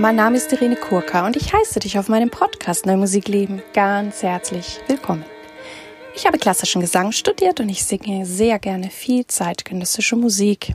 Mein 0.00 0.16
Name 0.16 0.38
ist 0.38 0.50
Irene 0.50 0.76
Kurka 0.76 1.26
und 1.26 1.36
ich 1.36 1.52
heiße 1.52 1.78
dich 1.78 1.98
auf 1.98 2.08
meinem 2.08 2.30
Podcast 2.30 2.86
Neue 2.86 2.96
Musik 2.96 3.28
leben 3.28 3.60
ganz 3.74 4.22
herzlich 4.22 4.80
willkommen. 4.86 5.26
Ich 6.16 6.26
habe 6.26 6.38
klassischen 6.38 6.80
Gesang 6.80 7.12
studiert 7.12 7.60
und 7.60 7.68
ich 7.68 7.84
singe 7.84 8.24
sehr 8.24 8.58
gerne 8.58 8.88
viel 8.88 9.26
zeitgenössische 9.26 10.16
Musik. 10.16 10.72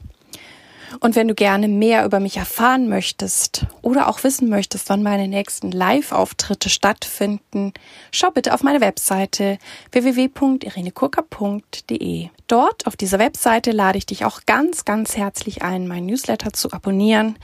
Und 1.00 1.16
wenn 1.16 1.28
du 1.28 1.36
gerne 1.36 1.68
mehr 1.68 2.06
über 2.06 2.20
mich 2.20 2.38
erfahren 2.38 2.90
möchtest 2.90 3.68
oder 3.82 4.08
auch 4.08 4.24
wissen 4.24 4.50
möchtest, 4.50 4.90
wann 4.90 5.04
meine 5.04 5.28
nächsten 5.28 5.72
Live-Auftritte 5.72 6.70
stattfinden, 6.70 7.74
schau 8.12 8.32
bitte 8.32 8.54
auf 8.54 8.64
meine 8.64 8.82
Webseite 8.82 9.60
www.irenekurka.de. 9.92 12.30
Dort 12.48 12.88
auf 12.88 12.96
dieser 12.96 13.20
Webseite 13.20 13.72
lade 13.72 13.98
ich 13.98 14.06
dich 14.06 14.26
auch 14.26 14.42
ganz, 14.46 14.86
ganz 14.86 15.18
herzlich 15.18 15.64
ein, 15.64 15.88
mein 15.88 16.06
Newsletter 16.06 16.54
zu 16.54 16.72
abonnieren. 16.72 17.38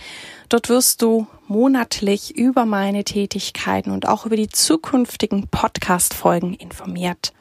Dort 0.49 0.69
wirst 0.69 1.01
du 1.01 1.27
monatlich 1.47 2.37
über 2.37 2.65
meine 2.65 3.03
Tätigkeiten 3.03 3.91
und 3.91 4.07
auch 4.07 4.25
über 4.25 4.35
die 4.35 4.49
zukünftigen 4.49 5.47
Podcast-Folgen 5.47 6.53
informiert. 6.53 7.33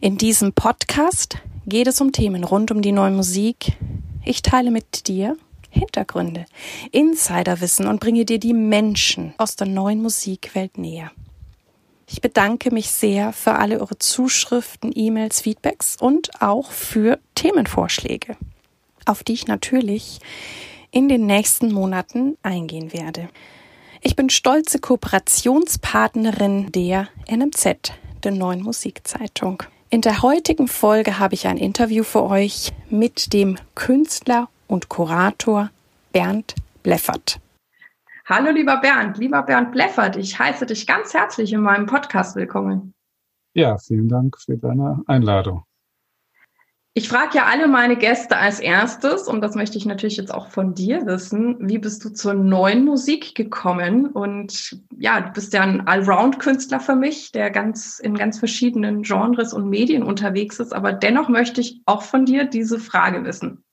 In 0.00 0.16
diesem 0.16 0.52
Podcast 0.52 1.38
geht 1.66 1.86
es 1.86 2.00
um 2.00 2.12
Themen 2.12 2.44
rund 2.44 2.70
um 2.70 2.82
die 2.82 2.92
neue 2.92 3.10
Musik, 3.10 3.76
ich 4.24 4.42
teile 4.42 4.70
mit 4.70 5.08
dir 5.08 5.36
Hintergründe, 5.70 6.44
Insiderwissen 6.90 7.86
und 7.86 7.98
bringe 7.98 8.24
dir 8.26 8.38
die 8.38 8.52
Menschen 8.52 9.32
aus 9.38 9.56
der 9.56 9.66
neuen 9.66 10.02
Musikwelt 10.02 10.76
näher. 10.76 11.10
Ich 12.06 12.20
bedanke 12.20 12.70
mich 12.70 12.90
sehr 12.90 13.32
für 13.32 13.54
alle 13.54 13.80
eure 13.80 13.98
Zuschriften, 13.98 14.92
E-Mails, 14.94 15.40
Feedbacks 15.40 15.96
und 15.96 16.42
auch 16.42 16.70
für 16.70 17.18
Themenvorschläge, 17.34 18.36
auf 19.06 19.24
die 19.24 19.32
ich 19.32 19.46
natürlich 19.46 20.20
in 20.90 21.08
den 21.08 21.24
nächsten 21.24 21.72
Monaten 21.72 22.36
eingehen 22.42 22.92
werde. 22.92 23.30
Ich 24.02 24.14
bin 24.14 24.28
stolze 24.28 24.78
Kooperationspartnerin 24.78 26.70
der 26.70 27.08
NMZ, 27.30 27.92
der 28.22 28.32
neuen 28.32 28.60
Musikzeitung. 28.60 29.62
In 29.92 30.00
der 30.00 30.22
heutigen 30.22 30.68
Folge 30.68 31.18
habe 31.18 31.34
ich 31.34 31.46
ein 31.46 31.58
Interview 31.58 32.02
für 32.02 32.22
euch 32.22 32.72
mit 32.88 33.34
dem 33.34 33.58
Künstler 33.74 34.48
und 34.66 34.88
Kurator 34.88 35.68
Bernd 36.14 36.54
Bleffert. 36.82 37.38
Hallo 38.24 38.52
lieber 38.52 38.80
Bernd, 38.80 39.18
lieber 39.18 39.42
Bernd 39.42 39.70
Bleffert, 39.72 40.16
ich 40.16 40.38
heiße 40.38 40.64
dich 40.64 40.86
ganz 40.86 41.12
herzlich 41.12 41.52
in 41.52 41.60
meinem 41.60 41.84
Podcast 41.84 42.36
willkommen. 42.36 42.94
Ja, 43.52 43.76
vielen 43.76 44.08
Dank 44.08 44.38
für 44.40 44.56
deine 44.56 45.02
Einladung. 45.08 45.64
Ich 46.94 47.08
frage 47.08 47.38
ja 47.38 47.46
alle 47.46 47.68
meine 47.68 47.96
Gäste 47.96 48.36
als 48.36 48.60
erstes, 48.60 49.26
und 49.26 49.40
das 49.40 49.54
möchte 49.54 49.78
ich 49.78 49.86
natürlich 49.86 50.18
jetzt 50.18 50.32
auch 50.32 50.48
von 50.48 50.74
dir 50.74 51.06
wissen, 51.06 51.56
wie 51.60 51.78
bist 51.78 52.04
du 52.04 52.10
zur 52.10 52.34
neuen 52.34 52.84
Musik 52.84 53.34
gekommen? 53.34 54.08
Und 54.08 54.78
ja, 54.98 55.22
du 55.22 55.32
bist 55.32 55.54
ja 55.54 55.62
ein 55.62 55.86
Allround-Künstler 55.86 56.80
für 56.80 56.94
mich, 56.94 57.32
der 57.32 57.50
ganz 57.50 57.98
in 57.98 58.14
ganz 58.14 58.38
verschiedenen 58.38 59.04
Genres 59.04 59.54
und 59.54 59.70
Medien 59.70 60.02
unterwegs 60.02 60.60
ist. 60.60 60.74
Aber 60.74 60.92
dennoch 60.92 61.30
möchte 61.30 61.62
ich 61.62 61.80
auch 61.86 62.02
von 62.02 62.26
dir 62.26 62.44
diese 62.44 62.78
Frage 62.78 63.24
wissen. 63.24 63.64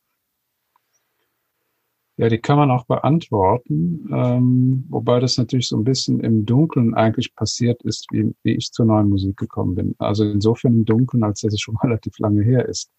Ja, 2.15 2.29
die 2.29 2.39
kann 2.39 2.57
man 2.57 2.71
auch 2.71 2.85
beantworten, 2.85 4.09
ähm, 4.13 4.85
wobei 4.89 5.19
das 5.19 5.37
natürlich 5.37 5.67
so 5.67 5.77
ein 5.77 5.85
bisschen 5.85 6.21
im 6.21 6.45
Dunkeln 6.45 6.93
eigentlich 6.93 7.33
passiert 7.35 7.81
ist, 7.83 8.07
wie, 8.11 8.33
wie 8.43 8.55
ich 8.55 8.71
zur 8.71 8.85
neuen 8.85 9.09
Musik 9.09 9.35
gekommen 9.35 9.75
bin. 9.75 9.95
Also 9.99 10.23
insofern 10.23 10.73
im 10.73 10.85
Dunkeln, 10.85 11.23
als 11.23 11.41
dass 11.41 11.53
es 11.53 11.59
schon 11.59 11.77
relativ 11.83 12.17
lange 12.19 12.43
her 12.43 12.65
ist. 12.65 12.89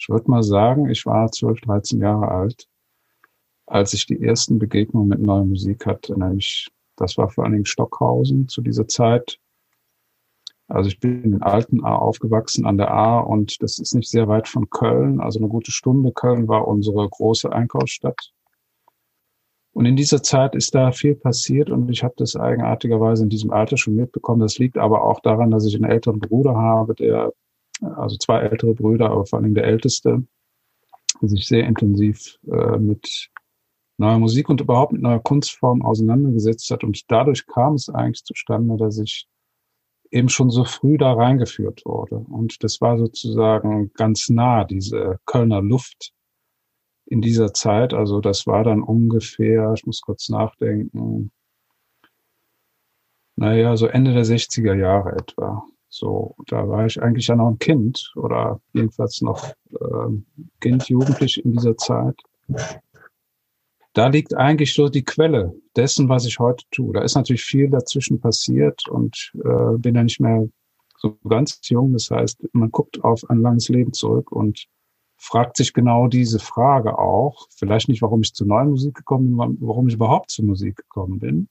Ich 0.00 0.08
würde 0.08 0.30
mal 0.30 0.42
sagen, 0.42 0.88
ich 0.88 1.04
war 1.04 1.30
12, 1.30 1.60
13 1.60 2.00
Jahre 2.00 2.28
alt, 2.28 2.66
als 3.66 3.92
ich 3.92 4.06
die 4.06 4.22
ersten 4.22 4.58
Begegnungen 4.58 5.08
mit 5.08 5.20
neuer 5.20 5.44
Musik 5.44 5.84
hatte. 5.84 6.18
Nämlich, 6.18 6.68
das 6.96 7.18
war 7.18 7.28
vor 7.28 7.44
allen 7.44 7.52
Dingen 7.52 7.66
Stockhausen 7.66 8.48
zu 8.48 8.62
dieser 8.62 8.88
Zeit. 8.88 9.38
Also 10.68 10.88
ich 10.88 11.00
bin 11.00 11.24
in 11.24 11.42
Alten 11.42 11.84
A 11.84 11.96
aufgewachsen 11.96 12.64
an 12.64 12.78
der 12.78 12.90
A 12.90 13.20
und 13.20 13.62
das 13.62 13.78
ist 13.78 13.94
nicht 13.94 14.08
sehr 14.08 14.26
weit 14.26 14.48
von 14.48 14.70
Köln, 14.70 15.20
also 15.20 15.38
eine 15.38 15.48
gute 15.48 15.70
Stunde. 15.70 16.12
Köln 16.12 16.48
war 16.48 16.66
unsere 16.66 17.06
große 17.06 17.52
Einkaufsstadt. 17.52 18.32
Und 19.72 19.84
in 19.84 19.96
dieser 19.96 20.22
Zeit 20.22 20.54
ist 20.54 20.74
da 20.74 20.92
viel 20.92 21.14
passiert 21.14 21.68
und 21.68 21.90
ich 21.90 22.02
habe 22.02 22.14
das 22.16 22.36
eigenartigerweise 22.36 23.24
in 23.24 23.28
diesem 23.28 23.50
Alter 23.50 23.76
schon 23.76 23.96
mitbekommen. 23.96 24.40
Das 24.40 24.58
liegt 24.58 24.78
aber 24.78 25.04
auch 25.04 25.20
daran, 25.20 25.50
dass 25.50 25.66
ich 25.66 25.74
einen 25.74 25.90
älteren 25.90 26.20
Bruder 26.20 26.56
habe, 26.56 26.94
der 26.94 27.32
also 27.80 28.16
zwei 28.16 28.40
ältere 28.40 28.74
Brüder, 28.74 29.10
aber 29.10 29.26
vor 29.26 29.38
allem 29.38 29.54
der 29.54 29.64
älteste, 29.64 30.24
der 31.20 31.28
sich 31.28 31.46
sehr 31.46 31.66
intensiv 31.66 32.38
äh, 32.50 32.78
mit 32.78 33.30
neuer 33.98 34.18
Musik 34.18 34.48
und 34.48 34.60
überhaupt 34.60 34.92
mit 34.92 35.02
neuer 35.02 35.20
Kunstform 35.20 35.82
auseinandergesetzt 35.82 36.70
hat. 36.70 36.84
Und 36.84 37.10
dadurch 37.10 37.46
kam 37.46 37.74
es 37.74 37.88
eigentlich 37.88 38.24
zustande, 38.24 38.76
dass 38.76 38.98
ich 38.98 39.26
eben 40.10 40.28
schon 40.28 40.50
so 40.50 40.64
früh 40.64 40.98
da 40.98 41.12
reingeführt 41.12 41.82
wurde. 41.84 42.16
Und 42.16 42.64
das 42.64 42.80
war 42.80 42.98
sozusagen 42.98 43.92
ganz 43.94 44.28
nah, 44.28 44.64
diese 44.64 45.20
Kölner 45.26 45.62
Luft 45.62 46.12
in 47.06 47.20
dieser 47.20 47.52
Zeit. 47.52 47.94
Also 47.94 48.20
das 48.20 48.46
war 48.46 48.64
dann 48.64 48.82
ungefähr, 48.82 49.72
ich 49.74 49.84
muss 49.86 50.00
kurz 50.00 50.28
nachdenken, 50.28 51.30
naja, 53.36 53.76
so 53.76 53.86
Ende 53.86 54.12
der 54.12 54.24
60er 54.24 54.74
Jahre 54.74 55.12
etwa. 55.12 55.64
So, 55.90 56.36
da 56.46 56.68
war 56.68 56.86
ich 56.86 57.02
eigentlich 57.02 57.26
ja 57.26 57.34
noch 57.34 57.48
ein 57.48 57.58
Kind 57.58 58.12
oder 58.14 58.60
jedenfalls 58.72 59.20
noch 59.22 59.44
äh, 59.72 60.46
Kind, 60.60 60.88
Jugendlich 60.88 61.44
in 61.44 61.52
dieser 61.52 61.76
Zeit. 61.76 62.16
Da 63.92 64.06
liegt 64.06 64.34
eigentlich 64.34 64.72
so 64.72 64.88
die 64.88 65.04
Quelle 65.04 65.52
dessen, 65.74 66.08
was 66.08 66.24
ich 66.24 66.38
heute 66.38 66.64
tue. 66.70 66.94
Da 66.94 67.02
ist 67.02 67.16
natürlich 67.16 67.42
viel 67.42 67.68
dazwischen 67.68 68.20
passiert 68.20 68.88
und 68.88 69.32
äh, 69.44 69.76
bin 69.78 69.96
ja 69.96 70.04
nicht 70.04 70.20
mehr 70.20 70.48
so 70.96 71.18
ganz 71.28 71.58
jung. 71.64 71.92
Das 71.92 72.08
heißt, 72.08 72.48
man 72.52 72.70
guckt 72.70 73.02
auf 73.02 73.28
ein 73.28 73.40
langes 73.40 73.68
Leben 73.68 73.92
zurück 73.92 74.30
und 74.30 74.66
fragt 75.16 75.56
sich 75.56 75.72
genau 75.72 76.06
diese 76.06 76.38
Frage 76.38 76.98
auch. 76.98 77.48
Vielleicht 77.50 77.88
nicht, 77.88 78.00
warum 78.00 78.20
ich 78.20 78.32
zur 78.32 78.46
neuen 78.46 78.70
Musik 78.70 78.94
gekommen 78.94 79.36
bin, 79.36 79.58
warum 79.60 79.88
ich 79.88 79.94
überhaupt 79.94 80.30
zur 80.30 80.44
Musik 80.44 80.76
gekommen 80.76 81.18
bin. 81.18 81.48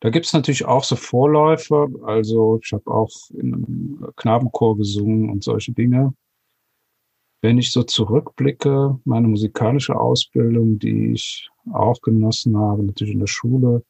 Da 0.00 0.08
gibt's 0.08 0.32
natürlich 0.32 0.64
auch 0.64 0.84
so 0.84 0.96
Vorläufer. 0.96 1.88
Also 2.04 2.58
ich 2.62 2.72
habe 2.72 2.90
auch 2.90 3.10
in 3.34 3.54
einem 3.54 4.12
Knabenchor 4.16 4.76
gesungen 4.76 5.30
und 5.30 5.44
solche 5.44 5.72
Dinge. 5.72 6.14
Wenn 7.42 7.58
ich 7.58 7.72
so 7.72 7.82
zurückblicke, 7.82 8.98
meine 9.04 9.28
musikalische 9.28 9.98
Ausbildung, 9.98 10.78
die 10.78 11.12
ich 11.12 11.48
auch 11.72 12.00
genossen 12.02 12.56
habe, 12.56 12.82
natürlich 12.82 13.14
in 13.14 13.20
der 13.20 13.26
Schule, 13.26 13.82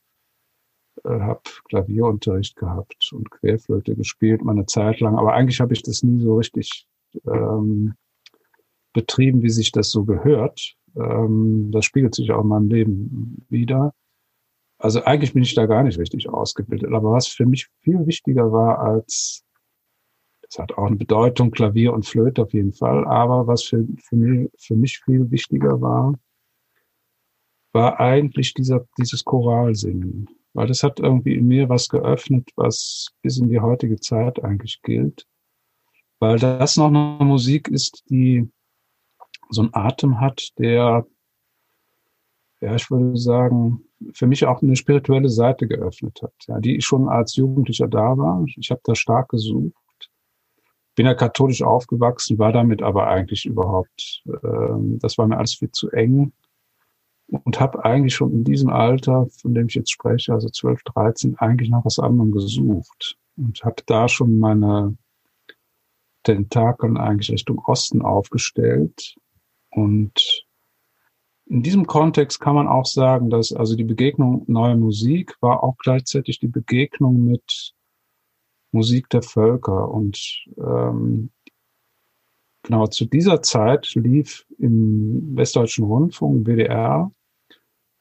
äh, 1.04 1.20
habe 1.20 1.42
Klavierunterricht 1.68 2.56
gehabt 2.56 3.10
und 3.12 3.30
Querflöte 3.30 3.94
gespielt, 3.96 4.42
meine 4.42 4.66
Zeit 4.66 5.00
lang. 5.00 5.16
Aber 5.16 5.32
eigentlich 5.32 5.60
habe 5.60 5.72
ich 5.72 5.82
das 5.82 6.02
nie 6.02 6.20
so 6.20 6.36
richtig 6.36 6.86
ähm, 7.26 7.94
betrieben, 8.92 9.42
wie 9.42 9.50
sich 9.50 9.72
das 9.72 9.90
so 9.90 10.04
gehört. 10.04 10.76
Ähm, 10.96 11.70
das 11.72 11.84
spiegelt 11.84 12.14
sich 12.14 12.30
auch 12.32 12.42
in 12.42 12.48
meinem 12.48 12.68
Leben 12.68 13.46
wieder. 13.48 13.94
Also 14.80 15.04
eigentlich 15.04 15.34
bin 15.34 15.42
ich 15.42 15.54
da 15.54 15.66
gar 15.66 15.82
nicht 15.82 15.98
richtig 15.98 16.30
ausgebildet. 16.30 16.92
Aber 16.92 17.12
was 17.12 17.28
für 17.28 17.44
mich 17.44 17.68
viel 17.80 18.06
wichtiger 18.06 18.50
war 18.50 18.78
als, 18.78 19.44
das 20.40 20.58
hat 20.58 20.72
auch 20.72 20.86
eine 20.86 20.96
Bedeutung, 20.96 21.50
Klavier 21.50 21.92
und 21.92 22.06
Flöte 22.06 22.42
auf 22.42 22.54
jeden 22.54 22.72
Fall, 22.72 23.06
aber 23.06 23.46
was 23.46 23.62
für, 23.62 23.86
für, 24.02 24.16
mich, 24.16 24.50
für 24.58 24.76
mich 24.76 24.98
viel 25.04 25.30
wichtiger 25.30 25.80
war, 25.82 26.14
war 27.72 28.00
eigentlich 28.00 28.54
dieser, 28.54 28.86
dieses 28.98 29.22
Choralsingen. 29.22 30.28
Weil 30.54 30.66
das 30.66 30.82
hat 30.82 30.98
irgendwie 30.98 31.34
in 31.34 31.46
mir 31.46 31.68
was 31.68 31.88
geöffnet, 31.88 32.50
was 32.56 33.08
bis 33.22 33.38
in 33.38 33.50
die 33.50 33.60
heutige 33.60 34.00
Zeit 34.00 34.42
eigentlich 34.42 34.80
gilt. 34.82 35.26
Weil 36.20 36.38
das 36.38 36.76
noch 36.76 36.88
eine 36.88 37.24
Musik 37.24 37.68
ist, 37.68 38.02
die 38.08 38.50
so 39.50 39.60
einen 39.60 39.74
Atem 39.74 40.20
hat, 40.20 40.50
der, 40.58 41.06
ja, 42.60 42.74
ich 42.74 42.90
würde 42.90 43.16
sagen, 43.16 43.84
für 44.12 44.26
mich 44.26 44.44
auch 44.46 44.62
eine 44.62 44.76
spirituelle 44.76 45.28
Seite 45.28 45.66
geöffnet 45.66 46.20
hat, 46.22 46.34
ja, 46.46 46.60
die 46.60 46.80
schon 46.80 47.08
als 47.08 47.36
Jugendlicher 47.36 47.88
da 47.88 48.16
war. 48.16 48.44
Ich 48.56 48.70
habe 48.70 48.80
da 48.84 48.94
stark 48.94 49.30
gesucht. 49.30 49.74
Bin 50.94 51.06
ja 51.06 51.14
katholisch 51.14 51.62
aufgewachsen, 51.62 52.38
war 52.38 52.52
damit 52.52 52.82
aber 52.82 53.06
eigentlich 53.06 53.46
überhaupt, 53.46 54.22
ähm, 54.42 54.98
das 55.00 55.16
war 55.16 55.26
mir 55.26 55.38
alles 55.38 55.54
viel 55.54 55.70
zu 55.70 55.90
eng 55.90 56.32
und 57.28 57.60
habe 57.60 57.84
eigentlich 57.84 58.14
schon 58.14 58.32
in 58.32 58.44
diesem 58.44 58.70
Alter, 58.70 59.26
von 59.40 59.54
dem 59.54 59.68
ich 59.68 59.74
jetzt 59.74 59.92
spreche, 59.92 60.32
also 60.32 60.48
12, 60.48 60.82
13, 60.82 61.38
eigentlich 61.38 61.70
nach 61.70 61.84
was 61.84 61.98
anderem 61.98 62.32
gesucht 62.32 63.16
und 63.36 63.62
habe 63.64 63.82
da 63.86 64.08
schon 64.08 64.38
meine 64.38 64.96
Tentakeln 66.24 66.98
eigentlich 66.98 67.30
Richtung 67.30 67.60
Osten 67.60 68.02
aufgestellt 68.02 69.16
und 69.70 70.44
in 71.50 71.64
diesem 71.64 71.86
Kontext 71.86 72.38
kann 72.38 72.54
man 72.54 72.68
auch 72.68 72.86
sagen, 72.86 73.28
dass 73.28 73.52
also 73.52 73.74
die 73.74 73.84
Begegnung 73.84 74.44
neuer 74.46 74.76
Musik 74.76 75.34
war 75.40 75.64
auch 75.64 75.76
gleichzeitig 75.78 76.38
die 76.38 76.46
Begegnung 76.46 77.24
mit 77.24 77.74
Musik 78.70 79.08
der 79.10 79.22
Völker. 79.22 79.90
Und 79.90 80.44
ähm, 80.58 81.30
genau 82.62 82.86
zu 82.86 83.04
dieser 83.04 83.42
Zeit 83.42 83.92
lief 83.96 84.46
im 84.58 85.36
Westdeutschen 85.36 85.84
Rundfunk, 85.86 86.46
WDR, 86.46 87.10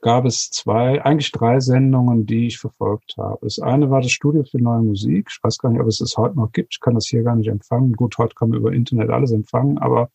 gab 0.02 0.26
es 0.26 0.52
zwei, 0.52 1.04
eigentlich 1.04 1.32
drei 1.32 1.60
Sendungen, 1.60 2.28
die 2.28 2.46
ich 2.48 2.60
verfolgt 2.60 3.16
habe. 3.18 3.40
Das 3.42 3.58
eine 3.58 3.90
war 3.90 4.02
das 4.02 4.12
Studio 4.12 4.44
für 4.44 4.62
neue 4.62 4.84
Musik. 4.84 5.28
Ich 5.32 5.40
weiß 5.42 5.58
gar 5.58 5.72
nicht, 5.72 5.82
ob 5.82 5.88
es 5.88 5.98
das 5.98 6.18
heute 6.18 6.36
noch 6.36 6.52
gibt. 6.52 6.76
Ich 6.76 6.80
kann 6.82 6.94
das 6.94 7.08
hier 7.08 7.24
gar 7.24 7.36
nicht 7.36 7.50
empfangen. 7.50 7.94
Gut, 7.94 8.16
heute 8.20 8.36
kann 8.36 8.50
man 8.50 8.60
über 8.60 8.72
Internet 8.72 9.10
alles 9.10 9.32
empfangen, 9.32 9.80
aber 9.80 10.12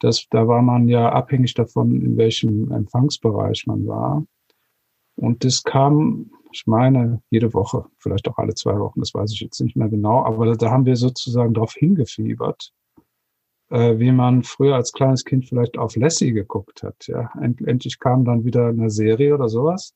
das, 0.00 0.26
da 0.30 0.46
war 0.46 0.62
man 0.62 0.88
ja 0.88 1.10
abhängig 1.10 1.54
davon, 1.54 2.00
in 2.00 2.16
welchem 2.16 2.70
Empfangsbereich 2.70 3.66
man 3.66 3.86
war. 3.86 4.24
Und 5.16 5.44
das 5.44 5.62
kam, 5.64 6.30
ich 6.52 6.66
meine, 6.66 7.22
jede 7.30 7.52
Woche, 7.54 7.86
vielleicht 7.98 8.28
auch 8.28 8.38
alle 8.38 8.54
zwei 8.54 8.78
Wochen, 8.78 9.00
das 9.00 9.14
weiß 9.14 9.32
ich 9.32 9.40
jetzt 9.40 9.60
nicht 9.60 9.76
mehr 9.76 9.88
genau, 9.88 10.24
aber 10.24 10.56
da 10.56 10.70
haben 10.70 10.86
wir 10.86 10.96
sozusagen 10.96 11.54
darauf 11.54 11.74
hingefiebert, 11.74 12.72
äh, 13.70 13.98
wie 13.98 14.12
man 14.12 14.44
früher 14.44 14.76
als 14.76 14.92
kleines 14.92 15.24
Kind 15.24 15.48
vielleicht 15.48 15.76
auf 15.76 15.96
Lassie 15.96 16.32
geguckt 16.32 16.82
hat. 16.82 17.06
Ja, 17.08 17.30
End 17.40 17.60
endlich 17.62 17.98
kam 17.98 18.24
dann 18.24 18.44
wieder 18.44 18.68
eine 18.68 18.90
Serie 18.90 19.34
oder 19.34 19.48
sowas. 19.48 19.94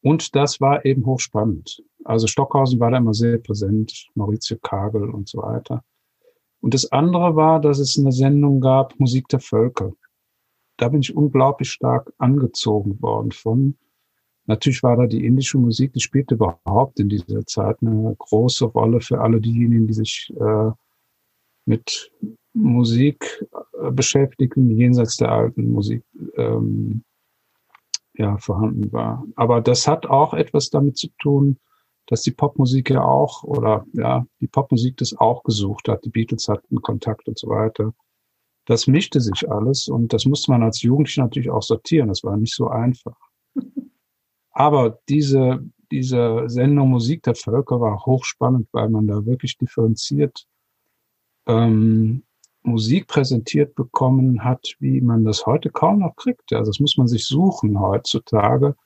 Und 0.00 0.34
das 0.34 0.60
war 0.60 0.84
eben 0.84 1.06
hochspannend. 1.06 1.82
Also 2.04 2.26
Stockhausen 2.26 2.80
war 2.80 2.90
da 2.90 2.96
immer 2.96 3.14
sehr 3.14 3.38
präsent, 3.38 4.08
Maurizio 4.14 4.56
Kagel 4.60 5.10
und 5.10 5.28
so 5.28 5.38
weiter. 5.42 5.84
Und 6.62 6.74
das 6.74 6.90
andere 6.92 7.34
war, 7.34 7.60
dass 7.60 7.80
es 7.80 7.98
eine 7.98 8.12
Sendung 8.12 8.60
gab, 8.60 8.98
Musik 8.98 9.28
der 9.28 9.40
Völker. 9.40 9.92
Da 10.78 10.88
bin 10.88 11.00
ich 11.00 11.14
unglaublich 11.14 11.70
stark 11.70 12.12
angezogen 12.18 13.02
worden 13.02 13.32
von. 13.32 13.76
Natürlich 14.46 14.82
war 14.82 14.96
da 14.96 15.06
die 15.06 15.26
indische 15.26 15.58
Musik, 15.58 15.92
die 15.92 16.00
spielte 16.00 16.34
überhaupt 16.34 16.98
in 17.00 17.08
dieser 17.08 17.44
Zeit 17.46 17.78
eine 17.80 18.14
große 18.16 18.64
Rolle 18.66 19.00
für 19.00 19.20
alle 19.20 19.40
diejenigen, 19.40 19.86
die 19.86 19.94
sich 19.94 20.32
äh, 20.38 20.70
mit 21.66 22.12
Musik 22.54 23.44
äh, 23.80 23.90
beschäftigen, 23.90 24.70
jenseits 24.70 25.16
der 25.16 25.32
alten 25.32 25.68
Musik 25.68 26.04
ähm, 26.36 27.02
ja, 28.14 28.36
vorhanden 28.38 28.92
war. 28.92 29.24
Aber 29.36 29.60
das 29.60 29.88
hat 29.88 30.06
auch 30.06 30.34
etwas 30.34 30.70
damit 30.70 30.96
zu 30.96 31.08
tun, 31.20 31.58
dass 32.06 32.22
die 32.22 32.30
Popmusik 32.30 32.90
ja 32.90 33.02
auch, 33.02 33.44
oder 33.44 33.86
ja, 33.92 34.26
die 34.40 34.48
Popmusik 34.48 34.96
das 34.96 35.14
auch 35.16 35.42
gesucht 35.44 35.88
hat. 35.88 36.04
Die 36.04 36.10
Beatles 36.10 36.48
hatten 36.48 36.82
Kontakt 36.82 37.28
und 37.28 37.38
so 37.38 37.48
weiter. 37.48 37.94
Das 38.66 38.86
mischte 38.86 39.20
sich 39.20 39.50
alles 39.50 39.88
und 39.88 40.12
das 40.12 40.24
musste 40.24 40.50
man 40.50 40.62
als 40.62 40.82
Jugendlicher 40.82 41.22
natürlich 41.22 41.50
auch 41.50 41.62
sortieren. 41.62 42.08
Das 42.08 42.22
war 42.22 42.36
nicht 42.36 42.54
so 42.54 42.68
einfach. 42.68 43.16
Aber 44.50 45.00
diese, 45.08 45.64
diese 45.90 46.44
Sendung 46.46 46.90
Musik 46.90 47.22
der 47.22 47.34
Völker 47.34 47.80
war 47.80 48.04
hochspannend, 48.04 48.68
weil 48.72 48.88
man 48.88 49.06
da 49.06 49.24
wirklich 49.24 49.56
differenziert 49.58 50.46
ähm, 51.46 52.24
Musik 52.62 53.08
präsentiert 53.08 53.74
bekommen 53.74 54.44
hat, 54.44 54.76
wie 54.78 55.00
man 55.00 55.24
das 55.24 55.46
heute 55.46 55.70
kaum 55.70 56.00
noch 56.00 56.14
kriegt. 56.14 56.52
Also 56.52 56.70
das 56.70 56.78
muss 56.78 56.96
man 56.96 57.08
sich 57.08 57.26
suchen 57.26 57.80
heutzutage. 57.80 58.76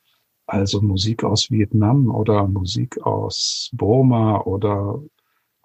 Also 0.46 0.80
Musik 0.80 1.24
aus 1.24 1.50
Vietnam 1.50 2.14
oder 2.14 2.46
Musik 2.46 3.00
aus 3.02 3.70
Burma 3.72 4.40
oder 4.42 5.02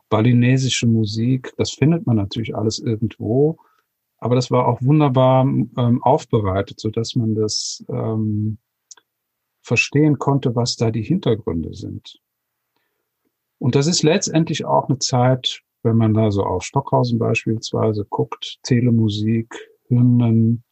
balinesische 0.09 0.87
Musik, 0.87 1.53
das 1.57 1.71
findet 1.71 2.07
man 2.07 2.17
natürlich 2.17 2.55
alles 2.55 2.79
irgendwo. 2.79 3.57
Aber 4.17 4.35
das 4.35 4.51
war 4.51 4.67
auch 4.67 4.81
wunderbar 4.81 5.43
ähm, 5.43 6.03
aufbereitet, 6.03 6.79
so 6.79 6.89
dass 6.89 7.15
man 7.15 7.35
das 7.35 7.83
ähm, 7.89 8.57
verstehen 9.61 10.19
konnte, 10.19 10.55
was 10.55 10.75
da 10.75 10.91
die 10.91 11.03
Hintergründe 11.03 11.73
sind. 11.73 12.19
Und 13.59 13.75
das 13.75 13.87
ist 13.87 14.03
letztendlich 14.03 14.65
auch 14.65 14.89
eine 14.89 14.99
Zeit, 14.99 15.61
wenn 15.83 15.95
man 15.95 16.13
da 16.13 16.31
so 16.31 16.43
auf 16.43 16.63
Stockhausen 16.63 17.19
beispielsweise 17.19 18.05
guckt, 18.05 18.59
Telemusik, 18.63 19.55
Hymnen, 19.87 20.63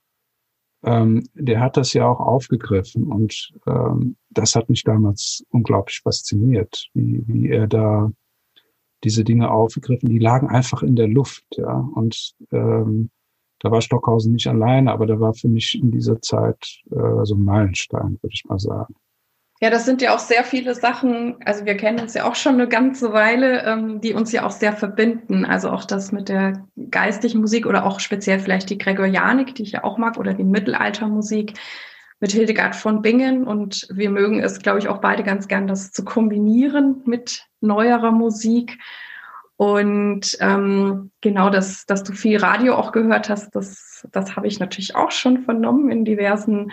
ähm, 0.83 1.23
der 1.33 1.59
hat 1.59 1.77
das 1.77 1.93
ja 1.93 2.07
auch 2.07 2.19
aufgegriffen 2.19 3.03
und 3.03 3.51
ähm, 3.67 4.15
das 4.29 4.55
hat 4.55 4.69
mich 4.69 4.83
damals 4.83 5.43
unglaublich 5.49 6.01
fasziniert, 6.01 6.87
wie, 6.93 7.23
wie 7.27 7.49
er 7.49 7.67
da 7.67 8.11
diese 9.03 9.23
Dinge 9.23 9.49
aufgegriffen, 9.49 10.09
die 10.09 10.19
lagen 10.19 10.49
einfach 10.49 10.83
in 10.83 10.95
der 10.95 11.07
Luft, 11.07 11.45
ja, 11.51 11.87
und 11.95 12.33
ähm, 12.51 13.09
da 13.59 13.71
war 13.71 13.81
Stockhausen 13.81 14.33
nicht 14.33 14.47
alleine, 14.47 14.91
aber 14.91 15.05
der 15.05 15.19
war 15.19 15.33
für 15.33 15.49
mich 15.49 15.77
in 15.81 15.91
dieser 15.91 16.21
Zeit 16.21 16.81
äh, 16.91 17.25
so 17.25 17.35
ein 17.35 17.43
Meilenstein, 17.43 18.17
würde 18.21 18.33
ich 18.33 18.45
mal 18.45 18.59
sagen. 18.59 18.95
Ja, 19.61 19.69
das 19.69 19.83
sind 19.83 20.01
ja 20.01 20.15
auch 20.15 20.19
sehr 20.19 20.45
viele 20.45 20.73
Sachen, 20.73 21.35
also 21.43 21.65
wir 21.65 21.75
kennen 21.75 21.99
uns 21.99 22.13
ja 22.13 22.23
auch 22.23 22.35
schon 22.35 22.53
eine 22.53 22.69
ganze 22.69 23.11
Weile, 23.11 23.65
ähm, 23.65 23.99
die 23.99 24.13
uns 24.13 24.31
ja 24.31 24.45
auch 24.45 24.51
sehr 24.51 24.71
verbinden. 24.71 25.43
Also 25.43 25.69
auch 25.69 25.83
das 25.83 26.13
mit 26.13 26.29
der 26.29 26.65
geistlichen 26.89 27.41
Musik 27.41 27.65
oder 27.65 27.85
auch 27.85 27.99
speziell 27.99 28.39
vielleicht 28.39 28.69
die 28.69 28.77
Gregorianik, 28.77 29.55
die 29.55 29.63
ich 29.63 29.73
ja 29.73 29.83
auch 29.83 29.97
mag, 29.97 30.17
oder 30.17 30.33
die 30.33 30.45
Mittelaltermusik 30.45 31.55
mit 32.21 32.31
Hildegard 32.31 32.73
von 32.73 33.01
Bingen. 33.01 33.45
Und 33.45 33.85
wir 33.91 34.09
mögen 34.09 34.41
es, 34.41 34.59
glaube 34.59 34.79
ich, 34.79 34.87
auch 34.87 34.99
beide 34.99 35.23
ganz 35.23 35.49
gern, 35.49 35.67
das 35.67 35.91
zu 35.91 36.05
kombinieren 36.05 37.01
mit 37.03 37.45
neuerer 37.59 38.11
Musik. 38.11 38.77
Und 39.57 40.37
ähm, 40.39 41.11
genau, 41.19 41.49
dass, 41.49 41.85
dass 41.85 42.03
du 42.03 42.13
viel 42.13 42.37
Radio 42.37 42.75
auch 42.75 42.93
gehört 42.93 43.27
hast, 43.27 43.53
das, 43.57 44.07
das 44.13 44.37
habe 44.37 44.47
ich 44.47 44.61
natürlich 44.61 44.95
auch 44.95 45.11
schon 45.11 45.43
vernommen 45.43 45.91
in 45.91 46.05
diversen 46.05 46.71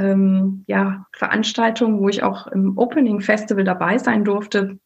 ähm, 0.00 0.64
ja, 0.66 1.06
Veranstaltung, 1.12 2.00
wo 2.00 2.08
ich 2.08 2.22
auch 2.22 2.46
im 2.46 2.78
Opening 2.78 3.20
Festival 3.20 3.64
dabei 3.64 3.98
sein 3.98 4.24
durfte. 4.24 4.78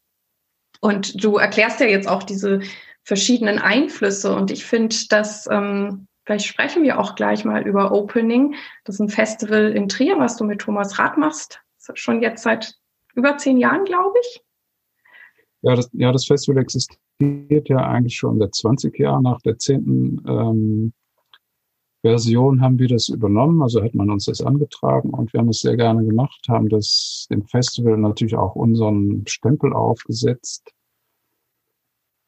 Und 0.80 1.22
du 1.22 1.36
erklärst 1.36 1.80
ja 1.80 1.86
jetzt 1.86 2.08
auch 2.08 2.24
diese 2.24 2.60
verschiedenen 3.04 3.58
Einflüsse. 3.58 4.34
Und 4.34 4.50
ich 4.50 4.64
finde, 4.64 4.96
dass 5.08 5.46
ähm, 5.50 6.08
vielleicht 6.26 6.46
sprechen 6.46 6.82
wir 6.82 6.98
auch 6.98 7.14
gleich 7.14 7.44
mal 7.44 7.66
über 7.66 7.92
Opening. 7.92 8.56
Das 8.84 8.96
ist 8.96 9.00
ein 9.00 9.08
Festival 9.08 9.70
in 9.72 9.88
Trier, 9.88 10.18
was 10.18 10.36
du 10.36 10.44
mit 10.44 10.60
Thomas 10.60 10.98
Rath 10.98 11.16
machst. 11.16 11.60
Schon 11.94 12.20
jetzt 12.20 12.42
seit 12.42 12.74
über 13.14 13.36
zehn 13.36 13.56
Jahren, 13.56 13.84
glaube 13.84 14.18
ich. 14.20 14.42
Ja 15.62 15.76
das, 15.76 15.88
ja, 15.92 16.12
das 16.12 16.26
Festival 16.26 16.60
existiert 16.60 17.68
ja 17.68 17.78
eigentlich 17.78 18.16
schon 18.16 18.38
seit 18.38 18.54
20 18.54 18.98
Jahren 18.98 19.22
nach 19.22 19.40
der 19.42 19.58
zehnten 19.58 20.22
ähm, 20.26 20.92
Version 22.04 22.60
haben 22.60 22.78
wir 22.78 22.88
das 22.88 23.08
übernommen, 23.08 23.62
also 23.62 23.82
hat 23.82 23.94
man 23.94 24.10
uns 24.10 24.26
das 24.26 24.42
angetragen 24.42 25.08
und 25.08 25.32
wir 25.32 25.40
haben 25.40 25.48
es 25.48 25.60
sehr 25.60 25.78
gerne 25.78 26.04
gemacht, 26.04 26.44
haben 26.48 26.68
das 26.68 27.26
dem 27.30 27.46
Festival 27.46 27.96
natürlich 27.96 28.36
auch 28.36 28.54
unseren 28.54 29.26
Stempel 29.26 29.72
aufgesetzt. 29.72 30.70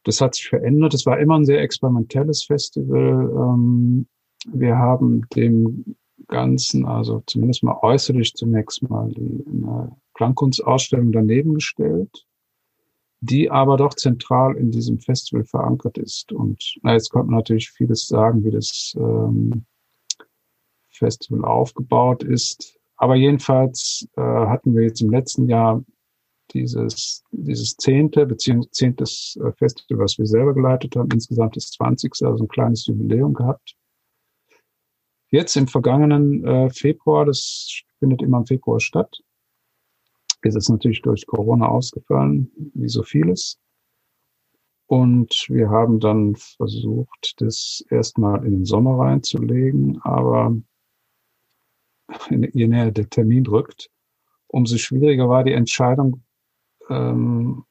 Das 0.03 0.19
hat 0.19 0.33
sich 0.33 0.49
verändert. 0.49 0.95
Es 0.95 1.05
war 1.05 1.19
immer 1.19 1.35
ein 1.35 1.45
sehr 1.45 1.61
experimentelles 1.61 2.45
Festival. 2.45 3.29
Ähm, 3.35 4.07
wir 4.51 4.77
haben 4.77 5.27
dem 5.35 5.95
Ganzen, 6.27 6.87
also 6.87 7.21
zumindest 7.27 7.61
mal 7.61 7.77
äußerlich 7.83 8.33
zunächst 8.33 8.81
mal 8.89 9.09
die 9.09 9.45
eine 9.47 9.95
Klangkunstausstellung 10.15 11.11
daneben 11.11 11.53
gestellt 11.53 12.25
die 13.21 13.49
aber 13.49 13.77
doch 13.77 13.93
zentral 13.93 14.55
in 14.55 14.71
diesem 14.71 14.99
Festival 14.99 15.43
verankert 15.45 15.97
ist. 15.97 16.31
Und 16.31 16.75
na, 16.83 16.93
jetzt 16.93 17.09
kommt 17.09 17.29
natürlich 17.29 17.71
vieles 17.71 18.07
sagen, 18.07 18.43
wie 18.43 18.51
das 18.51 18.95
ähm, 18.97 19.65
Festival 20.97 21.45
aufgebaut 21.45 22.23
ist. 22.23 22.79
Aber 22.97 23.15
jedenfalls 23.15 24.07
äh, 24.15 24.21
hatten 24.21 24.75
wir 24.75 24.83
jetzt 24.83 25.01
im 25.01 25.11
letzten 25.11 25.47
Jahr 25.47 25.83
dieses, 26.51 27.23
dieses 27.31 27.75
zehnte 27.75 28.25
beziehungsweise 28.25 28.71
zehntes 28.71 29.37
äh, 29.43 29.51
Festival, 29.53 30.03
was 30.03 30.17
wir 30.17 30.25
selber 30.25 30.53
geleitet 30.53 30.95
haben, 30.95 31.09
insgesamt 31.11 31.55
das 31.55 31.71
zwanzigste, 31.71 32.27
also 32.27 32.45
ein 32.45 32.47
kleines 32.47 32.85
Jubiläum 32.87 33.33
gehabt. 33.33 33.75
Jetzt 35.29 35.57
im 35.57 35.67
vergangenen 35.67 36.45
äh, 36.45 36.69
Februar, 36.69 37.25
das 37.25 37.81
findet 37.99 38.21
immer 38.21 38.37
im 38.39 38.45
Februar 38.45 38.79
statt, 38.79 39.21
ist 40.41 40.55
es 40.55 40.69
natürlich 40.69 41.01
durch 41.01 41.27
Corona 41.27 41.67
ausgefallen, 41.67 42.51
wie 42.73 42.87
so 42.87 43.03
vieles. 43.03 43.59
Und 44.89 45.47
wir 45.49 45.69
haben 45.69 45.99
dann 45.99 46.35
versucht, 46.35 47.33
das 47.37 47.83
erstmal 47.89 48.45
in 48.45 48.51
den 48.51 48.65
Sommer 48.65 48.99
reinzulegen, 48.99 49.99
aber 50.03 50.55
je 52.29 52.67
näher 52.67 52.91
der 52.91 53.09
Termin 53.09 53.45
rückt, 53.47 53.89
umso 54.47 54.77
schwieriger 54.77 55.29
war 55.29 55.43
die 55.43 55.53
Entscheidung, 55.53 56.23
ähm, 56.89 57.65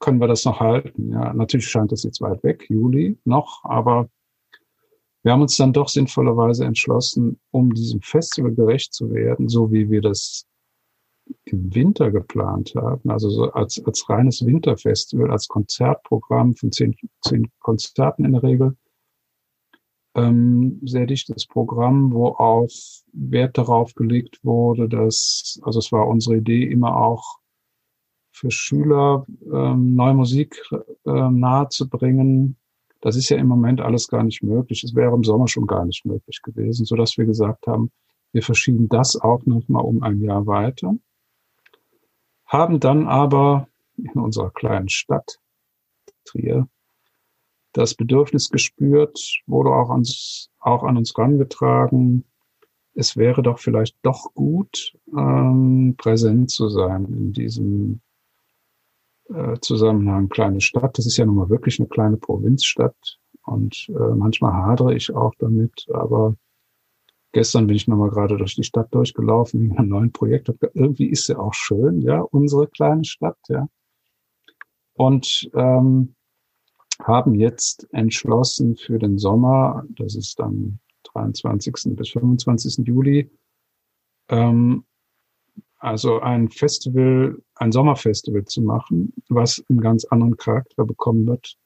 können 0.00 0.20
wir 0.20 0.28
das 0.28 0.44
noch 0.44 0.60
halten? 0.60 1.10
Ja, 1.12 1.32
natürlich 1.32 1.68
scheint 1.68 1.92
das 1.92 2.02
jetzt 2.02 2.20
weit 2.20 2.42
weg, 2.42 2.66
Juli 2.68 3.18
noch, 3.24 3.64
aber 3.64 4.08
wir 5.22 5.32
haben 5.32 5.40
uns 5.40 5.56
dann 5.56 5.72
doch 5.72 5.88
sinnvollerweise 5.88 6.66
entschlossen, 6.66 7.40
um 7.50 7.72
diesem 7.72 8.02
Festival 8.02 8.52
gerecht 8.52 8.92
zu 8.92 9.10
werden, 9.10 9.48
so 9.48 9.72
wie 9.72 9.90
wir 9.90 10.02
das 10.02 10.46
im 11.44 11.74
Winter 11.74 12.10
geplant 12.10 12.74
haben, 12.74 13.08
also 13.10 13.30
so 13.30 13.50
als, 13.52 13.82
als 13.86 14.08
reines 14.10 14.44
Winterfestival, 14.44 15.30
als 15.30 15.48
Konzertprogramm 15.48 16.54
von 16.54 16.70
zehn, 16.70 16.94
zehn 17.22 17.50
Konzerten 17.60 18.26
in 18.26 18.32
der 18.32 18.42
Regel, 18.42 18.76
ähm, 20.14 20.80
sehr 20.84 21.06
dichtes 21.06 21.46
Programm, 21.46 22.12
wo 22.12 22.28
auch 22.28 22.68
Wert 23.12 23.58
darauf 23.58 23.94
gelegt 23.94 24.44
wurde, 24.44 24.88
dass, 24.88 25.60
also 25.62 25.78
es 25.78 25.90
war 25.92 26.06
unsere 26.06 26.36
Idee 26.36 26.64
immer 26.64 26.96
auch 26.96 27.38
für 28.32 28.50
Schüler 28.50 29.26
ähm, 29.52 29.94
neue 29.94 30.14
Musik 30.14 30.60
ähm, 31.06 31.38
nahezubringen. 31.40 32.56
Das 33.00 33.16
ist 33.16 33.28
ja 33.28 33.36
im 33.36 33.46
Moment 33.46 33.80
alles 33.80 34.08
gar 34.08 34.24
nicht 34.24 34.42
möglich. 34.42 34.82
Es 34.82 34.94
wäre 34.94 35.14
im 35.14 35.24
Sommer 35.24 35.46
schon 35.46 35.66
gar 35.66 35.84
nicht 35.84 36.04
möglich 36.04 36.40
gewesen, 36.42 36.84
so 36.84 36.96
dass 36.96 37.16
wir 37.16 37.26
gesagt 37.26 37.66
haben, 37.66 37.90
Wir 38.34 38.42
verschieben 38.42 38.88
das 38.88 39.14
auch 39.14 39.46
nochmal 39.46 39.84
um 39.84 40.02
ein 40.02 40.20
Jahr 40.20 40.44
weiter, 40.48 40.96
haben 42.46 42.80
dann 42.80 43.06
aber 43.06 43.68
in 43.96 44.10
unserer 44.20 44.50
kleinen 44.50 44.88
Stadt 44.88 45.38
Trier 46.24 46.68
das 47.74 47.94
Bedürfnis 47.94 48.48
gespürt, 48.48 49.42
wurde 49.46 49.70
auch, 49.70 49.90
ans, 49.90 50.50
auch 50.60 50.84
an 50.84 50.96
uns 50.96 51.16
rangetragen, 51.18 52.24
es 52.94 53.16
wäre 53.16 53.42
doch 53.42 53.58
vielleicht 53.58 53.96
doch 54.02 54.32
gut, 54.34 54.96
ähm, 55.16 55.94
präsent 55.98 56.50
zu 56.50 56.68
sein 56.68 57.04
in 57.06 57.32
diesem 57.32 58.00
äh, 59.28 59.58
Zusammenhang 59.60 60.28
kleine 60.28 60.60
Stadt. 60.60 60.96
Das 60.96 61.06
ist 61.06 61.16
ja 61.16 61.26
nun 61.26 61.34
mal 61.34 61.50
wirklich 61.50 61.80
eine 61.80 61.88
kleine 61.88 62.16
Provinzstadt 62.16 63.18
und 63.42 63.88
äh, 63.88 64.14
manchmal 64.14 64.52
hadere 64.52 64.94
ich 64.94 65.12
auch 65.12 65.34
damit, 65.40 65.86
aber 65.92 66.36
gestern 67.32 67.66
bin 67.66 67.74
ich 67.74 67.88
nochmal 67.88 68.10
gerade 68.10 68.36
durch 68.36 68.54
die 68.54 68.62
Stadt 68.62 68.94
durchgelaufen 68.94 69.60
wegen 69.60 69.76
einem 69.76 69.88
neuen 69.88 70.12
Projekt. 70.12 70.52
Irgendwie 70.74 71.06
ist 71.06 71.26
sie 71.26 71.36
auch 71.36 71.54
schön, 71.54 72.00
ja, 72.00 72.20
unsere 72.20 72.68
kleine 72.68 73.04
Stadt, 73.04 73.38
ja. 73.48 73.66
Und 74.96 75.50
ähm, 75.54 76.14
haben 77.02 77.34
jetzt 77.34 77.88
entschlossen 77.92 78.76
für 78.76 78.98
den 78.98 79.18
Sommer, 79.18 79.84
das 79.90 80.14
ist 80.14 80.38
dann 80.38 80.78
23. 81.12 81.96
bis 81.96 82.10
25. 82.10 82.86
Juli, 82.86 83.30
ähm, 84.28 84.84
also 85.78 86.20
ein 86.20 86.48
Festival, 86.48 87.42
ein 87.56 87.72
Sommerfestival 87.72 88.44
zu 88.46 88.62
machen, 88.62 89.12
was 89.28 89.62
einen 89.68 89.80
ganz 89.80 90.04
anderen 90.06 90.36
Charakter 90.36 90.84
bekommen 90.84 91.26
wird, 91.26 91.56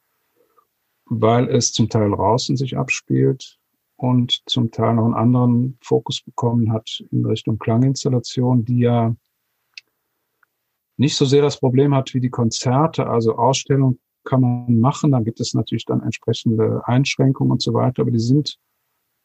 weil 1.05 1.49
es 1.49 1.73
zum 1.73 1.89
Teil 1.89 2.11
draußen 2.11 2.57
sich 2.57 2.77
abspielt 2.77 3.59
und 3.97 4.43
zum 4.47 4.71
Teil 4.71 4.95
noch 4.95 5.05
einen 5.05 5.15
anderen 5.15 5.79
Fokus 5.83 6.21
bekommen 6.23 6.73
hat 6.73 7.05
in 7.13 7.25
Richtung 7.25 7.59
Klanginstallation, 7.59 8.65
die 8.65 8.81
ja 8.81 9.15
nicht 10.97 11.17
so 11.17 11.25
sehr 11.25 11.43
das 11.43 11.61
Problem 11.61 11.95
hat 11.95 12.13
wie 12.13 12.21
die 12.21 12.31
Konzerte, 12.31 13.07
also 13.07 13.37
Ausstellungen 13.37 14.01
kann 14.29 14.43
man 14.43 14.79
machen, 14.79 15.13
da 15.13 15.21
gibt 15.21 15.41
es 15.41 15.55
natürlich 15.55 15.87
dann 15.87 16.03
entsprechende 16.03 16.83
Einschränkungen 16.85 17.53
und 17.53 17.63
so 17.63 17.73
weiter, 17.73 18.03
aber 18.03 18.11
die 18.11 18.19
sind 18.19 18.59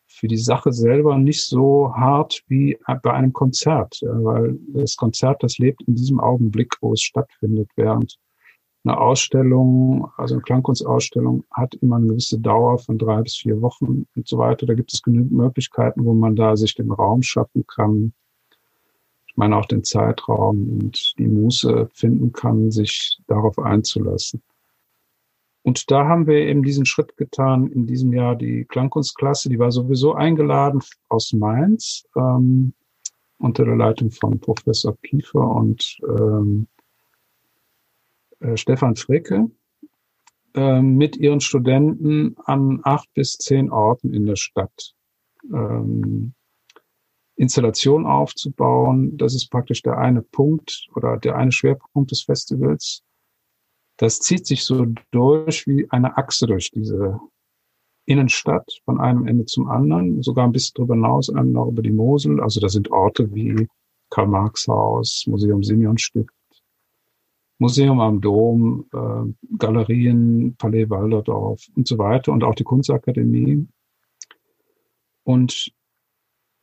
für 0.08 0.28
die 0.28 0.38
Sache 0.38 0.72
selber 0.72 1.18
nicht 1.18 1.44
so 1.44 1.94
hart 1.96 2.44
wie 2.48 2.78
bei 3.02 3.14
einem 3.14 3.34
Konzert, 3.34 4.00
weil 4.02 4.58
das 4.70 4.96
Konzert, 4.96 5.44
das 5.44 5.58
lebt 5.58 5.82
in 5.84 5.96
diesem 5.96 6.20
Augenblick, 6.20 6.76
wo 6.82 6.94
es 6.94 7.02
stattfindet, 7.02 7.70
während 7.76 8.18
eine 8.86 8.98
Ausstellung, 8.98 10.10
also 10.18 10.36
eine 10.36 10.44
Klangkunstausstellung, 10.44 11.46
hat 11.52 11.74
immer 11.76 11.96
eine 11.98 12.08
gewisse 12.08 12.40
Dauer 12.40 12.78
von 12.80 12.98
drei 12.98 13.22
bis 13.22 13.38
vier 13.38 13.62
Wochen 13.62 14.06
und 14.16 14.28
so 14.28 14.38
weiter. 14.38 14.66
Da 14.66 14.74
gibt 14.74 14.94
es 14.94 15.02
genügend 15.02 15.32
Möglichkeiten, 15.32 16.06
wo 16.06 16.14
man 16.14 16.36
da 16.36 16.56
sich 16.56 16.76
den 16.76 16.92
Raum 16.92 17.22
schaffen 17.24 17.66
kann. 17.66 18.14
Ich 19.28 19.38
meine 19.38 19.58
auch 19.58 19.66
den 19.66 19.84
Zeitraum 19.84 20.80
und 20.80 21.18
die 21.18 21.28
Muße 21.28 21.90
finden 21.94 22.34
kann, 22.34 22.72
sich 22.72 23.18
darauf 23.28 23.58
einzulassen. 23.58 24.44
Und 25.64 25.90
da 25.90 26.08
haben 26.08 26.28
wir 26.28 26.40
eben 26.40 26.62
diesen 26.62 26.86
Schritt 26.86 27.16
getan 27.16 27.68
in 27.72 27.88
diesem 27.88 28.12
Jahr. 28.12 28.36
Die 28.36 28.66
Klangkunstklasse, 28.66 29.50
die 29.50 29.60
war 29.60 29.72
sowieso 29.72 30.14
eingeladen 30.14 30.82
aus 31.08 31.32
Mainz 31.32 32.06
ähm, 32.16 32.74
unter 33.38 33.64
der 33.64 33.78
Leitung 33.78 34.12
von 34.12 34.40
Professor 34.40 34.96
Kiefer 35.02 35.48
und 35.48 35.98
ähm, 36.06 36.68
äh, 38.40 38.58
Stefan 38.58 38.98
Fricke 38.98 39.50
äh, 40.54 40.82
mit 40.82 41.16
ihren 41.16 41.40
Studenten 41.40 42.36
an 42.44 42.82
acht 42.84 43.14
bis 43.14 43.38
zehn 43.38 43.72
Orten 43.72 44.14
in 44.14 44.26
der 44.26 44.36
Stadt 44.36 44.94
ähm, 45.52 46.34
Installation 47.36 48.06
aufzubauen. 48.06 49.18
Das 49.18 49.34
ist 49.34 49.50
praktisch 49.50 49.82
der 49.82 49.98
eine 49.98 50.22
Punkt 50.22 50.88
oder 50.94 51.18
der 51.18 51.38
eine 51.38 51.54
Schwerpunkt 51.54 52.12
des 52.12 52.24
Festivals 52.24 53.04
das 53.98 54.20
zieht 54.20 54.46
sich 54.46 54.64
so 54.64 54.86
durch 55.12 55.68
wie 55.68 55.90
eine 55.90 56.18
Achse 56.18 56.48
durch 56.48 56.72
diese 56.72 57.20
Innenstadt 58.06 58.82
von 58.86 59.00
einem 59.00 59.28
Ende 59.28 59.46
zum 59.46 59.70
anderen, 59.70 60.22
sogar 60.22 60.46
ein 60.46 60.52
bisschen 60.52 60.74
drüber 60.76 60.96
hinaus, 60.96 61.30
noch 61.30 61.68
über 61.68 61.82
die 61.82 61.92
Mosel. 61.92 62.42
Also 62.42 62.60
da 62.60 62.68
sind 62.68 62.92
Orte 62.92 63.34
wie 63.34 63.68
Karl-Marx-Haus, 64.10 65.26
Museum 65.28 65.64
Simeon-Stift, 65.64 66.30
Museum 67.60 68.00
am 68.02 68.20
Dom, 68.20 68.86
äh, 68.94 69.58
Galerien, 69.58 70.56
Palais 70.58 70.90
Walderdorf 70.90 71.66
und 71.76 71.88
so 71.88 71.98
weiter 71.98 72.34
und 72.34 72.44
auch 72.44 72.56
die 72.56 72.66
Kunstakademie. 72.66 73.66
Und 75.24 75.72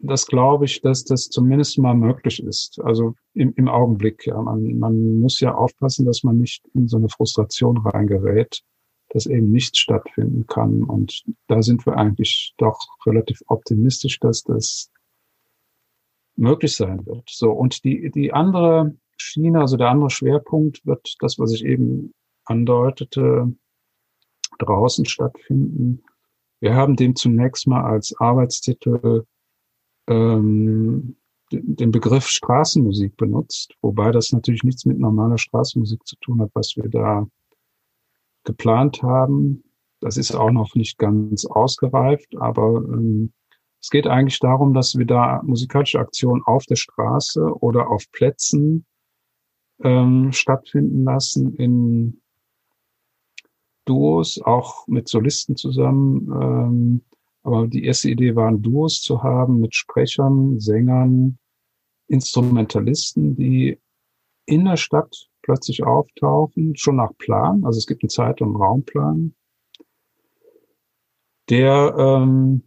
das 0.03 0.27
glaube 0.27 0.65
ich, 0.65 0.81
dass 0.81 1.05
das 1.05 1.29
zumindest 1.29 1.79
mal 1.79 1.95
möglich 1.95 2.43
ist. 2.43 2.81
Also 2.83 3.15
im, 3.35 3.53
im 3.55 3.69
Augenblick. 3.69 4.27
Ja. 4.27 4.41
Man, 4.41 4.79
man 4.79 5.21
muss 5.21 5.41
ja 5.41 5.55
aufpassen, 5.55 6.07
dass 6.07 6.23
man 6.23 6.39
nicht 6.39 6.65
in 6.75 6.89
so 6.89 6.97
eine 6.97 7.09
Frustration 7.09 7.79
reingerät, 7.79 8.63
dass 9.11 9.27
eben 9.27 9.51
nichts 9.53 9.79
stattfinden 9.79 10.47
kann. 10.47 10.83
Und 10.85 11.23
da 11.49 11.63
sind 11.63 11.85
wir 11.87 11.97
eigentlich 11.97 12.55
doch 12.57 12.79
relativ 13.07 13.41
optimistisch, 13.47 14.19
dass 14.21 14.43
das 14.43 14.91
möglich 16.37 16.75
sein 16.75 17.05
wird. 17.07 17.29
So. 17.29 17.51
Und 17.51 17.85
die, 17.85 18.11
die 18.11 18.33
andere 18.33 18.97
Schiene, 19.19 19.61
also 19.61 19.77
der 19.77 19.91
andere 19.91 20.11
Schwerpunkt 20.11 20.85
wird 20.87 21.15
das, 21.21 21.39
was 21.39 21.53
ich 21.53 21.65
eben 21.65 22.15
andeutete, 22.45 23.55
draußen 24.59 25.05
stattfinden. 25.05 26.03
Wir 26.61 26.75
haben 26.75 26.97
dem 26.97 27.17
zunächst 27.17 27.67
mal 27.67 27.85
als 27.85 28.15
Arbeitstitel 28.19 29.25
ähm, 30.11 31.17
den 31.53 31.91
Begriff 31.91 32.27
Straßenmusik 32.29 33.17
benutzt, 33.17 33.75
wobei 33.81 34.13
das 34.13 34.33
natürlich 34.33 34.63
nichts 34.63 34.85
mit 34.85 34.99
normaler 34.99 35.39
Straßenmusik 35.39 36.07
zu 36.07 36.17
tun 36.17 36.41
hat, 36.41 36.51
was 36.55 36.77
wir 36.77 36.89
da 36.89 37.27
geplant 38.45 39.03
haben. 39.03 39.65
Das 40.01 40.17
ist 40.17 40.35
auch 40.35 40.51
noch 40.51 40.75
nicht 40.75 40.99
ganz 40.99 41.45
ausgereift, 41.45 42.37
aber 42.37 42.77
ähm, 42.77 43.33
es 43.81 43.91
geht 43.91 44.07
eigentlich 44.07 44.39
darum, 44.39 44.75
dass 44.75 44.97
wir 44.97 45.07
da 45.07 45.43
musikalische 45.43 45.99
Aktionen 45.99 46.43
auf 46.45 46.67
der 46.67 46.77
Straße 46.77 47.43
oder 47.61 47.91
auf 47.91 48.11
Plätzen 48.13 48.85
ähm, 49.83 50.33
stattfinden 50.33 51.05
lassen 51.05 51.57
in 51.57 52.21
Duos, 53.87 54.41
auch 54.43 54.87
mit 54.87 55.09
Solisten 55.09 55.57
zusammen. 55.57 56.31
Ähm, 56.31 57.01
aber 57.43 57.67
die 57.67 57.85
erste 57.85 58.11
Idee 58.11 58.37
war, 58.37 58.53
Duos 58.53 59.01
zu 59.01 59.23
haben 59.23 59.61
mit 59.61 59.75
Sprechern, 59.75 60.61
Sängern, 60.61 61.39
Instrumentalisten, 62.09 63.37
die 63.37 63.79
in 64.47 64.65
der 64.65 64.77
Stadt 64.77 65.29
plötzlich 65.43 65.85
auftauchen, 65.85 66.77
schon 66.77 66.97
nach 66.97 67.17
Plan. 67.19 67.65
Also 67.65 67.79
es 67.79 67.87
gibt 67.87 68.03
einen 68.03 68.11
Zeit- 68.11 68.43
und 68.43 68.57
Raumplan, 68.57 69.35
der 71.49 71.95
ähm, 71.97 72.63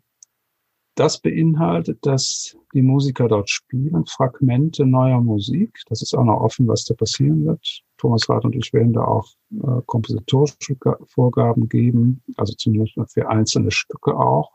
das 0.96 1.20
beinhaltet, 1.20 2.06
dass 2.06 2.56
die 2.74 2.82
Musiker 2.82 3.28
dort 3.28 3.50
spielen, 3.50 4.06
Fragmente 4.06 4.86
neuer 4.86 5.22
Musik. 5.22 5.80
Das 5.88 6.02
ist 6.02 6.14
auch 6.14 6.24
noch 6.24 6.42
offen, 6.42 6.68
was 6.68 6.86
da 6.86 6.94
passieren 6.94 7.46
wird. 7.46 7.84
Thomas 7.98 8.30
Rath 8.30 8.46
und 8.46 8.56
ich 8.56 8.74
werden 8.74 8.94
da 8.94 9.06
auch 9.06 9.28
äh, 9.52 9.82
kompositorische 9.86 10.78
Vorgaben 11.06 11.68
geben, 11.70 12.22
also 12.38 12.54
zumindest 12.54 12.96
für 13.12 13.28
einzelne 13.30 13.72
Stücke 13.72 14.16
auch. 14.16 14.52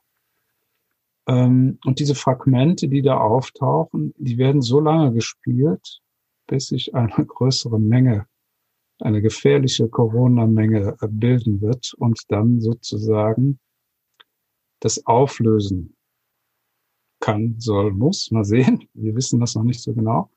Ähm, 1.28 1.78
und 1.85 2.00
diese 2.00 2.14
Fragmente, 2.14 2.88
die 2.88 3.02
da 3.02 3.18
auftauchen, 3.18 4.14
die 4.16 4.38
werden 4.38 4.62
so 4.62 4.80
lange 4.80 5.12
gespielt, 5.12 6.00
bis 6.47 6.68
sich 6.68 6.94
eine 6.94 7.12
größere 7.26 7.78
Menge, 7.78 8.26
eine 9.00 9.23
gefährliche 9.23 9.88
Corona-Menge 9.88 10.97
bilden 11.08 11.61
wird 11.61 11.94
und 11.99 12.18
dann 12.28 12.61
sozusagen 12.61 13.61
das 14.80 15.06
Auflösen 15.06 15.94
kann, 17.20 17.56
soll, 17.58 17.92
muss. 17.92 18.30
Mal 18.30 18.44
sehen. 18.44 18.88
Wir 18.94 19.14
wissen 19.14 19.40
das 19.40 19.54
noch 19.54 19.64
nicht 19.64 19.82
so 19.82 19.92
genau, 19.92 20.30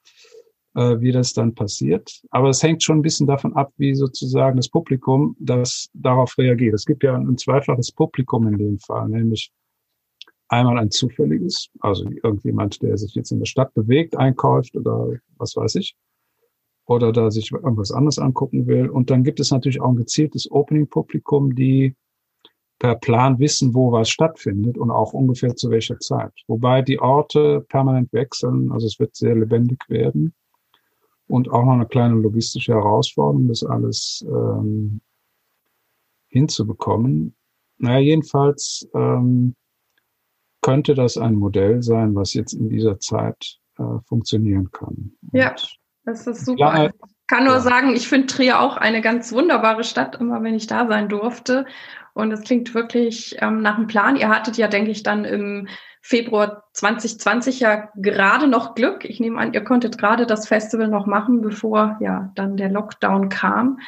äh, 0.75 0.99
wie 0.99 1.11
das 1.11 1.33
dann 1.33 1.55
passiert. 1.55 2.21
Aber 2.31 2.49
es 2.49 2.61
hängt 2.61 2.83
schon 2.83 2.99
ein 2.99 3.03
bisschen 3.03 3.27
davon 3.27 3.55
ab, 3.55 3.71
wie 3.77 3.95
sozusagen 3.95 4.57
das 4.57 4.69
Publikum 4.69 5.35
das 5.39 5.89
darauf 5.93 6.37
reagiert. 6.37 6.73
Es 6.73 6.85
gibt 6.85 7.03
ja 7.03 7.15
ein 7.15 7.37
zweifaches 7.37 7.91
Publikum 7.91 8.47
in 8.47 8.57
dem 8.57 8.79
Fall, 8.79 9.09
nämlich 9.09 9.51
Einmal 10.51 10.79
ein 10.79 10.91
zufälliges, 10.91 11.69
also 11.79 12.09
irgendjemand, 12.23 12.81
der 12.81 12.97
sich 12.97 13.15
jetzt 13.15 13.31
in 13.31 13.39
der 13.39 13.45
Stadt 13.45 13.73
bewegt, 13.73 14.17
einkauft 14.17 14.75
oder 14.75 15.13
was 15.37 15.55
weiß 15.55 15.75
ich, 15.75 15.95
oder 16.85 17.13
da 17.13 17.31
sich 17.31 17.53
irgendwas 17.53 17.93
anderes 17.93 18.19
angucken 18.19 18.67
will. 18.67 18.89
Und 18.89 19.09
dann 19.09 19.23
gibt 19.23 19.39
es 19.39 19.51
natürlich 19.51 19.79
auch 19.79 19.91
ein 19.91 19.95
gezieltes 19.95 20.51
Opening-Publikum, 20.51 21.55
die 21.55 21.95
per 22.79 22.95
Plan 22.95 23.39
wissen, 23.39 23.73
wo 23.73 23.93
was 23.93 24.09
stattfindet 24.09 24.77
und 24.77 24.91
auch 24.91 25.13
ungefähr 25.13 25.55
zu 25.55 25.69
welcher 25.69 25.97
Zeit. 25.99 26.33
Wobei 26.47 26.81
die 26.81 26.99
Orte 26.99 27.65
permanent 27.69 28.11
wechseln, 28.11 28.73
also 28.73 28.87
es 28.87 28.99
wird 28.99 29.15
sehr 29.15 29.35
lebendig 29.35 29.79
werden 29.87 30.33
und 31.27 31.49
auch 31.49 31.63
noch 31.63 31.75
eine 31.75 31.85
kleine 31.85 32.15
logistische 32.15 32.73
Herausforderung, 32.73 33.47
das 33.47 33.63
alles 33.63 34.25
ähm, 34.27 34.99
hinzubekommen. 36.27 37.35
Naja, 37.77 37.99
jedenfalls 37.99 38.85
ähm, 38.93 39.55
könnte 40.61 40.95
das 40.95 41.17
ein 41.17 41.35
Modell 41.35 41.81
sein, 41.83 42.15
was 42.15 42.33
jetzt 42.33 42.53
in 42.53 42.69
dieser 42.69 42.99
Zeit 42.99 43.57
äh, 43.77 43.99
funktionieren 44.05 44.71
kann. 44.71 45.11
Ja, 45.33 45.55
das 46.05 46.27
ist 46.27 46.45
super. 46.45 46.65
Lange, 46.65 46.87
ich 46.87 47.27
kann 47.27 47.45
nur 47.45 47.53
ja. 47.53 47.59
sagen, 47.61 47.95
ich 47.95 48.07
finde 48.07 48.27
Trier 48.27 48.59
auch 48.59 48.77
eine 48.77 49.01
ganz 49.01 49.31
wunderbare 49.31 49.83
Stadt, 49.83 50.19
immer 50.19 50.43
wenn 50.43 50.55
ich 50.55 50.67
da 50.67 50.87
sein 50.87 51.09
durfte. 51.09 51.65
Und 52.13 52.31
es 52.31 52.41
klingt 52.41 52.73
wirklich 52.73 53.37
ähm, 53.39 53.61
nach 53.61 53.77
einem 53.77 53.87
Plan. 53.87 54.17
Ihr 54.17 54.29
hattet 54.29 54.57
ja, 54.57 54.67
denke 54.67 54.91
ich, 54.91 55.03
dann 55.03 55.23
im 55.23 55.67
Februar 56.01 56.65
2020 56.73 57.59
ja 57.59 57.89
gerade 57.95 58.47
noch 58.47 58.75
Glück. 58.75 59.05
Ich 59.05 59.19
nehme 59.19 59.39
an, 59.39 59.53
ihr 59.53 59.63
konntet 59.63 59.97
gerade 59.97 60.25
das 60.25 60.47
Festival 60.47 60.87
noch 60.87 61.05
machen, 61.05 61.41
bevor 61.41 61.97
ja 62.01 62.31
dann 62.35 62.57
der 62.57 62.69
Lockdown 62.69 63.29
kam. 63.29 63.79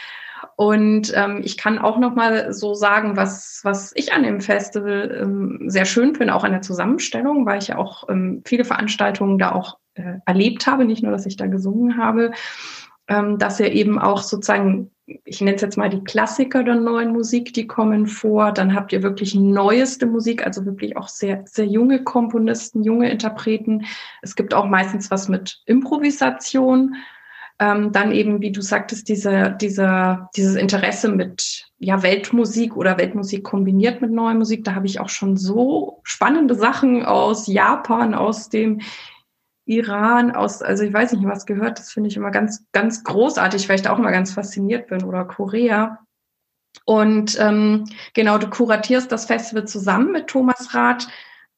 Und 0.55 1.11
ähm, 1.15 1.41
ich 1.43 1.57
kann 1.57 1.79
auch 1.79 1.97
noch 1.97 2.15
mal 2.15 2.53
so 2.53 2.73
sagen, 2.73 3.17
was, 3.17 3.61
was 3.63 3.91
ich 3.95 4.13
an 4.13 4.23
dem 4.23 4.41
Festival 4.41 5.19
ähm, 5.21 5.63
sehr 5.67 5.85
schön 5.85 6.15
finde, 6.15 6.35
auch 6.35 6.43
an 6.43 6.51
der 6.51 6.61
Zusammenstellung, 6.61 7.45
weil 7.45 7.59
ich 7.59 7.69
ja 7.69 7.77
auch 7.77 8.07
ähm, 8.09 8.41
viele 8.45 8.65
Veranstaltungen 8.65 9.37
da 9.37 9.51
auch 9.51 9.77
äh, 9.95 10.19
erlebt 10.25 10.67
habe, 10.67 10.85
nicht 10.85 11.03
nur, 11.03 11.11
dass 11.11 11.25
ich 11.25 11.37
da 11.37 11.47
gesungen 11.47 11.97
habe, 11.97 12.31
ähm, 13.07 13.37
dass 13.37 13.59
er 13.59 13.71
eben 13.71 13.99
auch 13.99 14.21
sozusagen 14.21 14.91
ich 15.25 15.41
nenne 15.41 15.55
es 15.55 15.61
jetzt 15.61 15.77
mal 15.77 15.89
die 15.89 16.03
Klassiker 16.03 16.63
der 16.63 16.75
neuen 16.75 17.11
Musik, 17.11 17.53
die 17.53 17.67
kommen 17.67 18.07
vor. 18.07 18.53
Dann 18.53 18.73
habt 18.73 18.93
ihr 18.93 19.03
wirklich 19.03 19.35
neueste 19.35 20.05
Musik, 20.05 20.45
also 20.45 20.65
wirklich 20.65 20.95
auch 20.95 21.09
sehr, 21.09 21.43
sehr 21.45 21.65
junge 21.65 22.03
Komponisten, 22.03 22.83
junge 22.83 23.11
Interpreten. 23.11 23.85
Es 24.21 24.35
gibt 24.35 24.53
auch 24.53 24.65
meistens 24.65 25.11
was 25.11 25.27
mit 25.27 25.61
Improvisation. 25.65 26.95
Ähm, 27.59 27.91
dann 27.91 28.11
eben, 28.11 28.41
wie 28.41 28.51
du 28.51 28.61
sagtest, 28.61 29.07
diese, 29.09 29.55
diese, 29.61 30.27
dieses 30.35 30.55
Interesse 30.55 31.09
mit 31.09 31.65
ja, 31.77 32.01
Weltmusik 32.01 32.75
oder 32.75 32.97
Weltmusik 32.97 33.43
kombiniert 33.43 34.01
mit 34.01 34.11
neuer 34.11 34.33
Musik. 34.33 34.63
Da 34.63 34.75
habe 34.75 34.87
ich 34.87 34.99
auch 34.99 35.09
schon 35.09 35.37
so 35.37 36.01
spannende 36.03 36.55
Sachen 36.55 37.05
aus 37.05 37.47
Japan, 37.47 38.15
aus 38.15 38.49
dem 38.49 38.81
Iran, 39.65 40.31
aus, 40.31 40.61
also 40.61 40.83
ich 40.83 40.93
weiß 40.93 41.13
nicht, 41.13 41.25
was 41.25 41.45
gehört, 41.45 41.79
das 41.79 41.91
finde 41.91 42.09
ich 42.09 42.17
immer 42.17 42.31
ganz, 42.31 42.65
ganz 42.73 43.03
großartig, 43.03 43.69
weil 43.69 43.77
ich 43.77 43.81
da 43.81 43.93
auch 43.93 43.99
immer 43.99 44.11
ganz 44.11 44.33
fasziniert 44.33 44.87
bin, 44.87 45.03
oder 45.03 45.23
Korea. 45.23 45.99
Und 46.85 47.39
ähm, 47.39 47.85
genau, 48.13 48.37
du 48.37 48.49
kuratierst 48.49 49.11
das 49.11 49.25
Festival 49.25 49.65
zusammen 49.65 50.11
mit 50.11 50.27
Thomas 50.27 50.73
Rath. 50.73 51.07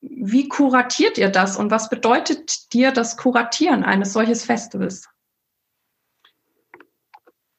Wie 0.01 0.47
kuratiert 0.49 1.17
ihr 1.17 1.29
das 1.29 1.57
und 1.57 1.71
was 1.71 1.89
bedeutet 1.89 2.73
dir 2.73 2.91
das 2.91 3.17
Kuratieren 3.17 3.83
eines 3.83 4.13
solches 4.13 4.43
Festivals? 4.43 5.07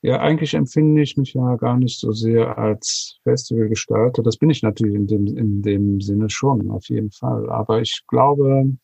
Ja, 0.03 0.21
eigentlich 0.21 0.55
empfinde 0.55 1.03
ich 1.03 1.17
mich 1.17 1.35
ja 1.35 1.57
gar 1.57 1.77
nicht 1.79 1.99
so 1.99 2.13
sehr 2.13 2.59
als 2.59 3.19
Festivalgestalter. 3.25 4.23
Das 4.23 4.37
bin 4.37 4.51
ich 4.51 4.63
natürlich 4.63 4.95
in 4.95 5.07
dem, 5.07 5.27
in 5.27 5.63
dem 5.63 6.01
Sinne 6.01 6.31
schon, 6.31 6.71
auf 6.71 6.89
jeden 6.89 7.11
Fall. 7.11 7.49
Aber 7.51 7.81
ich 7.81 8.05
glaube, 8.07 8.77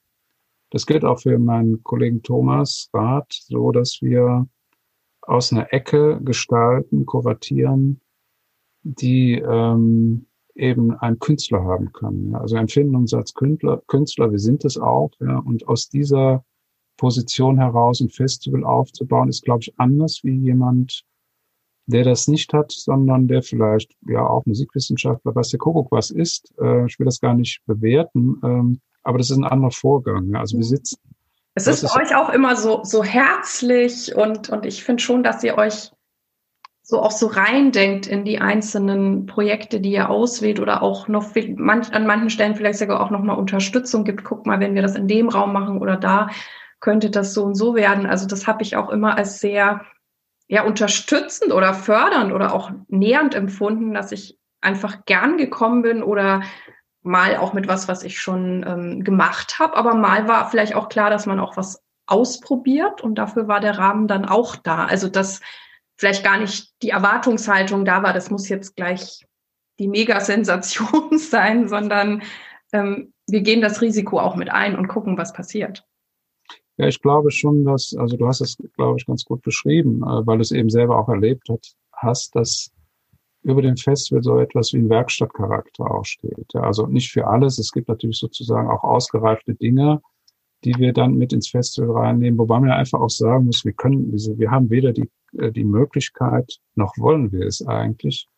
das 0.71 0.87
gilt 0.87 1.05
auch 1.05 1.21
für 1.21 1.39
meinen 1.39 1.83
Kollegen 1.83 2.23
Thomas 2.23 2.89
Rath, 2.95 3.33
so 3.33 3.73
dass 3.73 3.99
wir 4.01 4.49
aus 5.21 5.53
einer 5.53 5.73
Ecke 5.73 6.21
gestalten, 6.23 7.07
kuratieren, 7.07 8.01
die 8.83 9.35
ähm, 9.35 10.27
eben 10.55 10.93
einen 10.93 11.19
Künstler 11.19 11.63
haben 11.63 11.93
können. 11.93 12.35
Also 12.35 12.57
empfinden 12.57 12.97
uns 12.97 13.15
als 13.15 13.35
Künstler, 13.35 13.83
Künstler, 13.87 14.31
wir 14.33 14.39
sind 14.39 14.65
es 14.65 14.77
auch, 14.79 15.11
ja, 15.21 15.39
und 15.39 15.69
aus 15.69 15.89
dieser 15.89 16.45
Position 16.97 17.59
heraus 17.59 18.01
ein 18.01 18.09
Festival 18.09 18.65
aufzubauen, 18.65 19.29
ist, 19.29 19.45
glaube 19.45 19.61
ich, 19.63 19.73
anders 19.79 20.21
wie 20.23 20.37
jemand, 20.37 21.03
der 21.87 22.05
das 22.05 22.29
nicht 22.29 22.53
hat, 22.53 22.71
sondern 22.71 23.29
der 23.29 23.43
vielleicht 23.43 23.93
ja 24.07 24.27
auch 24.27 24.47
Musikwissenschaftler, 24.47 25.35
was 25.35 25.49
der 25.49 25.59
Kuckuck 25.59 25.91
was 25.91 26.11
ist. 26.11 26.53
Äh, 26.61 26.87
ich 26.87 26.99
will 26.99 27.07
das 27.07 27.21
gar 27.21 27.35
nicht 27.35 27.61
bewerten. 27.67 28.41
Ähm, 28.45 28.81
aber 29.03 29.19
das 29.19 29.31
ist 29.31 29.37
ein 29.37 29.45
anderer 29.45 29.73
Vorgang. 29.73 30.35
Also 30.37 30.57
wir 30.57 30.65
sitzen. 30.65 30.97
Es 31.55 31.67
ist 31.67 31.83
bei 31.83 32.03
euch 32.03 32.15
auch 32.15 32.31
immer 32.31 32.57
so, 32.57 32.81
so 32.83 33.05
herzlich 33.05 34.15
und, 34.15 34.49
und 34.49 34.65
ich 34.65 34.85
finde 34.85 35.03
schon, 35.03 35.23
dass 35.23 35.45
ihr 35.45 35.59
euch 35.59 35.91
so 36.83 37.01
auch 37.01 37.11
so 37.11 37.27
reindenkt 37.27 38.07
in 38.07 38.25
die 38.25 38.39
einzelnen 38.39 39.27
Projekte, 39.27 39.81
die 39.81 39.93
ihr 39.93 40.11
auswählt 40.11 40.61
oder 40.61 40.83
auch 40.83 41.09
noch 41.09 41.31
manch, 41.57 41.93
an 41.93 42.07
manchen 42.07 42.31
Stellen 42.31 42.57
vielleicht 42.57 42.79
sogar 42.79 43.01
auch 43.01 43.11
nochmal 43.11 43.39
Unterstützung 43.39 44.05
gibt. 44.05 44.25
Guck 44.25 44.47
mal, 44.47 44.61
wenn 44.61 44.75
wir 44.75 44.83
das 44.83 44.97
in 44.97 45.09
dem 45.09 45.29
Raum 45.29 45.53
machen 45.53 45.79
oder 45.79 45.97
da, 45.97 46.29
könnte 46.83 47.11
das 47.11 47.33
so 47.33 47.45
und 47.45 47.55
so 47.55 47.75
werden. 47.75 48.07
Also 48.07 48.27
das 48.27 48.47
habe 48.47 48.63
ich 48.63 48.77
auch 48.77 48.91
immer 48.91 49.17
als 49.17 49.41
sehr 49.41 49.87
ja, 50.49 50.65
unterstützend 50.65 51.53
oder 51.53 51.73
fördernd 51.73 52.33
oder 52.33 52.53
auch 52.53 52.73
nähernd 52.89 53.35
empfunden, 53.35 53.95
dass 53.95 54.13
ich 54.13 54.37
einfach 54.61 55.07
gern 55.07 55.39
gekommen 55.39 55.83
bin 55.83 56.03
oder 56.03 56.43
mal 57.03 57.37
auch 57.37 57.53
mit 57.53 57.69
was, 57.69 57.89
was 57.89 58.03
ich 58.03 58.21
schon 58.21 58.65
ähm, 58.67 59.05
gemacht 59.05 59.59
habe, 59.61 59.77
aber 59.77 59.95
mal 59.95 60.29
war 60.29 60.51
vielleicht 60.51 60.75
auch 60.75 60.89
klar, 60.89 61.09
dass 61.09 61.25
man 61.25 61.41
auch 61.41 61.57
was 61.57 61.83
ausprobiert 62.07 63.01
und 63.01 63.15
dafür 63.15 63.49
war 63.49 63.61
der 63.61 63.79
Rahmen 63.79 64.09
dann 64.09 64.25
auch 64.25 64.57
da. 64.57 64.85
Also 64.85 65.09
dass 65.09 65.41
vielleicht 65.97 66.25
gar 66.25 66.39
nicht 66.39 66.73
die 66.83 66.91
Erwartungshaltung 66.91 67.85
da 67.85 68.03
war, 68.03 68.13
das 68.13 68.29
muss 68.29 68.49
jetzt 68.49 68.75
gleich 68.75 69.25
die 69.79 69.89
Mega-Sensation 69.89 71.17
sein, 71.19 71.69
sondern 71.69 72.23
ähm, 72.73 73.13
wir 73.29 73.43
gehen 73.43 73.63
das 73.63 73.81
Risiko 73.81 74.19
auch 74.19 74.35
mit 74.35 74.51
ein 74.51 74.77
und 74.77 74.89
gucken, 74.89 75.17
was 75.17 75.33
passiert. 75.33 75.85
Ja, 76.79 76.87
ich 76.87 77.01
glaube 77.01 77.31
schon, 77.31 77.65
dass, 77.65 77.95
also 77.97 78.17
du 78.17 78.27
hast 78.27 78.41
es, 78.41 78.57
glaube 78.77 78.97
ich, 78.99 79.07
ganz 79.07 79.25
gut 79.25 79.43
beschrieben, 79.43 80.03
äh, 80.03 80.27
weil 80.27 80.39
du 80.39 80.43
es 80.43 80.53
eben 80.53 80.71
selber 80.71 80.99
auch 80.99 81.09
erlebt 81.09 81.49
hat, 81.49 81.75
hast, 81.93 82.35
dass 82.35 82.71
über 83.43 83.61
dem 83.61 83.77
Festival 83.77 84.23
so 84.23 84.39
etwas 84.39 84.73
wie 84.73 84.79
ein 84.79 84.89
Werkstattcharakter 84.89 85.91
auch 85.91 86.05
steht. 86.05 86.47
Ja, 86.55 86.63
also 86.63 86.87
nicht 86.87 87.11
für 87.11 87.27
alles. 87.27 87.59
Es 87.59 87.73
gibt 87.73 87.89
natürlich 87.89 88.19
sozusagen 88.19 88.69
auch 88.69 88.85
ausgereifte 88.85 89.55
Dinge, 89.55 90.01
die 90.65 90.75
wir 90.77 90.93
dann 90.93 91.15
mit 91.15 91.33
ins 91.33 91.49
Festival 91.49 91.91
reinnehmen, 91.91 92.39
wobei 92.39 92.61
man 92.61 92.69
ja 92.69 92.77
einfach 92.77 93.01
auch 93.01 93.11
sagen 93.11 93.47
muss, 93.47 93.65
wir 93.65 93.73
können 93.73 94.13
wir 94.13 94.51
haben 94.51 94.71
weder 94.71 94.93
die, 94.93 95.11
äh, 95.39 95.51
die 95.51 95.65
Möglichkeit, 95.65 96.59
noch 96.77 96.97
wollen 96.99 97.33
wir 97.33 97.47
es 97.47 97.67
eigentlich, 97.67 98.29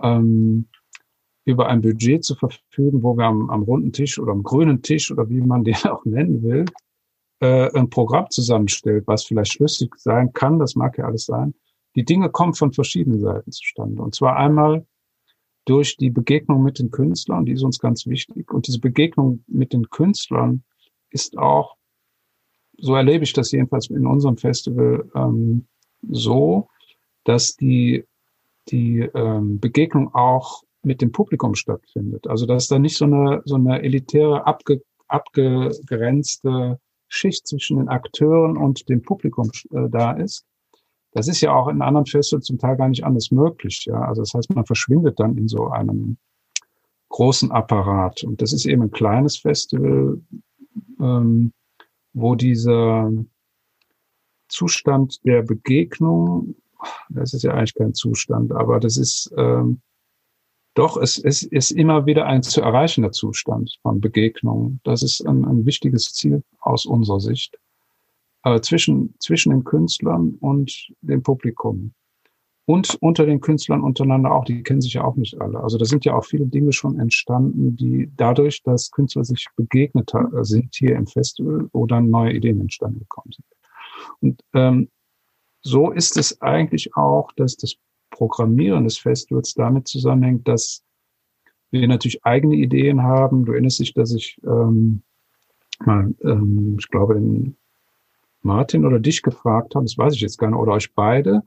ähm, 0.00 0.68
über 1.44 1.68
ein 1.68 1.80
Budget 1.80 2.24
zu 2.24 2.36
verfügen, 2.36 3.02
wo 3.02 3.16
wir 3.16 3.24
am, 3.24 3.50
am 3.50 3.62
runden 3.62 3.92
Tisch 3.92 4.18
oder 4.18 4.30
am 4.30 4.44
grünen 4.44 4.82
Tisch 4.82 5.10
oder 5.10 5.28
wie 5.28 5.40
man 5.40 5.64
den 5.64 5.74
auch 5.90 6.04
nennen 6.04 6.42
will, 6.42 6.66
äh, 7.40 7.70
ein 7.76 7.90
Programm 7.90 8.30
zusammenstellt, 8.30 9.06
was 9.06 9.24
vielleicht 9.24 9.52
schlüssig 9.52 9.94
sein 9.96 10.32
kann, 10.32 10.58
das 10.58 10.74
mag 10.76 10.98
ja 10.98 11.06
alles 11.06 11.26
sein, 11.26 11.54
die 11.96 12.04
Dinge 12.04 12.30
kommen 12.30 12.54
von 12.54 12.72
verschiedenen 12.72 13.20
Seiten 13.20 13.50
zustande. 13.50 14.00
Und 14.02 14.14
zwar 14.14 14.36
einmal 14.36 14.86
durch 15.64 15.96
die 15.96 16.10
Begegnung 16.10 16.62
mit 16.62 16.78
den 16.78 16.90
Künstlern, 16.90 17.44
die 17.44 17.52
ist 17.52 17.62
uns 17.62 17.78
ganz 17.78 18.06
wichtig. 18.06 18.52
Und 18.52 18.66
diese 18.66 18.80
Begegnung 18.80 19.44
mit 19.46 19.72
den 19.72 19.90
Künstlern 19.90 20.62
ist 21.10 21.36
auch, 21.36 21.76
so 22.78 22.94
erlebe 22.94 23.24
ich 23.24 23.32
das 23.32 23.52
jedenfalls 23.52 23.88
in 23.88 24.06
unserem 24.06 24.36
Festival, 24.36 25.10
ähm, 25.14 25.66
so, 26.08 26.68
dass 27.24 27.56
die, 27.56 28.04
die 28.68 29.00
ähm, 29.14 29.60
Begegnung 29.60 30.14
auch 30.14 30.62
mit 30.82 31.02
dem 31.02 31.12
Publikum 31.12 31.54
stattfindet. 31.54 32.26
Also 32.26 32.46
dass 32.46 32.68
da 32.68 32.78
nicht 32.78 32.96
so 32.96 33.04
eine, 33.04 33.42
so 33.44 33.56
eine 33.56 33.82
elitäre, 33.82 34.46
abge, 34.46 34.82
abgegrenzte 35.08 36.78
Schicht 37.10 37.46
zwischen 37.46 37.76
den 37.76 37.88
Akteuren 37.88 38.56
und 38.56 38.88
dem 38.88 39.02
Publikum 39.02 39.50
äh, 39.72 39.88
da 39.90 40.12
ist, 40.12 40.46
das 41.12 41.26
ist 41.26 41.40
ja 41.40 41.52
auch 41.52 41.68
in 41.68 41.82
anderen 41.82 42.06
Festivals 42.06 42.46
zum 42.46 42.58
Teil 42.58 42.76
gar 42.76 42.88
nicht 42.88 43.04
anders 43.04 43.30
möglich. 43.32 43.84
Ja, 43.86 44.00
also 44.00 44.22
das 44.22 44.32
heißt, 44.32 44.54
man 44.54 44.64
verschwindet 44.64 45.18
dann 45.18 45.36
in 45.36 45.48
so 45.48 45.68
einem 45.68 46.16
großen 47.08 47.50
Apparat. 47.50 48.22
Und 48.22 48.40
das 48.40 48.52
ist 48.52 48.64
eben 48.64 48.82
ein 48.82 48.90
kleines 48.92 49.36
Festival, 49.36 50.20
ähm, 51.00 51.52
wo 52.12 52.36
dieser 52.36 53.10
Zustand 54.48 55.24
der 55.24 55.42
Begegnung, 55.42 56.54
das 57.08 57.34
ist 57.34 57.42
ja 57.42 57.52
eigentlich 57.52 57.74
kein 57.74 57.94
Zustand, 57.94 58.52
aber 58.52 58.78
das 58.78 58.96
ist 58.96 59.32
ähm, 59.36 59.80
doch, 60.80 60.96
es, 60.96 61.18
es 61.18 61.42
ist 61.42 61.72
immer 61.72 62.06
wieder 62.06 62.24
ein 62.24 62.42
zu 62.42 62.62
erreichender 62.62 63.12
Zustand 63.12 63.78
von 63.82 64.00
Begegnung. 64.00 64.80
Das 64.82 65.02
ist 65.02 65.20
ein, 65.26 65.44
ein 65.44 65.66
wichtiges 65.66 66.14
Ziel 66.14 66.42
aus 66.58 66.86
unserer 66.86 67.20
Sicht 67.20 67.58
äh, 68.44 68.62
zwischen, 68.62 69.14
zwischen 69.20 69.50
den 69.50 69.62
Künstlern 69.62 70.38
und 70.40 70.88
dem 71.02 71.22
Publikum. 71.22 71.92
Und 72.64 72.96
unter 73.02 73.26
den 73.26 73.42
Künstlern 73.42 73.82
untereinander 73.82 74.32
auch, 74.32 74.46
die 74.46 74.62
kennen 74.62 74.80
sich 74.80 74.94
ja 74.94 75.04
auch 75.04 75.16
nicht 75.16 75.38
alle. 75.38 75.60
Also 75.60 75.76
da 75.76 75.84
sind 75.84 76.06
ja 76.06 76.14
auch 76.14 76.24
viele 76.24 76.46
Dinge 76.46 76.72
schon 76.72 76.98
entstanden, 76.98 77.76
die 77.76 78.10
dadurch, 78.16 78.62
dass 78.62 78.90
Künstler 78.90 79.24
sich 79.24 79.48
begegnet 79.56 80.12
sind 80.42 80.74
hier 80.74 80.96
im 80.96 81.06
Festival, 81.06 81.68
dann 81.88 82.08
neue 82.08 82.32
Ideen 82.32 82.58
entstanden 82.58 83.00
gekommen 83.00 83.32
sind. 83.32 83.46
Und 84.20 84.40
ähm, 84.54 84.88
so 85.60 85.90
ist 85.90 86.16
es 86.16 86.40
eigentlich 86.40 86.96
auch, 86.96 87.32
dass 87.32 87.58
das 87.58 87.76
Programmieren 88.10 88.84
des 88.84 88.98
Festivals 88.98 89.54
damit 89.54 89.88
zusammenhängt, 89.88 90.46
dass 90.48 90.82
wir 91.70 91.86
natürlich 91.86 92.24
eigene 92.24 92.56
Ideen 92.56 93.02
haben. 93.02 93.44
Du 93.44 93.52
erinnerst 93.52 93.78
dich, 93.78 93.94
dass 93.94 94.12
ich 94.12 94.38
ähm, 94.44 95.02
mal, 95.84 96.14
ähm, 96.22 96.76
ich 96.78 96.88
glaube, 96.88 97.16
in 97.16 97.56
Martin 98.42 98.84
oder 98.84 98.98
dich 98.98 99.22
gefragt 99.22 99.74
haben, 99.74 99.84
das 99.84 99.98
weiß 99.98 100.14
ich 100.14 100.20
jetzt 100.20 100.38
gar 100.38 100.50
nicht, 100.50 100.58
oder 100.58 100.72
euch 100.72 100.92
beide, 100.94 101.42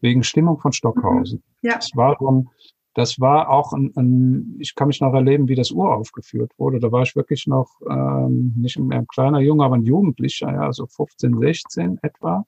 wegen 0.00 0.22
Stimmung 0.22 0.58
von 0.58 0.72
Stockhausen. 0.72 1.42
Mhm. 1.62 1.68
Ja. 1.68 1.76
Es 1.78 1.94
war 1.94 2.20
ein, 2.20 2.48
das 2.94 3.20
war 3.20 3.50
auch 3.50 3.72
ein, 3.72 3.92
ein, 3.96 4.56
ich 4.58 4.74
kann 4.74 4.88
mich 4.88 5.00
noch 5.00 5.14
erleben, 5.14 5.48
wie 5.48 5.54
das 5.54 5.70
uraufgeführt 5.70 6.52
wurde. 6.58 6.80
Da 6.80 6.90
war 6.90 7.02
ich 7.02 7.14
wirklich 7.14 7.46
noch 7.46 7.80
ähm, 7.88 8.54
nicht 8.56 8.78
mehr 8.78 8.98
ein 8.98 9.06
kleiner 9.06 9.40
Junge, 9.40 9.64
aber 9.64 9.76
ein 9.76 9.84
Jugendlicher, 9.84 10.52
ja, 10.52 10.72
so 10.72 10.86
15, 10.86 11.38
16 11.38 11.98
etwa. 12.02 12.44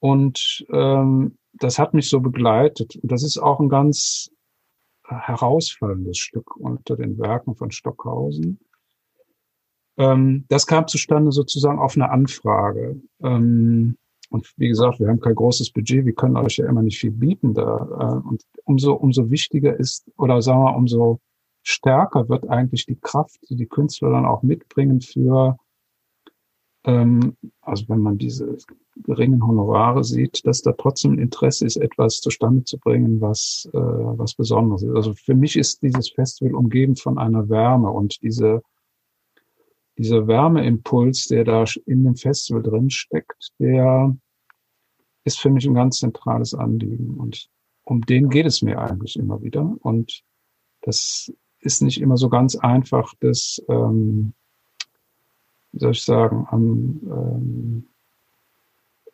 Und 0.00 0.66
ähm, 0.70 1.38
das 1.54 1.78
hat 1.78 1.94
mich 1.94 2.08
so 2.08 2.20
begleitet. 2.20 2.96
Und 2.96 3.10
das 3.10 3.22
ist 3.22 3.38
auch 3.38 3.60
ein 3.60 3.68
ganz 3.68 4.30
herausfallendes 5.06 6.18
Stück 6.18 6.56
unter 6.56 6.96
den 6.96 7.18
Werken 7.18 7.54
von 7.54 7.70
Stockhausen. 7.70 8.58
Ähm, 9.96 10.44
das 10.48 10.66
kam 10.66 10.86
zustande 10.88 11.30
sozusagen 11.30 11.78
auf 11.78 11.96
eine 11.96 12.10
Anfrage. 12.10 13.00
Ähm, 13.22 13.96
und 14.30 14.52
wie 14.56 14.68
gesagt, 14.68 14.98
wir 14.98 15.08
haben 15.08 15.20
kein 15.20 15.34
großes 15.34 15.70
Budget, 15.70 16.06
wir 16.06 16.14
können 16.14 16.36
euch 16.36 16.56
ja 16.56 16.66
immer 16.66 16.82
nicht 16.82 16.98
viel 16.98 17.12
bieten 17.12 17.54
da. 17.54 17.86
Äh, 18.00 18.28
und 18.28 18.42
umso, 18.64 18.94
umso 18.94 19.30
wichtiger 19.30 19.78
ist, 19.78 20.10
oder 20.16 20.42
sagen 20.42 20.62
wir, 20.62 20.74
umso 20.74 21.20
stärker 21.62 22.28
wird 22.28 22.48
eigentlich 22.48 22.86
die 22.86 22.98
Kraft, 22.98 23.38
die 23.48 23.56
die 23.56 23.66
Künstler 23.66 24.10
dann 24.10 24.26
auch 24.26 24.42
mitbringen 24.42 25.00
für, 25.00 25.56
also 26.86 27.88
wenn 27.88 28.00
man 28.00 28.18
diese 28.18 28.58
geringen 28.96 29.46
Honorare 29.46 30.04
sieht, 30.04 30.46
dass 30.46 30.60
da 30.60 30.72
trotzdem 30.72 31.18
Interesse 31.18 31.66
ist, 31.66 31.76
etwas 31.76 32.20
zustande 32.20 32.64
zu 32.64 32.78
bringen, 32.78 33.20
was, 33.20 33.68
äh, 33.72 33.78
was 33.78 34.34
Besonderes 34.34 34.82
ist. 34.82 34.94
Also 34.94 35.14
für 35.14 35.34
mich 35.34 35.56
ist 35.56 35.82
dieses 35.82 36.10
Festival 36.10 36.54
umgeben 36.54 36.96
von 36.96 37.18
einer 37.18 37.48
Wärme 37.48 37.90
und 37.90 38.22
diese, 38.22 38.62
dieser 39.96 40.26
Wärmeimpuls, 40.26 41.28
der 41.28 41.44
da 41.44 41.64
in 41.86 42.04
dem 42.04 42.16
Festival 42.16 42.62
drin 42.62 42.90
steckt, 42.90 43.52
der 43.58 44.14
ist 45.24 45.40
für 45.40 45.50
mich 45.50 45.66
ein 45.66 45.74
ganz 45.74 45.98
zentrales 45.98 46.54
Anliegen. 46.54 47.14
Und 47.14 47.48
um 47.84 48.02
den 48.02 48.28
geht 48.28 48.46
es 48.46 48.60
mir 48.60 48.78
eigentlich 48.78 49.16
immer 49.16 49.42
wieder. 49.42 49.74
Und 49.80 50.22
das 50.82 51.32
ist 51.60 51.80
nicht 51.80 52.00
immer 52.00 52.18
so 52.18 52.28
ganz 52.28 52.56
einfach, 52.56 53.14
das, 53.20 53.64
ähm, 53.70 54.34
soll 55.76 55.92
ich 55.92 56.02
sagen, 56.02 56.46
am, 56.50 57.00
ähm, 57.04 57.88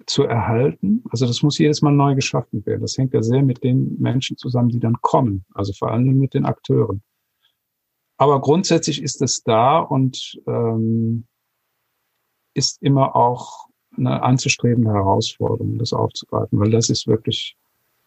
zu 0.06 0.24
erhalten. 0.24 1.04
Also 1.10 1.26
das 1.26 1.42
muss 1.42 1.58
jedes 1.58 1.82
Mal 1.82 1.92
neu 1.92 2.14
geschaffen 2.14 2.64
werden. 2.66 2.80
Das 2.80 2.96
hängt 2.96 3.14
ja 3.14 3.22
sehr 3.22 3.42
mit 3.42 3.62
den 3.62 3.96
Menschen 4.00 4.36
zusammen, 4.36 4.70
die 4.70 4.80
dann 4.80 5.00
kommen. 5.00 5.44
Also 5.54 5.72
vor 5.72 5.90
allem 5.90 6.18
mit 6.18 6.34
den 6.34 6.44
Akteuren. 6.44 7.02
Aber 8.16 8.40
grundsätzlich 8.40 9.02
ist 9.02 9.22
es 9.22 9.42
da 9.42 9.78
und 9.78 10.38
ähm, 10.46 11.26
ist 12.54 12.82
immer 12.82 13.16
auch 13.16 13.68
eine 13.96 14.22
anzustrebende 14.22 14.90
Herausforderung, 14.90 15.78
das 15.78 15.92
aufzugreifen, 15.92 16.58
weil 16.58 16.70
das 16.70 16.90
ist 16.90 17.06
wirklich 17.06 17.56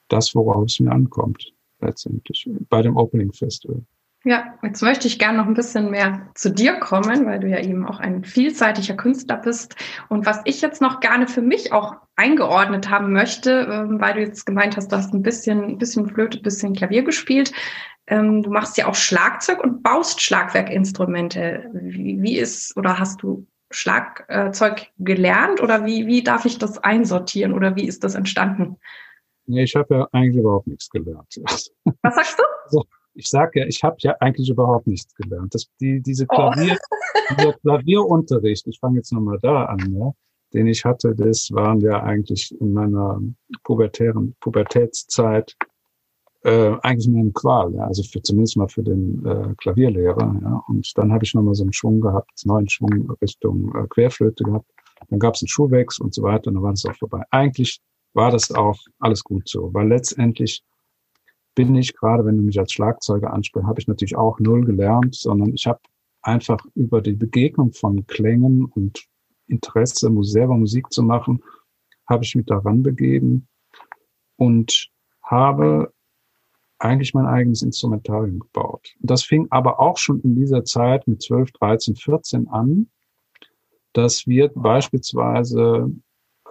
das, 0.08 0.36
worauf 0.36 0.66
es 0.66 0.80
mir 0.80 0.92
ankommt, 0.92 1.54
letztendlich, 1.82 2.50
bei 2.70 2.82
dem 2.82 2.98
Opening 2.98 3.34
Festival. 3.34 3.84
Ja, 4.26 4.58
jetzt 4.64 4.82
möchte 4.82 5.08
ich 5.08 5.20
gerne 5.20 5.40
noch 5.40 5.48
ein 5.48 5.54
bisschen 5.54 5.92
mehr 5.92 6.30
zu 6.34 6.50
dir 6.50 6.80
kommen, 6.80 7.26
weil 7.26 7.42
du 7.42 7.48
ja 7.48 7.60
eben 7.60 7.86
auch 7.86 8.00
ein 8.00 8.24
vielseitiger 8.24 8.96
Künstler 8.96 9.36
bist. 9.36 9.76
Und 10.08 10.26
was 10.26 10.40
ich 10.46 10.62
jetzt 10.62 10.82
noch 10.82 11.02
gerne 11.02 11.28
für 11.28 11.42
mich 11.42 11.74
auch 11.74 11.98
eingeordnet 12.16 12.90
haben 12.90 13.12
möchte, 13.12 13.68
ähm, 13.70 14.00
weil 14.00 14.14
du 14.14 14.22
jetzt 14.22 14.46
gemeint 14.46 14.78
hast, 14.78 14.94
du 14.94 14.96
hast 14.96 15.14
ein 15.14 15.24
bisschen, 15.24 15.64
ein 15.64 15.78
bisschen 15.78 16.08
Flöte, 16.08 16.38
ein 16.38 16.44
bisschen 16.44 16.74
Klavier 16.74 17.04
gespielt. 17.04 17.52
Ähm, 18.08 18.44
du 18.44 18.50
machst 18.50 18.78
ja 18.78 18.88
auch 18.88 18.96
Schlagzeug 18.96 19.62
und 19.62 19.84
baust 19.84 20.22
Schlagwerkinstrumente. 20.22 21.70
Wie, 21.74 22.22
wie 22.22 22.38
ist 22.38 22.78
oder 22.78 23.00
hast 23.00 23.24
du 23.24 23.46
Schlagzeug 23.72 24.88
gelernt 25.00 25.60
oder 25.62 25.86
wie, 25.86 26.08
wie 26.08 26.24
darf 26.24 26.46
ich 26.46 26.58
das 26.58 26.78
einsortieren 26.78 27.54
oder 27.54 27.76
wie 27.76 27.88
ist 27.88 28.06
das 28.06 28.16
entstanden? 28.16 28.78
Nee, 29.48 29.64
ich 29.64 29.76
habe 29.76 29.96
ja 29.96 30.08
eigentlich 30.14 30.38
überhaupt 30.38 30.68
nichts 30.68 30.90
gelernt. 30.90 31.42
Was 31.44 32.16
sagst 32.16 32.40
du? 32.40 32.44
Also, 32.66 32.86
ich 33.14 33.28
sage 33.28 33.62
ja, 33.62 33.66
ich 33.68 33.84
habe 33.84 33.98
ja 34.00 34.16
eigentlich 34.20 34.50
überhaupt 34.50 34.88
nichts 34.88 35.14
gelernt. 35.16 35.54
Das, 35.54 35.68
die, 35.80 36.02
diese 36.02 36.26
oh. 36.30 36.36
Klavier, 36.36 36.78
oh. 36.78 37.36
dieser 37.38 37.54
Klavierunterricht, 37.62 38.68
ich 38.68 38.80
fange 38.80 38.98
jetzt 38.98 39.12
nochmal 39.12 39.40
da 39.42 39.66
an, 39.66 39.94
ja, 39.94 40.12
den 40.54 40.68
ich 40.68 40.86
hatte, 40.86 41.16
das 41.16 41.50
waren 41.52 41.80
ja 41.82 42.02
eigentlich 42.04 42.56
in 42.60 42.74
meiner 42.74 43.20
pubertären 43.64 44.36
Pubertätszeit 44.40 45.56
äh, 46.44 46.76
eigentlich 46.82 47.08
mehr 47.08 47.22
eine 47.22 47.32
Qual, 47.32 47.74
ja, 47.74 47.86
also 47.86 48.04
für 48.04 48.22
zumindest 48.22 48.58
mal 48.58 48.68
für 48.68 48.84
den 48.84 49.26
äh, 49.26 49.54
Klavierlehrer. 49.58 50.40
Ja. 50.42 50.64
Und 50.68 50.92
dann 50.98 51.12
habe 51.12 51.24
ich 51.24 51.34
nochmal 51.34 51.56
so 51.56 51.64
einen 51.64 51.74
Schwung 51.74 52.02
gehabt, 52.02 52.32
neuen 52.46 52.68
Schwung 52.70 53.12
Richtung 53.22 53.74
äh, 53.76 53.88
Querflöte 53.88 54.44
gehabt. 54.44 54.70
Dann 55.10 55.20
gab 55.20 55.36
es 55.36 55.42
einen 55.42 55.48
Schuhwechsel 55.48 56.04
und 56.04 56.14
so 56.14 56.24
weiter 56.24 56.48
und 56.48 56.56
dann 56.56 56.64
war 56.64 56.72
das 56.72 56.86
auch 56.86 56.96
vorbei. 56.96 57.24
Eigentlich 57.32 57.80
war 58.14 58.32
das 58.32 58.52
auch 58.52 58.78
alles 59.00 59.24
gut 59.24 59.48
so, 59.48 59.74
weil 59.74 59.88
letztendlich 59.88 60.64
bin 61.56 61.76
ich, 61.76 61.96
gerade 61.96 62.26
wenn 62.26 62.38
du 62.38 62.44
mich 62.44 62.60
als 62.60 62.72
Schlagzeuger 62.72 63.34
ansprichst, 63.34 63.68
habe 63.68 63.80
ich 63.80 63.88
natürlich 63.88 64.16
auch 64.16 64.40
null 64.40 64.66
gelernt, 64.66 65.16
sondern 65.16 65.54
ich 65.54 65.68
habe 65.68 65.80
einfach 66.22 66.66
über 66.76 67.02
die 67.02 67.14
Begegnung 67.14 67.74
von 67.74 68.08
Klängen 68.08 68.66
und 68.66 69.06
Interesse, 69.48 70.12
selber 70.22 70.58
Musik 70.58 70.92
zu 70.92 71.04
machen, 71.04 71.44
habe 72.08 72.24
ich 72.24 72.36
mich 72.36 72.46
daran 72.46 72.82
begeben 72.82 73.48
und 74.38 74.90
habe 75.22 75.94
eigentlich 76.80 77.14
mein 77.14 77.26
eigenes 77.26 77.62
Instrumentarium 77.62 78.40
gebaut. 78.40 78.94
Das 79.00 79.24
fing 79.24 79.48
aber 79.52 79.80
auch 79.80 79.98
schon 79.98 80.20
in 80.22 80.36
dieser 80.36 80.66
Zeit 80.66 81.08
mit 81.08 81.22
12, 81.22 81.52
13, 81.52 81.96
14 81.96 82.48
an, 82.50 82.90
dass 83.94 84.28
wir 84.28 84.50
beispielsweise 84.50 85.92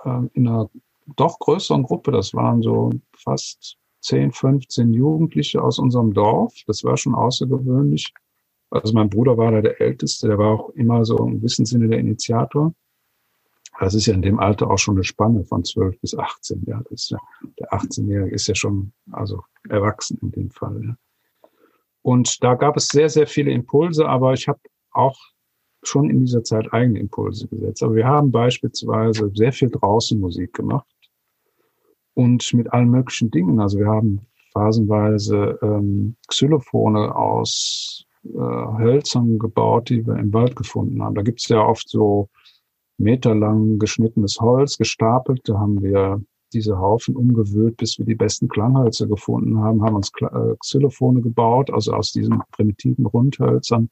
äh, 0.05 0.21
in 0.33 0.49
einer 0.49 0.71
doch 1.17 1.39
größeren 1.39 1.83
Gruppe, 1.83 2.13
das 2.13 2.33
waren 2.33 2.63
so 2.63 2.91
fast 3.17 3.77
10, 4.03 4.33
15 4.33 4.93
Jugendliche 4.93 5.63
aus 5.63 5.79
unserem 5.79 6.13
Dorf, 6.13 6.55
das 6.67 6.85
war 6.85 6.97
schon 6.97 7.15
außergewöhnlich. 7.15 8.13
Also 8.71 8.95
mein 8.95 9.11
Bruder 9.11 9.37
war 9.37 9.53
da 9.53 9.61
der 9.61 9.81
Älteste, 9.81 10.29
der 10.29 10.39
war 10.39 10.51
auch 10.51 10.71
immer 10.71 11.05
so 11.05 11.19
im 11.19 11.37
gewissen 11.37 11.65
Sinne 11.65 11.89
der 11.89 11.99
Initiator. 11.99 12.75
Das 13.81 13.95
ist 13.95 14.07
ja 14.07 14.15
in 14.15 14.23
dem 14.23 14.39
Alter 14.39 14.71
auch 14.71 14.79
schon 14.79 14.97
eine 14.97 15.05
Spanne 15.05 15.45
von 15.45 15.65
12 15.65 16.01
bis 16.01 16.17
18. 16.17 16.65
Ja, 16.67 16.81
das 16.85 17.03
ist 17.03 17.11
ja, 17.11 17.19
der 17.59 17.73
18-Jährige 17.73 18.35
ist 18.35 18.47
ja 18.47 18.55
schon, 18.55 18.93
also 19.11 19.43
erwachsen 19.69 20.19
in 20.23 20.31
dem 20.31 20.51
Fall. 20.51 20.81
Ja. 20.85 20.97
Und 22.03 22.43
da 22.43 22.55
gab 22.55 22.77
es 22.77 22.89
sehr, 22.89 23.09
sehr 23.09 23.27
viele 23.27 23.53
Impulse, 23.53 24.09
aber 24.09 24.33
ich 24.35 24.49
habe 24.49 24.61
auch 24.91 25.19
schon 25.83 26.11
in 26.11 26.21
dieser 26.21 26.45
Zeit 26.45 26.73
eigene 26.73 26.99
Impulse 26.99 27.49
gesetzt. 27.49 27.83
Aber 27.83 27.95
wir 27.95 28.07
haben 28.07 28.31
beispielsweise 28.31 29.31
sehr 29.35 29.53
viel 29.53 29.71
draußen 29.71 30.19
Musik 30.19 30.53
gemacht 30.53 30.87
und 32.15 32.53
mit 32.55 32.73
allen 32.73 32.91
möglichen 32.91 33.31
Dingen. 33.31 33.61
Also 33.61 33.79
wir 33.79 33.87
haben 33.87 34.21
phasenweise 34.53 35.59
ähm, 35.63 36.17
Xylophone 36.29 36.97
aus 36.97 38.05
äh, 38.25 38.39
Hölzern 38.39 39.39
gebaut, 39.39 39.89
die 39.89 40.07
wir 40.07 40.17
im 40.17 40.33
Wald 40.33 40.57
gefunden 40.57 41.03
haben. 41.03 41.15
Da 41.15 41.23
gibt 41.23 41.41
es 41.41 41.49
ja 41.49 41.65
oft 41.65 41.89
so 41.89 42.29
meterlang 42.99 43.79
geschnittenes 43.79 44.39
Holz 44.41 44.77
gestapelt. 44.79 45.41
Da 45.45 45.59
haben 45.59 45.83
wir 45.83 46.21
diese 46.53 46.79
Haufen 46.79 47.17
umgewühlt, 47.17 47.79
bis 47.79 47.99
wir 47.99 48.05
die 48.05 48.15
besten 48.15 48.49
Klanghölzer 48.49 49.07
gefunden 49.07 49.59
haben, 49.59 49.83
haben 49.83 49.97
uns 49.97 50.11
äh, 50.21 50.55
Xylophone 50.59 51.23
gebaut, 51.23 51.71
also 51.71 51.95
aus 51.95 52.13
diesen 52.13 52.43
primitiven 52.53 53.07
Rundhölzern, 53.07 53.89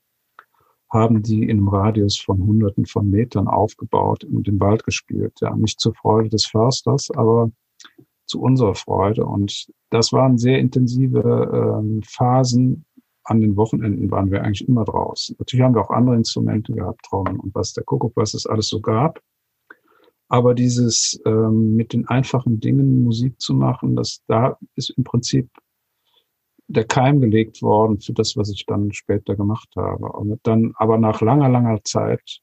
haben 0.91 1.23
die 1.23 1.45
in 1.45 1.51
einem 1.51 1.69
Radius 1.69 2.19
von 2.19 2.39
Hunderten 2.39 2.85
von 2.85 3.09
Metern 3.09 3.49
aufgebaut 3.49 4.25
und 4.25 4.47
im 4.49 4.61
Wald 4.61 4.85
gespielt. 4.85 5.33
Ja, 5.41 5.55
nicht 5.57 5.81
zur 5.81 5.95
Freude 5.95 6.29
des 6.29 6.47
Försters, 6.47 7.11
aber 7.15 7.51
zu 8.31 8.41
unserer 8.41 8.75
Freude. 8.75 9.27
Und 9.27 9.67
das 9.91 10.13
waren 10.13 10.39
sehr 10.39 10.59
intensive 10.59 11.81
ähm, 11.81 12.01
Phasen. 12.03 12.87
An 13.25 13.41
den 13.41 13.57
Wochenenden 13.57 14.11
waren 14.11 14.31
wir 14.31 14.43
eigentlich 14.43 14.67
immer 14.67 14.85
draußen. 14.85 15.37
Natürlich 15.39 15.63
haben 15.63 15.75
wir 15.75 15.83
auch 15.83 15.91
andere 15.91 16.17
Instrumente 16.17 16.73
gehabt, 16.73 17.05
Trommeln 17.05 17.39
und 17.39 17.55
was 17.55 17.73
der 17.73 17.85
Kuckuck, 17.85 18.13
was 18.17 18.35
es 18.35 18.47
alles 18.47 18.69
so 18.69 18.81
gab. 18.81 19.21
Aber 20.29 20.55
dieses 20.55 21.21
ähm, 21.27 21.75
mit 21.75 21.93
den 21.93 22.07
einfachen 22.07 22.61
Dingen 22.61 23.03
Musik 23.03 23.41
zu 23.41 23.53
machen, 23.53 23.97
das 23.97 24.23
da 24.29 24.57
ist 24.77 24.91
im 24.91 25.03
Prinzip 25.05 25.51
der 26.69 26.85
Keim 26.85 27.21
gelegt 27.21 27.63
worden 27.63 28.01
für 28.01 28.13
das, 28.13 28.37
was 28.37 28.49
ich 28.51 28.65
dann 28.65 28.93
später 28.93 29.35
gemacht 29.35 29.71
habe. 29.77 30.13
Und 30.13 30.39
dann, 30.45 30.73
aber 30.77 30.99
nach 30.99 31.21
langer, 31.21 31.49
langer 31.49 31.83
Zeit, 31.83 32.41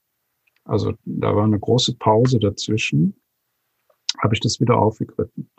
also 0.66 0.94
da 1.06 1.34
war 1.34 1.46
eine 1.46 1.60
große 1.60 1.96
Pause 1.96 2.40
dazwischen, 2.40 3.16
habe 4.22 4.36
ich 4.36 4.42
das 4.42 4.60
wieder 4.60 4.78
aufgegriffen. 4.78 5.50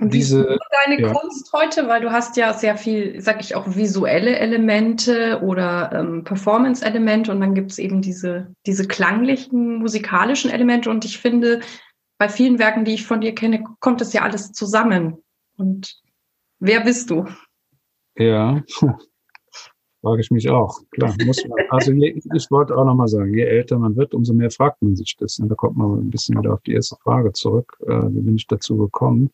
Und 0.00 0.14
diese, 0.14 0.48
wie 0.48 0.54
ist 0.54 0.86
deine 0.86 1.00
ja. 1.02 1.12
Kunst 1.12 1.52
heute? 1.52 1.86
Weil 1.86 2.00
du 2.00 2.10
hast 2.10 2.36
ja 2.36 2.54
sehr 2.54 2.76
viel, 2.76 3.20
sag 3.20 3.40
ich 3.40 3.54
auch, 3.54 3.76
visuelle 3.76 4.38
Elemente 4.38 5.40
oder 5.42 5.92
ähm, 5.92 6.24
Performance-Elemente 6.24 7.30
und 7.30 7.40
dann 7.40 7.54
gibt 7.54 7.70
es 7.70 7.78
eben 7.78 8.00
diese, 8.00 8.54
diese 8.66 8.88
klanglichen, 8.88 9.76
musikalischen 9.76 10.50
Elemente. 10.50 10.88
Und 10.88 11.04
ich 11.04 11.18
finde, 11.18 11.60
bei 12.18 12.28
vielen 12.28 12.58
Werken, 12.58 12.84
die 12.84 12.94
ich 12.94 13.06
von 13.06 13.20
dir 13.20 13.34
kenne, 13.34 13.62
kommt 13.80 14.00
das 14.00 14.12
ja 14.12 14.22
alles 14.22 14.52
zusammen. 14.52 15.22
Und 15.56 16.00
wer 16.58 16.80
bist 16.80 17.10
du? 17.10 17.26
Ja, 18.16 18.62
frage 20.00 20.20
ich 20.20 20.30
mich 20.30 20.48
auch. 20.48 20.80
Klar, 20.92 21.14
muss 21.26 21.44
man. 21.46 21.58
Also 21.68 21.92
je, 21.92 22.18
ich 22.34 22.50
wollte 22.50 22.76
auch 22.76 22.84
nochmal 22.84 23.08
sagen, 23.08 23.34
je 23.34 23.44
älter 23.44 23.78
man 23.78 23.96
wird, 23.96 24.14
umso 24.14 24.32
mehr 24.32 24.50
fragt 24.50 24.80
man 24.80 24.96
sich 24.96 25.16
das. 25.18 25.38
Und 25.38 25.50
da 25.50 25.54
kommt 25.54 25.76
man 25.76 25.98
ein 25.98 26.10
bisschen 26.10 26.38
wieder 26.38 26.54
auf 26.54 26.62
die 26.62 26.72
erste 26.72 26.96
Frage 27.02 27.32
zurück. 27.32 27.76
Äh, 27.86 28.02
wie 28.10 28.20
bin 28.20 28.36
ich 28.36 28.46
dazu 28.46 28.78
gekommen? 28.78 29.30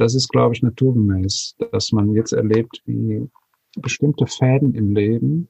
Das 0.00 0.14
ist, 0.14 0.28
glaube 0.28 0.54
ich, 0.54 0.62
naturgemäß, 0.62 1.56
dass 1.72 1.92
man 1.92 2.12
jetzt 2.12 2.32
erlebt, 2.32 2.82
wie 2.86 3.28
bestimmte 3.76 4.26
Fäden 4.26 4.74
im 4.74 4.94
Leben, 4.94 5.48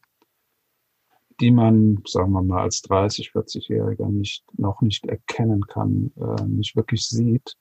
die 1.41 1.51
man, 1.51 2.03
sagen 2.07 2.33
wir 2.33 2.43
mal, 2.43 2.63
als 2.63 2.83
30, 2.83 3.31
40-Jähriger 3.31 4.09
nicht, 4.09 4.45
noch 4.59 4.81
nicht 4.81 5.07
erkennen 5.07 5.67
kann, 5.67 6.11
äh, 6.17 6.45
nicht 6.45 6.75
wirklich 6.75 7.07
sieht, 7.07 7.57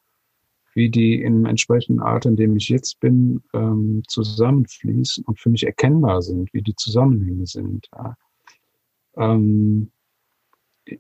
wie 0.73 0.89
die 0.89 1.21
im 1.21 1.45
entsprechenden 1.45 2.01
Alter, 2.01 2.29
in 2.29 2.35
dem 2.35 2.55
ich 2.55 2.69
jetzt 2.69 2.99
bin, 2.99 3.43
ähm, 3.53 4.03
zusammenfließen 4.07 5.23
und 5.25 5.39
für 5.39 5.49
mich 5.49 5.65
erkennbar 5.65 6.21
sind, 6.21 6.53
wie 6.53 6.61
die 6.61 6.75
Zusammenhänge 6.75 7.45
sind. 7.45 7.87
Ja. 7.95 8.15
Ähm, 9.15 9.91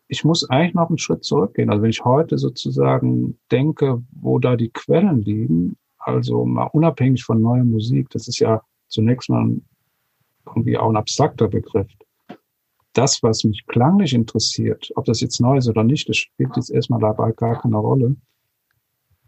ich 0.07 0.23
muss 0.23 0.49
eigentlich 0.49 0.73
noch 0.73 0.89
einen 0.89 0.97
Schritt 0.97 1.23
zurückgehen. 1.23 1.69
Also 1.69 1.83
wenn 1.83 1.89
ich 1.89 2.03
heute 2.03 2.37
sozusagen 2.37 3.37
denke, 3.51 4.03
wo 4.11 4.39
da 4.39 4.55
die 4.55 4.69
Quellen 4.69 5.21
liegen, 5.21 5.77
also 5.97 6.45
mal 6.45 6.69
unabhängig 6.73 7.23
von 7.23 7.41
neuer 7.41 7.63
Musik, 7.63 8.09
das 8.09 8.27
ist 8.27 8.39
ja 8.39 8.61
zunächst 8.87 9.29
mal 9.29 9.59
irgendwie 10.45 10.77
auch 10.77 10.89
ein 10.89 10.97
abstrakter 10.97 11.47
Begriff. 11.47 11.91
Das, 12.93 13.21
was 13.21 13.43
mich 13.43 13.65
klanglich 13.67 14.13
interessiert, 14.13 14.91
ob 14.95 15.05
das 15.05 15.21
jetzt 15.21 15.39
neu 15.39 15.57
ist 15.57 15.67
oder 15.67 15.83
nicht, 15.83 16.09
das 16.09 16.17
spielt 16.17 16.55
jetzt 16.55 16.71
erstmal 16.71 16.99
dabei 16.99 17.31
gar 17.31 17.61
keine 17.61 17.77
Rolle. 17.77 18.15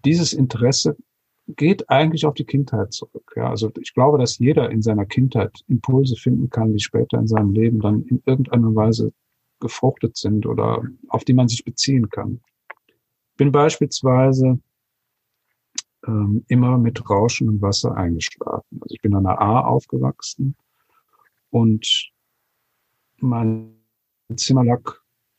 Dieses 0.06 0.34
Interesse 0.34 0.95
geht 1.56 1.89
eigentlich 1.89 2.26
auf 2.26 2.34
die 2.34 2.45
Kindheit 2.45 2.93
zurück. 2.93 3.34
Ja, 3.36 3.50
also 3.50 3.72
ich 3.80 3.93
glaube, 3.93 4.17
dass 4.17 4.39
jeder 4.39 4.72
in 4.72 4.82
seiner 4.82 5.06
Kindheit 5.06 5.63
Impulse 5.67 6.15
finden 6.15 6.50
kann, 6.50 6.74
die 6.74 6.80
später 6.80 7.17
in 7.17 7.28
seinem 7.28 7.52
Leben 7.52 7.80
dann 7.80 8.04
in 8.04 8.22
irgendeiner 8.26 8.74
Weise 8.76 9.12
gefruchtet 9.60 10.17
sind 10.17 10.45
oder 10.45 10.84
auf 11.08 11.24
die 11.24 11.34
man 11.34 11.48
sich 11.48 11.63
beziehen 11.63 12.10
kann. 12.10 12.41
Bin 13.38 13.52
beispielsweise 13.52 14.60
ähm, 16.08 16.43
immer 16.48 16.78
mit 16.78 17.10
rauschendem 17.10 17.62
Wasser 17.62 17.95
eingeschlafen. 17.95 18.80
Also 18.82 18.93
ich 18.93 19.02
bin 19.02 19.15
an 19.15 19.24
der 19.24 19.41
A 19.41 19.62
aufgewachsen 19.62 20.56
und 21.50 22.12
mein 23.17 23.76
Zimmer 24.36 24.63
lag 24.63 24.82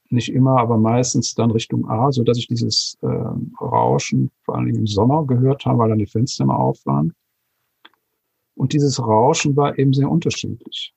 nicht 0.09 0.33
immer, 0.33 0.59
aber 0.59 0.77
meistens 0.77 1.35
dann 1.35 1.53
Richtung 1.53 1.89
A, 1.89 2.11
so 2.11 2.25
dass 2.25 2.37
ich 2.37 2.49
dieses 2.49 2.99
äh, 3.03 3.07
Rauschen 3.61 4.31
vor 4.43 4.57
allem 4.57 4.75
im 4.75 4.87
Sommer 4.87 5.25
gehört 5.25 5.65
habe, 5.65 5.79
weil 5.79 5.91
dann 5.91 5.99
die 5.99 6.07
Fenster 6.07 6.45
immer 6.45 6.59
auf 6.59 6.85
waren. 6.85 7.15
Und 8.57 8.73
dieses 8.73 8.99
Rauschen 8.99 9.57
war 9.57 9.79
eben 9.79 9.95
sehr 9.95 10.11
unterschiedlich 10.11 10.95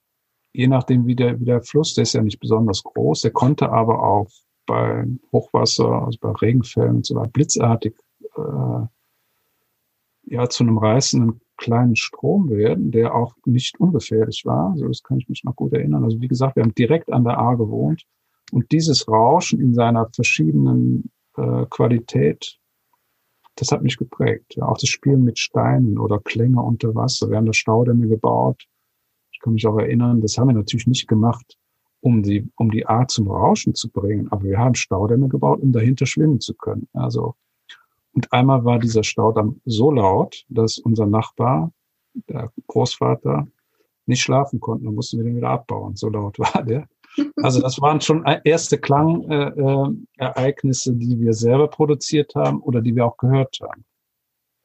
je 0.54 0.68
nachdem, 0.68 1.06
wie 1.08 1.16
der, 1.16 1.40
wie 1.40 1.46
der 1.46 1.62
Fluss, 1.62 1.96
der 1.96 2.04
ist 2.04 2.14
ja 2.14 2.22
nicht 2.22 2.40
besonders 2.40 2.84
groß, 2.84 3.22
der 3.22 3.32
konnte 3.32 3.70
aber 3.70 4.04
auch 4.04 4.30
bei 4.66 5.06
Hochwasser, 5.32 6.06
also 6.06 6.18
bei 6.22 6.32
Regenfällen 6.32 6.98
und 6.98 7.06
so 7.06 7.16
weiter, 7.16 7.32
blitzartig 7.32 7.96
äh, 8.38 8.86
ja 10.26 10.48
zu 10.48 10.64
einem 10.64 10.78
reißenden 10.78 11.42
kleinen 11.58 11.96
Strom 11.96 12.50
werden, 12.50 12.92
der 12.92 13.14
auch 13.14 13.36
nicht 13.46 13.80
ungefährlich 13.80 14.44
war. 14.46 14.72
Also 14.72 14.88
das 14.88 15.04
kann 15.04 15.18
ich 15.18 15.28
mich 15.28 15.44
noch 15.44 15.56
gut 15.56 15.74
erinnern. 15.74 16.04
Also 16.04 16.22
wie 16.22 16.28
gesagt, 16.28 16.56
wir 16.56 16.64
haben 16.64 16.76
direkt 16.76 17.12
an 17.12 17.24
der 17.24 17.38
A 17.38 17.56
gewohnt 17.56 18.04
und 18.52 18.72
dieses 18.72 19.08
Rauschen 19.08 19.60
in 19.60 19.74
seiner 19.74 20.10
verschiedenen 20.14 21.12
äh, 21.36 21.66
Qualität, 21.70 22.58
das 23.56 23.72
hat 23.72 23.84
mich 23.84 23.98
geprägt. 23.98 24.56
Ja, 24.56 24.68
auch 24.68 24.78
das 24.78 24.90
Spielen 24.90 25.24
mit 25.24 25.40
Steinen 25.40 25.98
oder 25.98 26.20
Klänge 26.20 26.62
unter 26.62 26.96
Wasser. 26.96 27.30
Wir 27.30 27.38
haben 27.38 27.46
das 27.46 27.58
Staudämme 27.58 28.08
gebaut 28.08 28.68
kann 29.44 29.54
mich 29.54 29.68
auch 29.68 29.78
erinnern, 29.78 30.22
das 30.22 30.38
haben 30.38 30.48
wir 30.48 30.56
natürlich 30.56 30.88
nicht 30.88 31.08
gemacht, 31.08 31.58
um 32.02 32.24
die, 32.24 32.50
um 32.56 32.72
die 32.72 32.88
Art 32.88 33.12
zum 33.12 33.30
Rauschen 33.30 33.76
zu 33.76 33.90
bringen, 33.90 34.32
aber 34.32 34.44
wir 34.44 34.58
haben 34.58 34.74
Staudämme 34.74 35.28
gebaut, 35.28 35.60
um 35.62 35.72
dahinter 35.72 36.06
schwimmen 36.06 36.40
zu 36.40 36.56
können. 36.56 36.88
Also, 36.94 37.36
und 38.14 38.32
einmal 38.32 38.64
war 38.66 38.80
dieser 38.80 39.04
Staudamm 39.04 39.60
so 39.66 39.92
laut, 39.92 40.46
dass 40.48 40.78
unser 40.78 41.06
Nachbar, 41.06 41.72
der 42.30 42.52
Großvater, 42.68 43.48
nicht 44.06 44.22
schlafen 44.22 44.60
konnte. 44.60 44.86
Dann 44.86 44.96
mussten 44.96 45.18
wir 45.18 45.24
den 45.24 45.38
wieder 45.38 45.50
abbauen. 45.50 45.96
So 45.96 46.10
laut 46.10 46.38
war 46.40 46.64
der. 46.64 46.88
Also 47.38 47.62
das 47.62 47.80
waren 47.80 48.02
schon 48.02 48.26
erste 48.44 48.80
Klangereignisse, 48.80 50.92
äh, 50.92 50.96
die 50.96 51.20
wir 51.20 51.34
selber 51.34 51.68
produziert 51.68 52.34
haben 52.36 52.60
oder 52.62 52.82
die 52.82 52.96
wir 52.96 53.06
auch 53.06 53.18
gehört 53.18 53.60
haben. 53.62 53.86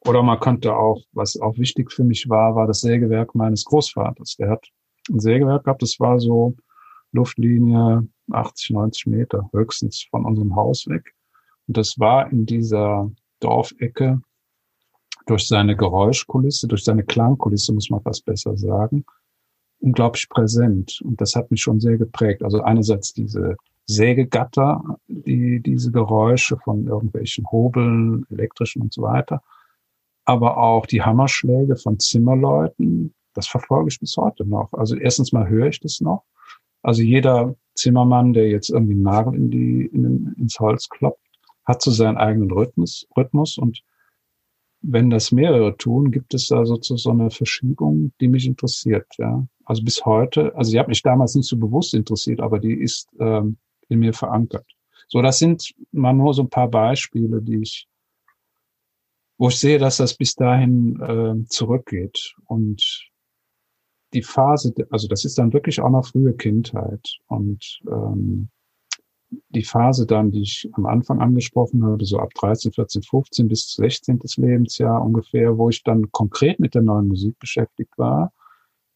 Oder 0.05 0.23
man 0.23 0.39
könnte 0.39 0.75
auch, 0.75 1.01
was 1.11 1.39
auch 1.39 1.57
wichtig 1.57 1.91
für 1.91 2.03
mich 2.03 2.29
war, 2.29 2.55
war 2.55 2.67
das 2.67 2.81
Sägewerk 2.81 3.35
meines 3.35 3.65
Großvaters. 3.65 4.37
Der 4.37 4.49
hat 4.49 4.65
ein 5.09 5.19
Sägewerk 5.19 5.65
gehabt, 5.65 5.81
das 5.81 5.99
war 5.99 6.19
so 6.19 6.55
Luftlinie 7.11 8.07
80, 8.31 8.71
90 8.71 9.07
Meter 9.07 9.49
höchstens 9.51 10.05
von 10.09 10.25
unserem 10.25 10.55
Haus 10.55 10.87
weg. 10.87 11.13
Und 11.67 11.77
das 11.77 11.99
war 11.99 12.31
in 12.31 12.45
dieser 12.45 13.11
Dorfecke 13.39 14.21
durch 15.25 15.47
seine 15.47 15.75
Geräuschkulisse, 15.75 16.67
durch 16.67 16.83
seine 16.83 17.03
Klangkulisse, 17.03 17.73
muss 17.73 17.89
man 17.89 18.01
fast 18.01 18.25
besser 18.25 18.55
sagen, 18.57 19.05
unglaublich 19.79 20.29
präsent. 20.29 21.01
Und 21.03 21.19
das 21.19 21.35
hat 21.35 21.51
mich 21.51 21.61
schon 21.61 21.79
sehr 21.79 21.97
geprägt. 21.97 22.43
Also 22.43 22.61
einerseits 22.61 23.13
diese 23.13 23.57
Sägegatter, 23.85 24.97
die, 25.07 25.61
diese 25.61 25.91
Geräusche 25.91 26.57
von 26.57 26.87
irgendwelchen 26.87 27.45
Hobeln, 27.51 28.25
elektrischen 28.29 28.83
und 28.83 28.93
so 28.93 29.01
weiter 29.01 29.41
aber 30.29 30.57
auch 30.57 30.85
die 30.85 31.01
Hammerschläge 31.01 31.75
von 31.75 31.97
Zimmerleuten, 31.97 33.15
das 33.33 33.47
verfolge 33.47 33.89
ich 33.89 33.99
bis 33.99 34.15
heute 34.15 34.45
noch. 34.45 34.71
Also 34.73 34.95
erstens 34.95 35.33
mal 35.33 35.49
höre 35.49 35.69
ich 35.69 35.79
das 35.79 36.01
noch. 36.01 36.23
Also 36.83 37.01
jeder 37.01 37.55
Zimmermann, 37.73 38.33
der 38.33 38.47
jetzt 38.47 38.69
irgendwie 38.69 38.93
einen 38.93 39.01
Nagel 39.01 39.33
in 39.33 39.49
die, 39.49 39.89
in 39.91 40.03
den, 40.03 40.35
ins 40.37 40.59
Holz 40.59 40.87
kloppt, 40.87 41.25
hat 41.65 41.81
so 41.81 41.89
seinen 41.89 42.17
eigenen 42.17 42.51
Rhythmus, 42.51 43.07
Rhythmus 43.17 43.57
und 43.57 43.81
wenn 44.81 45.09
das 45.09 45.31
mehrere 45.31 45.75
tun, 45.75 46.11
gibt 46.11 46.35
es 46.35 46.47
da 46.47 46.63
sozusagen 46.63 46.99
so 46.99 47.09
eine 47.09 47.31
Verschiebung, 47.31 48.11
die 48.21 48.27
mich 48.27 48.45
interessiert. 48.45 49.07
Ja. 49.17 49.47
Also 49.65 49.83
bis 49.83 50.05
heute, 50.05 50.55
also 50.55 50.71
die 50.71 50.79
hat 50.79 50.89
mich 50.89 51.01
damals 51.01 51.33
nicht 51.33 51.49
so 51.49 51.57
bewusst 51.57 51.95
interessiert, 51.95 52.39
aber 52.39 52.59
die 52.59 52.73
ist 52.73 53.09
ähm, 53.19 53.57
in 53.87 53.97
mir 53.97 54.13
verankert. 54.13 54.67
So, 55.07 55.23
das 55.23 55.39
sind 55.39 55.73
mal 55.91 56.13
nur 56.13 56.35
so 56.35 56.43
ein 56.43 56.51
paar 56.51 56.69
Beispiele, 56.69 57.41
die 57.41 57.61
ich 57.63 57.88
wo 59.39 59.47
ich 59.47 59.57
sehe, 59.57 59.79
dass 59.79 59.97
das 59.97 60.13
bis 60.13 60.35
dahin 60.35 60.99
äh, 61.01 61.47
zurückgeht. 61.47 62.35
Und 62.45 63.09
die 64.13 64.21
Phase, 64.21 64.73
also 64.91 65.07
das 65.07 65.23
ist 65.23 65.37
dann 65.37 65.53
wirklich 65.53 65.81
auch 65.81 65.89
noch 65.89 66.05
frühe 66.05 66.33
Kindheit. 66.33 67.17
Und 67.27 67.79
ähm, 67.89 68.49
die 69.49 69.63
Phase 69.63 70.05
dann, 70.05 70.31
die 70.31 70.41
ich 70.41 70.69
am 70.73 70.85
Anfang 70.85 71.21
angesprochen 71.21 71.85
habe, 71.85 72.03
so 72.03 72.19
ab 72.19 72.33
13, 72.35 72.73
14, 72.73 73.01
15 73.01 73.47
bis 73.47 73.73
16. 73.75 74.19
Lebensjahr 74.37 75.01
ungefähr, 75.01 75.57
wo 75.57 75.69
ich 75.69 75.83
dann 75.83 76.11
konkret 76.11 76.59
mit 76.59 76.75
der 76.75 76.81
neuen 76.81 77.07
Musik 77.07 77.39
beschäftigt 77.39 77.97
war, 77.97 78.33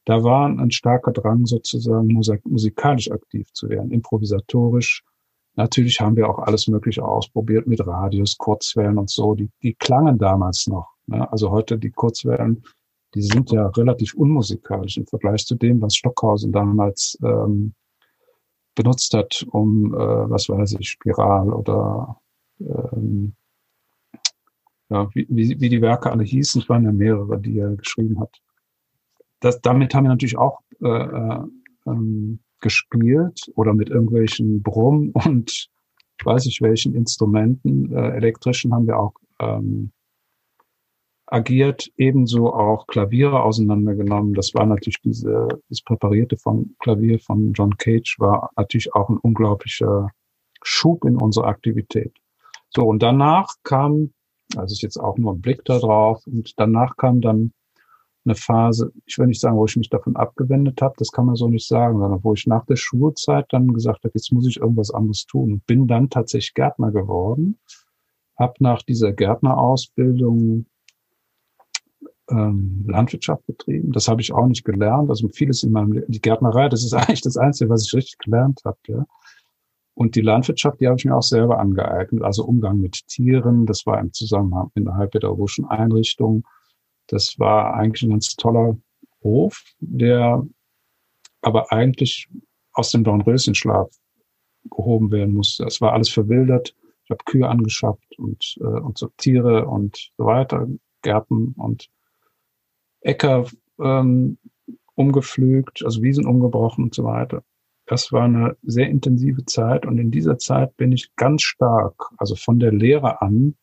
da 0.06 0.24
war 0.24 0.48
ein 0.48 0.72
starker 0.72 1.14
Drang 1.14 1.46
sozusagen 1.46 2.08
musikalisch 2.44 3.10
aktiv 3.10 3.50
zu 3.54 3.70
werden, 3.70 3.92
improvisatorisch, 3.92 5.06
Natürlich 5.56 6.00
haben 6.00 6.16
wir 6.16 6.30
auch 6.30 6.40
alles 6.40 6.68
Mögliche 6.68 7.04
ausprobiert 7.04 7.68
mit 7.68 7.86
Radios, 7.86 8.38
Kurzwellen 8.38 8.98
und 8.98 9.10
so. 9.10 9.36
Die, 9.36 9.50
die 9.62 9.76
klangen 9.76 10.18
damals 10.18 10.68
noch. 10.68 10.88
Ne? 11.08 11.32
Also 11.32 11.52
heute 11.52 11.78
die 11.78 11.92
Kurzwellen, 11.92 12.64
die 13.14 13.22
sind 13.22 13.52
ja 13.52 13.68
relativ 13.68 14.16
unmusikalisch 14.16 14.98
im 14.98 15.06
Vergleich 15.06 15.46
zu 15.46 15.56
dem, 15.56 15.82
was 15.82 15.96
Stockhausen 15.96 16.52
damals 16.52 17.18
ähm, 17.24 17.74
benutzt 18.74 19.14
hat, 19.14 19.46
um, 19.52 19.94
äh, 19.94 20.30
was 20.30 20.50
weiß 20.50 20.76
ich, 20.80 20.90
Spiral 20.90 21.54
oder 21.54 22.18
ähm, 22.60 23.34
ja, 24.90 25.08
wie, 25.14 25.28
wie, 25.30 25.60
wie 25.60 25.70
die 25.70 25.82
Werke 25.82 26.12
alle 26.12 26.24
hießen. 26.24 26.62
Es 26.62 26.70
waren 26.70 26.84
ja 26.84 26.92
mehrere, 26.92 27.40
die 27.40 27.60
er 27.60 27.76
geschrieben 27.76 28.20
hat. 28.20 28.42
Das, 29.40 29.62
damit 29.62 29.94
haben 29.94 30.06
wir 30.06 30.10
natürlich 30.10 30.38
auch 30.38 30.62
äh, 30.82 30.88
äh, 30.88 31.40
ähm, 31.86 32.40
gespielt 32.64 33.52
oder 33.56 33.76
mit 33.76 33.90
irgendwelchen 33.90 34.64
Brumm 34.64 35.12
und 35.26 35.70
weiß 36.24 36.48
ich 36.48 36.62
welchen 36.62 36.96
Instrumenten, 36.96 37.92
äh, 37.92 38.16
elektrischen 38.16 38.74
haben 38.74 38.88
wir 38.88 38.98
auch 38.98 39.14
ähm, 39.40 39.92
agiert, 41.28 41.92
ebenso 41.98 42.54
auch 42.54 42.88
Klaviere 42.88 43.44
auseinandergenommen. 43.44 44.34
Das 44.34 44.54
war 44.54 44.66
natürlich 44.66 45.02
diese, 45.04 45.48
das 45.70 45.82
präparierte 45.82 46.38
von 46.38 46.76
Klavier 46.80 47.20
von 47.20 47.54
John 47.54 47.76
Cage 47.78 48.18
war 48.20 48.52
natürlich 48.56 48.94
auch 48.94 49.10
ein 49.10 49.18
unglaublicher 49.18 50.10
Schub 50.62 51.06
in 51.06 51.18
unsere 51.18 51.48
Aktivität. 51.48 52.16
So, 52.70 52.84
und 52.84 53.04
danach 53.04 53.48
kam, 53.64 54.14
also 54.56 54.74
ist 54.74 54.82
jetzt 54.82 54.98
auch 54.98 55.18
nur 55.18 55.34
ein 55.34 55.42
Blick 55.42 55.66
da 55.66 55.80
drauf, 55.80 56.26
und 56.26 56.54
danach 56.58 56.98
kam 56.98 57.22
dann 57.22 57.52
eine 58.26 58.36
Phase, 58.36 58.92
ich 59.06 59.18
will 59.18 59.28
nicht 59.28 59.42
sagen, 59.42 59.58
wo 59.58 59.66
ich 59.66 59.76
mich 59.76 59.90
davon 59.90 60.16
abgewendet 60.16 60.82
habe, 60.82 60.96
das 60.98 61.12
kann 61.12 61.26
man 61.26 61.36
so 61.36 61.48
nicht 61.48 61.68
sagen, 61.68 62.00
sondern 62.00 62.24
wo 62.24 62.34
ich 62.34 62.48
nach 62.48 62.66
der 62.66 62.76
Schulzeit 62.76 63.46
dann 63.50 63.74
gesagt 63.74 64.04
habe, 64.04 64.14
jetzt 64.16 64.32
muss 64.32 64.48
ich 64.48 64.58
irgendwas 64.58 64.92
anderes 64.92 65.26
tun 65.26 65.54
und 65.54 65.66
bin 65.66 65.88
dann 65.88 66.10
tatsächlich 66.10 66.54
Gärtner 66.54 66.92
geworden, 66.92 67.60
habe 68.38 68.54
nach 68.60 68.82
dieser 68.84 69.12
Gärtnerausbildung 69.12 70.66
ähm, 72.30 72.86
Landwirtschaft 72.88 73.46
betrieben. 73.46 73.92
Das 73.92 74.08
habe 74.08 74.22
ich 74.22 74.34
auch 74.34 74.48
nicht 74.48 74.64
gelernt. 74.64 75.10
Also 75.10 75.28
vieles 75.28 75.64
in 75.64 75.72
meinem 75.72 75.92
Leben, 75.92 76.12
die 76.12 76.22
Gärtnerei, 76.22 76.70
das 76.70 76.84
ist 76.84 76.94
eigentlich 76.94 77.22
das 77.22 77.38
Einzige, 77.38 77.70
was 77.70 77.86
ich 77.86 77.94
richtig 77.94 78.18
gelernt 78.20 78.62
habe. 78.66 78.78
Ja. 78.88 79.06
Und 79.96 80.16
die 80.16 80.22
Landwirtschaft, 80.22 80.80
die 80.80 80.88
habe 80.88 80.98
ich 80.98 81.06
mir 81.06 81.16
auch 81.16 81.24
selber 81.24 81.60
angeeignet. 81.60 82.24
Also 82.24 82.46
Umgang 82.46 82.80
mit 82.80 83.08
Tieren, 83.08 83.66
das 83.66 83.86
war 83.86 84.00
im 84.00 84.12
Zusammenhang 84.14 84.72
mit 84.74 84.88
einer 84.88 84.98
halbpädagogischen 84.98 85.66
Einrichtung. 85.66 86.48
Das 87.14 87.38
war 87.38 87.76
eigentlich 87.76 88.02
ein 88.02 88.10
ganz 88.10 88.36
toller 88.36 88.76
Hof, 89.24 89.64
der 89.80 90.44
aber 91.42 91.72
eigentlich 91.72 92.28
aus 92.74 92.90
dem 92.90 93.04
Dornröschenschlaf 93.04 93.92
gehoben 94.72 95.12
werden 95.12 95.36
musste. 95.36 95.66
Es 95.66 95.80
war 95.80 95.94
alles 95.94 96.10
verwildert. 96.10 96.76
Ich 97.04 97.12
habe 97.12 97.24
Kühe 97.26 97.48
angeschafft 97.48 98.18
und, 98.18 98.56
äh, 98.62 98.64
und 98.64 98.98
so 98.98 99.10
Tiere 99.18 99.68
und 99.68 100.12
so 100.18 100.26
weiter, 100.26 100.68
Gärten 101.04 101.54
und 101.58 101.88
Äcker 103.02 103.46
ähm, 103.80 104.40
umgepflügt, 104.96 105.84
also 105.86 106.02
Wiesen 106.02 106.26
umgebrochen 106.26 106.86
und 106.86 106.96
so 106.96 107.04
weiter. 107.04 107.44
Das 107.86 108.12
war 108.12 108.24
eine 108.24 108.58
sehr 108.64 108.90
intensive 108.90 109.46
Zeit 109.46 109.86
und 109.86 110.00
in 110.00 110.10
dieser 110.10 110.40
Zeit 110.40 110.76
bin 110.78 110.92
ich 110.92 111.16
ganz 111.16 111.44
stark, 111.44 112.10
also 112.18 112.36
von 112.36 112.60
der 112.60 112.72
Lehre 112.72 113.22
an, 113.22 113.56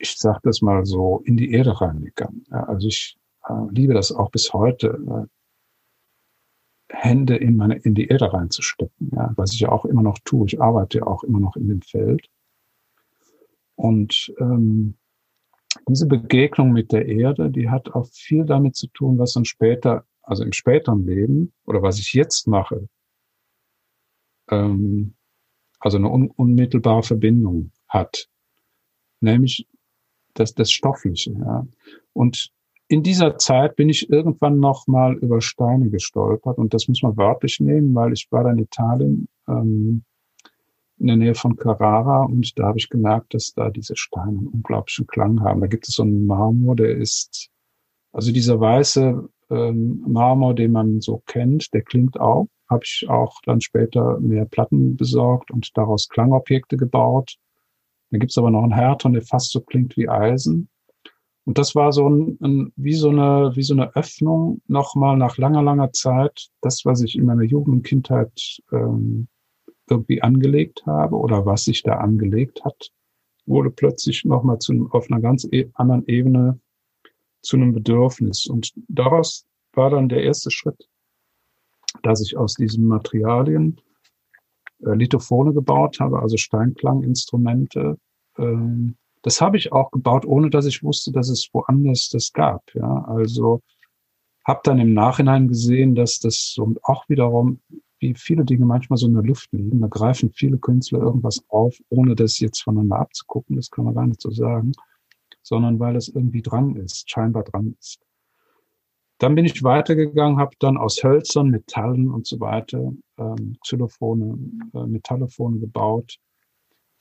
ich 0.00 0.16
sage 0.16 0.40
das 0.42 0.62
mal 0.62 0.84
so, 0.86 1.22
in 1.24 1.36
die 1.36 1.52
Erde 1.52 1.80
reingegangen. 1.80 2.44
Ja, 2.50 2.64
also 2.64 2.88
ich 2.88 3.18
äh, 3.48 3.52
liebe 3.70 3.94
das 3.94 4.12
auch 4.12 4.30
bis 4.30 4.52
heute, 4.52 4.98
äh, 5.08 5.26
Hände 6.92 7.36
in 7.36 7.56
meine 7.56 7.76
in 7.76 7.94
die 7.94 8.08
Erde 8.08 8.32
reinzustecken, 8.32 9.10
ja, 9.14 9.32
was 9.36 9.52
ich 9.52 9.60
ja 9.60 9.70
auch 9.70 9.84
immer 9.84 10.02
noch 10.02 10.18
tue. 10.24 10.46
Ich 10.46 10.60
arbeite 10.60 10.98
ja 10.98 11.06
auch 11.06 11.22
immer 11.22 11.38
noch 11.38 11.56
in 11.56 11.68
dem 11.68 11.82
Feld. 11.82 12.28
Und 13.76 14.34
ähm, 14.40 14.96
diese 15.88 16.06
Begegnung 16.06 16.72
mit 16.72 16.92
der 16.92 17.06
Erde, 17.06 17.50
die 17.50 17.70
hat 17.70 17.90
auch 17.94 18.06
viel 18.08 18.44
damit 18.44 18.76
zu 18.76 18.88
tun, 18.88 19.18
was 19.18 19.34
dann 19.34 19.44
später, 19.44 20.04
also 20.22 20.42
im 20.42 20.52
späteren 20.52 21.06
Leben 21.06 21.52
oder 21.64 21.80
was 21.80 21.98
ich 21.98 22.12
jetzt 22.12 22.48
mache, 22.48 22.88
ähm, 24.50 25.14
also 25.78 25.96
eine 25.96 26.10
un 26.10 26.30
unmittelbare 26.30 27.02
Verbindung 27.02 27.70
hat, 27.88 28.28
nämlich 29.20 29.66
das, 30.40 30.54
das 30.54 30.70
Stoffliche. 30.72 31.32
Ja. 31.32 31.66
Und 32.12 32.52
in 32.88 33.04
dieser 33.04 33.38
Zeit 33.38 33.76
bin 33.76 33.88
ich 33.88 34.10
irgendwann 34.10 34.58
noch 34.58 34.88
mal 34.88 35.14
über 35.14 35.40
Steine 35.40 35.90
gestolpert 35.90 36.58
und 36.58 36.74
das 36.74 36.88
muss 36.88 37.02
man 37.02 37.16
wörtlich 37.16 37.60
nehmen, 37.60 37.94
weil 37.94 38.12
ich 38.12 38.26
war 38.30 38.42
dann 38.42 38.58
in 38.58 38.64
Italien 38.64 39.28
ähm, 39.46 40.02
in 40.98 41.06
der 41.06 41.16
Nähe 41.16 41.34
von 41.34 41.56
Carrara 41.56 42.24
und 42.24 42.58
da 42.58 42.66
habe 42.66 42.78
ich 42.78 42.90
gemerkt, 42.90 43.32
dass 43.32 43.54
da 43.54 43.70
diese 43.70 43.96
Steine 43.96 44.38
einen 44.38 44.48
unglaublichen 44.48 45.06
Klang 45.06 45.40
haben. 45.40 45.60
Da 45.60 45.66
gibt 45.66 45.88
es 45.88 45.94
so 45.94 46.02
einen 46.02 46.26
Marmor, 46.26 46.76
der 46.76 46.96
ist, 46.96 47.48
also 48.12 48.32
dieser 48.32 48.60
weiße 48.60 49.28
ähm, 49.50 50.04
Marmor, 50.06 50.54
den 50.54 50.72
man 50.72 51.00
so 51.00 51.22
kennt, 51.26 51.72
der 51.72 51.82
klingt 51.82 52.20
auch. 52.20 52.48
Habe 52.68 52.82
ich 52.84 53.06
auch 53.08 53.40
dann 53.44 53.60
später 53.60 54.20
mehr 54.20 54.44
Platten 54.44 54.96
besorgt 54.96 55.50
und 55.50 55.70
daraus 55.76 56.08
Klangobjekte 56.08 56.76
gebaut. 56.76 57.36
Da 58.10 58.18
gibt's 58.18 58.38
aber 58.38 58.50
noch 58.50 58.62
einen 58.62 58.74
Härton, 58.74 59.12
der 59.12 59.22
fast 59.22 59.52
so 59.52 59.60
klingt 59.60 59.96
wie 59.96 60.08
Eisen. 60.08 60.68
Und 61.44 61.58
das 61.58 61.74
war 61.74 61.92
so 61.92 62.08
ein, 62.08 62.38
ein, 62.42 62.72
wie 62.76 62.94
so 62.94 63.08
eine 63.08 63.52
wie 63.54 63.62
so 63.62 63.74
eine 63.74 63.94
Öffnung 63.96 64.60
nochmal 64.66 65.16
nach 65.16 65.38
langer 65.38 65.62
langer 65.62 65.92
Zeit. 65.92 66.48
Das, 66.60 66.84
was 66.84 67.02
ich 67.02 67.16
in 67.16 67.24
meiner 67.24 67.42
Jugend 67.42 67.76
und 67.76 67.82
Kindheit 67.82 68.60
ähm, 68.72 69.28
irgendwie 69.88 70.22
angelegt 70.22 70.84
habe 70.86 71.16
oder 71.16 71.46
was 71.46 71.64
sich 71.64 71.82
da 71.82 71.94
angelegt 71.96 72.64
hat, 72.64 72.90
wurde 73.46 73.70
plötzlich 73.70 74.24
nochmal 74.24 74.58
zu, 74.58 74.88
auf 74.92 75.10
einer 75.10 75.20
ganz 75.20 75.46
e 75.50 75.68
anderen 75.74 76.06
Ebene 76.06 76.60
zu 77.42 77.56
einem 77.56 77.72
Bedürfnis. 77.72 78.46
Und 78.46 78.72
daraus 78.88 79.46
war 79.72 79.90
dann 79.90 80.08
der 80.08 80.22
erste 80.22 80.50
Schritt, 80.50 80.88
dass 82.02 82.20
ich 82.20 82.36
aus 82.36 82.54
diesen 82.54 82.86
Materialien 82.86 83.80
äh, 84.84 84.94
Lithophone 84.94 85.54
gebaut 85.54 86.00
habe, 86.00 86.20
also 86.20 86.36
Steinklanginstrumente. 86.36 87.96
Ähm, 88.38 88.96
das 89.22 89.40
habe 89.40 89.56
ich 89.56 89.72
auch 89.72 89.90
gebaut, 89.90 90.24
ohne 90.24 90.50
dass 90.50 90.66
ich 90.66 90.82
wusste, 90.82 91.12
dass 91.12 91.28
es 91.28 91.50
woanders 91.52 92.08
das 92.08 92.32
gab. 92.32 92.62
Ja, 92.74 93.04
also 93.04 93.60
habe 94.46 94.60
dann 94.64 94.78
im 94.78 94.94
Nachhinein 94.94 95.48
gesehen, 95.48 95.94
dass 95.94 96.18
das 96.18 96.52
so 96.54 96.74
auch 96.82 97.08
wiederum 97.08 97.60
wie 98.00 98.14
viele 98.14 98.44
Dinge 98.44 98.64
manchmal 98.64 98.96
so 98.96 99.06
in 99.06 99.14
der 99.14 99.22
Luft 99.22 99.52
liegen. 99.52 99.80
Da 99.80 99.88
greifen 99.88 100.32
viele 100.32 100.58
Künstler 100.58 101.00
irgendwas 101.00 101.44
auf, 101.48 101.76
ohne 101.90 102.14
das 102.14 102.38
jetzt 102.38 102.62
voneinander 102.62 102.98
abzugucken. 102.98 103.56
Das 103.56 103.70
kann 103.70 103.84
man 103.84 103.94
gar 103.94 104.06
nicht 104.06 104.22
so 104.22 104.30
sagen, 104.30 104.72
sondern 105.42 105.78
weil 105.78 105.96
es 105.96 106.08
irgendwie 106.08 106.42
dran 106.42 106.76
ist, 106.76 107.10
scheinbar 107.10 107.44
dran 107.44 107.76
ist. 107.78 108.00
Dann 109.20 109.34
bin 109.34 109.44
ich 109.44 109.62
weitergegangen, 109.62 110.38
habe 110.38 110.56
dann 110.60 110.78
aus 110.78 111.04
Hölzern, 111.04 111.50
Metallen 111.50 112.10
und 112.10 112.26
so 112.26 112.40
weiter 112.40 112.90
ähm, 113.18 113.56
Xylophone, 113.60 114.70
äh, 114.74 114.86
Metallophone 114.86 115.60
gebaut, 115.60 116.16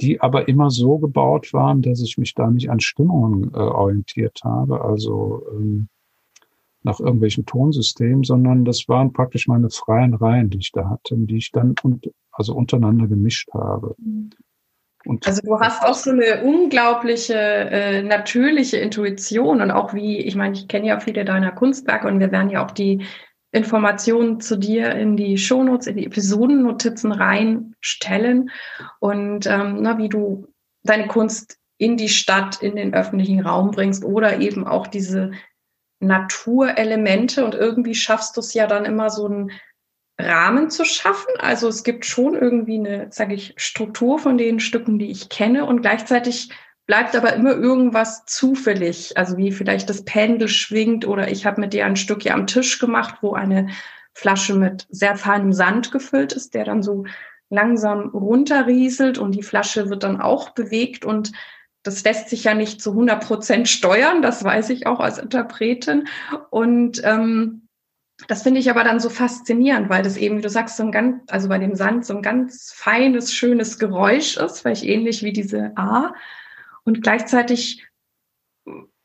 die 0.01 0.19
aber 0.19 0.49
immer 0.49 0.69
so 0.69 0.97
gebaut 0.97 1.53
waren, 1.53 1.81
dass 1.81 2.01
ich 2.01 2.17
mich 2.17 2.35
da 2.35 2.51
nicht 2.51 2.69
an 2.69 2.81
Stimmungen 2.81 3.53
äh, 3.53 3.57
orientiert 3.57 4.41
habe. 4.43 4.83
Also 4.83 5.47
ähm, 5.53 5.87
nach 6.83 6.99
irgendwelchen 6.99 7.45
Tonsystemen, 7.45 8.25
sondern 8.25 8.65
das 8.65 8.89
waren 8.89 9.13
praktisch 9.13 9.47
meine 9.47 9.69
freien 9.69 10.13
Reihen, 10.13 10.49
die 10.49 10.59
ich 10.59 10.73
da 10.73 10.89
hatte, 10.89 11.15
die 11.15 11.37
ich 11.37 11.51
dann 11.51 11.75
und, 11.83 12.11
also 12.33 12.53
untereinander 12.53 13.07
gemischt 13.07 13.49
habe. 13.53 13.95
Und 15.09 15.25
also 15.25 15.41
du 15.41 15.59
hast 15.59 15.83
auch 15.83 15.95
so 15.95 16.11
eine 16.11 16.43
unglaubliche 16.43 17.33
äh, 17.33 18.03
natürliche 18.03 18.77
Intuition 18.77 19.59
und 19.59 19.71
auch 19.71 19.95
wie, 19.95 20.19
ich 20.19 20.35
meine, 20.35 20.53
ich 20.53 20.67
kenne 20.67 20.85
ja 20.85 20.99
viele 20.99 21.25
deiner 21.25 21.51
Kunstwerke 21.51 22.07
und 22.07 22.19
wir 22.19 22.31
werden 22.31 22.51
ja 22.51 22.63
auch 22.63 22.69
die 22.69 23.07
Informationen 23.51 24.39
zu 24.39 24.55
dir 24.55 24.91
in 24.91 25.17
die 25.17 25.39
Shownotes, 25.39 25.87
in 25.87 25.97
die 25.97 26.05
Episodennotizen 26.05 27.11
reinstellen. 27.11 28.51
Und 28.99 29.47
ähm, 29.47 29.81
na, 29.81 29.97
wie 29.97 30.09
du 30.09 30.45
deine 30.83 31.07
Kunst 31.07 31.57
in 31.79 31.97
die 31.97 32.09
Stadt, 32.09 32.61
in 32.61 32.75
den 32.75 32.93
öffentlichen 32.93 33.39
Raum 33.39 33.71
bringst 33.71 34.05
oder 34.05 34.39
eben 34.39 34.67
auch 34.67 34.85
diese 34.85 35.31
Naturelemente. 36.01 37.43
Und 37.43 37.55
irgendwie 37.55 37.95
schaffst 37.95 38.37
du 38.37 38.41
es 38.41 38.53
ja 38.53 38.67
dann 38.67 38.85
immer 38.85 39.09
so 39.09 39.25
einen 39.25 39.51
Rahmen 40.19 40.69
zu 40.69 40.83
schaffen. 40.83 41.33
Also 41.39 41.69
es 41.69 41.83
gibt 41.83 42.05
schon 42.05 42.35
irgendwie 42.35 42.77
eine, 42.77 43.07
sage 43.11 43.33
ich, 43.33 43.53
Struktur 43.55 44.19
von 44.19 44.37
den 44.37 44.59
Stücken, 44.59 44.99
die 44.99 45.09
ich 45.09 45.29
kenne 45.29 45.65
und 45.65 45.81
gleichzeitig 45.81 46.49
bleibt 46.85 47.15
aber 47.15 47.33
immer 47.33 47.51
irgendwas 47.51 48.25
zufällig. 48.25 49.17
Also 49.17 49.37
wie 49.37 49.51
vielleicht 49.51 49.89
das 49.89 50.03
Pendel 50.03 50.49
schwingt 50.49 51.07
oder 51.07 51.31
ich 51.31 51.45
habe 51.45 51.61
mit 51.61 51.73
dir 51.73 51.85
ein 51.85 51.95
Stück 51.95 52.25
ja 52.25 52.33
am 52.33 52.47
Tisch 52.47 52.79
gemacht, 52.79 53.19
wo 53.21 53.33
eine 53.33 53.69
Flasche 54.13 54.55
mit 54.55 54.85
sehr 54.89 55.15
feinem 55.15 55.53
Sand 55.53 55.91
gefüllt 55.91 56.33
ist, 56.33 56.53
der 56.53 56.65
dann 56.65 56.83
so 56.83 57.05
langsam 57.49 58.09
runterrieselt 58.09 59.17
und 59.17 59.31
die 59.33 59.43
Flasche 59.43 59.89
wird 59.89 60.03
dann 60.03 60.19
auch 60.19 60.49
bewegt 60.49 61.05
und 61.05 61.31
das 61.83 62.03
lässt 62.03 62.29
sich 62.29 62.43
ja 62.43 62.53
nicht 62.53 62.81
zu 62.81 62.91
100 62.91 63.25
Prozent 63.25 63.69
steuern, 63.69 64.21
das 64.21 64.43
weiß 64.43 64.69
ich 64.71 64.85
auch 64.85 64.99
als 64.99 65.17
Interpretin. 65.17 66.07
Und 66.49 67.01
ähm, 67.05 67.68
das 68.27 68.43
finde 68.43 68.59
ich 68.59 68.69
aber 68.69 68.83
dann 68.83 68.99
so 68.99 69.09
faszinierend, 69.09 69.89
weil 69.89 70.03
das 70.03 70.17
eben, 70.17 70.37
wie 70.37 70.41
du 70.41 70.49
sagst, 70.49 70.77
so 70.77 70.83
ein 70.83 70.91
ganz, 70.91 71.23
also 71.29 71.47
bei 71.47 71.57
dem 71.57 71.75
Sand 71.75 72.05
so 72.05 72.15
ein 72.15 72.21
ganz 72.21 72.71
feines, 72.75 73.33
schönes 73.33 73.79
Geräusch 73.79 74.37
ist, 74.37 74.61
vielleicht 74.61 74.83
ähnlich 74.83 75.23
wie 75.23 75.33
diese 75.33 75.71
A. 75.77 76.13
Und 76.83 77.01
gleichzeitig, 77.01 77.87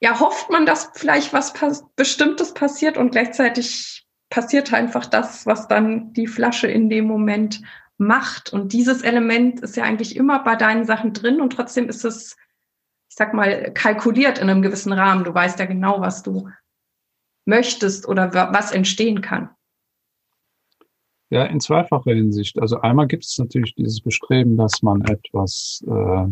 ja, 0.01 0.21
hofft 0.21 0.51
man, 0.51 0.67
dass 0.67 0.91
vielleicht 0.95 1.33
was 1.33 1.53
pass 1.53 1.85
Bestimmtes 1.97 2.55
passiert 2.55 2.99
und 2.99 3.13
gleichzeitig 3.13 4.07
passiert 4.31 4.73
einfach 4.73 5.07
das, 5.07 5.47
was 5.47 5.69
dann 5.69 6.13
die 6.13 6.27
Flasche 6.27 6.67
in 6.67 6.91
dem 6.91 7.05
Moment 7.07 7.63
macht. 7.97 8.53
Und 8.53 8.73
dieses 8.73 9.03
Element 9.03 9.61
ist 9.61 9.77
ja 9.77 9.85
eigentlich 9.85 10.17
immer 10.17 10.43
bei 10.43 10.57
deinen 10.57 10.85
Sachen 10.85 11.13
drin 11.13 11.41
und 11.41 11.53
trotzdem 11.53 11.89
ist 11.89 12.05
es 12.05 12.37
ich 13.15 13.19
sag 13.19 13.33
mal, 13.33 13.71
kalkuliert 13.75 14.39
in 14.39 14.51
einem 14.51 14.61
gewissen 14.61 14.93
Rahmen. 14.93 15.23
Du 15.23 15.33
weißt 15.33 15.61
ja 15.61 15.67
genau, 15.67 16.01
was 16.01 16.25
du 16.25 16.49
möchtest 17.45 18.09
oder 18.09 18.33
was 18.33 18.73
entstehen 18.73 19.21
kann. 19.21 19.51
Ja, 21.31 21.45
in 21.45 21.61
zweifacher 21.61 22.13
Hinsicht. 22.13 22.61
Also 22.61 22.81
einmal 22.81 23.07
gibt 23.07 23.25
es 23.25 23.39
natürlich 23.39 23.75
dieses 23.75 24.01
Bestreben, 24.01 24.57
dass 24.57 24.83
man 24.83 25.03
etwas, 25.03 25.83
äh, 25.87 26.27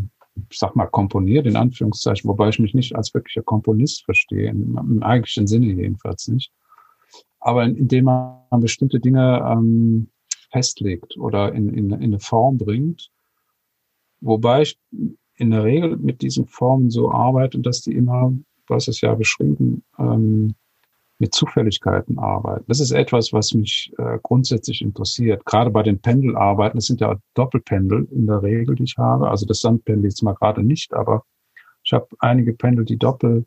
ich 0.48 0.58
sag 0.58 0.76
mal, 0.76 0.86
komponiert, 0.86 1.46
in 1.46 1.56
Anführungszeichen, 1.56 2.28
wobei 2.28 2.50
ich 2.50 2.58
mich 2.58 2.74
nicht 2.74 2.94
als 2.94 3.12
wirklicher 3.12 3.42
Komponist 3.42 4.04
verstehe, 4.04 4.50
im, 4.50 5.02
eigentlichen 5.02 5.46
Sinne 5.46 5.66
jedenfalls 5.66 6.28
nicht. 6.28 6.52
Aber 7.40 7.64
indem 7.64 8.04
man 8.04 8.60
bestimmte 8.60 9.00
Dinge 9.00 9.44
ähm, 9.44 10.08
festlegt 10.52 11.16
oder 11.16 11.52
in, 11.52 11.68
in, 11.70 11.90
in 11.90 12.02
eine 12.02 12.20
Form 12.20 12.58
bringt, 12.58 13.10
wobei 14.20 14.62
ich 14.62 14.78
in 15.34 15.50
der 15.50 15.64
Regel 15.64 15.96
mit 15.96 16.22
diesen 16.22 16.46
Formen 16.46 16.90
so 16.90 17.10
arbeiten, 17.10 17.62
dass 17.62 17.80
die 17.80 17.94
immer, 17.94 18.32
du 18.66 18.74
hast 18.74 18.86
es 18.86 19.00
ja 19.00 19.14
beschrieben, 19.14 19.82
ähm, 19.98 20.54
mit 21.22 21.32
Zufälligkeiten 21.32 22.18
arbeiten. 22.18 22.64
Das 22.66 22.80
ist 22.80 22.90
etwas, 22.90 23.32
was 23.32 23.54
mich 23.54 23.92
äh, 23.96 24.18
grundsätzlich 24.24 24.82
interessiert. 24.82 25.46
Gerade 25.46 25.70
bei 25.70 25.84
den 25.84 26.00
Pendelarbeiten, 26.00 26.78
das 26.78 26.86
sind 26.86 27.00
ja 27.00 27.16
Doppelpendel 27.34 28.08
in 28.10 28.26
der 28.26 28.42
Regel, 28.42 28.74
die 28.74 28.82
ich 28.82 28.98
habe. 28.98 29.30
Also 29.30 29.46
das 29.46 29.60
Sandpendel 29.60 30.06
jetzt 30.06 30.24
mal 30.24 30.34
gerade 30.34 30.64
nicht, 30.64 30.92
aber 30.92 31.22
ich 31.84 31.92
habe 31.92 32.08
einige 32.18 32.54
Pendel, 32.54 32.84
die 32.84 32.98
doppel, 32.98 33.46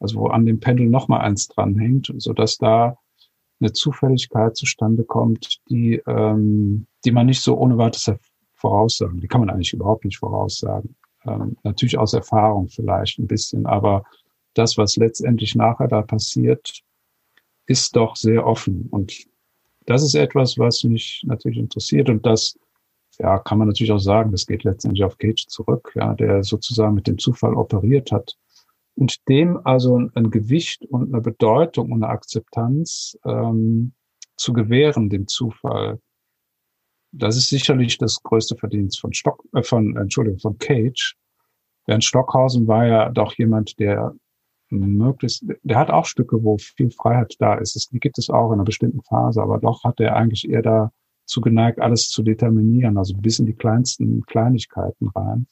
also 0.00 0.18
wo 0.18 0.28
an 0.28 0.46
dem 0.46 0.60
Pendel 0.60 0.88
nochmal 0.88 1.20
eins 1.20 1.46
dranhängt, 1.48 2.10
so 2.16 2.32
dass 2.32 2.56
da 2.56 2.96
eine 3.60 3.74
Zufälligkeit 3.74 4.56
zustande 4.56 5.04
kommt, 5.04 5.60
die, 5.68 6.00
ähm, 6.06 6.86
die 7.04 7.12
man 7.12 7.26
nicht 7.26 7.42
so 7.42 7.58
ohne 7.58 7.76
weiteres 7.76 8.18
voraussagen. 8.54 9.20
Die 9.20 9.28
kann 9.28 9.42
man 9.42 9.50
eigentlich 9.50 9.74
überhaupt 9.74 10.06
nicht 10.06 10.16
voraussagen. 10.16 10.96
Ähm, 11.26 11.58
natürlich 11.64 11.98
aus 11.98 12.14
Erfahrung 12.14 12.68
vielleicht 12.68 13.18
ein 13.18 13.26
bisschen, 13.26 13.66
aber 13.66 14.04
das, 14.54 14.78
was 14.78 14.96
letztendlich 14.96 15.54
nachher 15.54 15.88
da 15.88 16.00
passiert, 16.00 16.82
ist 17.66 17.96
doch 17.96 18.16
sehr 18.16 18.46
offen. 18.46 18.88
Und 18.90 19.12
das 19.86 20.02
ist 20.02 20.14
etwas, 20.14 20.58
was 20.58 20.84
mich 20.84 21.22
natürlich 21.26 21.58
interessiert. 21.58 22.08
Und 22.08 22.24
das, 22.24 22.58
ja, 23.18 23.38
kann 23.38 23.58
man 23.58 23.68
natürlich 23.68 23.92
auch 23.92 23.98
sagen, 23.98 24.32
das 24.32 24.46
geht 24.46 24.64
letztendlich 24.64 25.04
auf 25.04 25.18
Cage 25.18 25.46
zurück, 25.46 25.92
ja, 25.94 26.14
der 26.14 26.42
sozusagen 26.42 26.94
mit 26.94 27.06
dem 27.06 27.18
Zufall 27.18 27.54
operiert 27.54 28.12
hat 28.12 28.36
und 28.96 29.28
dem 29.28 29.58
also 29.64 30.08
ein 30.14 30.30
Gewicht 30.30 30.84
und 30.86 31.12
eine 31.12 31.20
Bedeutung 31.20 31.90
und 31.90 32.02
eine 32.04 32.12
Akzeptanz 32.12 33.18
ähm, 33.24 33.92
zu 34.36 34.52
gewähren, 34.52 35.10
dem 35.10 35.26
Zufall. 35.26 36.00
Das 37.12 37.36
ist 37.36 37.48
sicherlich 37.48 37.98
das 37.98 38.22
größte 38.22 38.56
Verdienst 38.56 39.00
von 39.00 39.12
Stock, 39.12 39.44
äh, 39.52 39.62
von, 39.62 39.96
Entschuldigung, 39.96 40.38
von 40.38 40.58
Cage. 40.58 41.16
Während 41.86 42.04
Stockhausen 42.04 42.66
war 42.66 42.86
ja 42.86 43.10
doch 43.10 43.34
jemand, 43.34 43.78
der 43.78 44.14
möglichst, 44.80 45.44
der 45.62 45.78
hat 45.78 45.90
auch 45.90 46.06
Stücke, 46.06 46.42
wo 46.42 46.58
viel 46.58 46.90
Freiheit 46.90 47.36
da 47.38 47.54
ist. 47.54 47.76
Das 47.76 47.88
gibt 47.92 48.18
es 48.18 48.30
auch 48.30 48.48
in 48.48 48.54
einer 48.54 48.64
bestimmten 48.64 49.02
Phase, 49.02 49.42
aber 49.42 49.58
doch 49.58 49.84
hat 49.84 50.00
er 50.00 50.16
eigentlich 50.16 50.48
eher 50.48 50.62
dazu 50.62 51.40
geneigt, 51.40 51.80
alles 51.80 52.08
zu 52.08 52.22
determinieren, 52.22 52.98
also 52.98 53.14
bis 53.16 53.38
in 53.38 53.46
die 53.46 53.54
kleinsten 53.54 54.22
Kleinigkeiten 54.22 55.08
rein. 55.08 55.46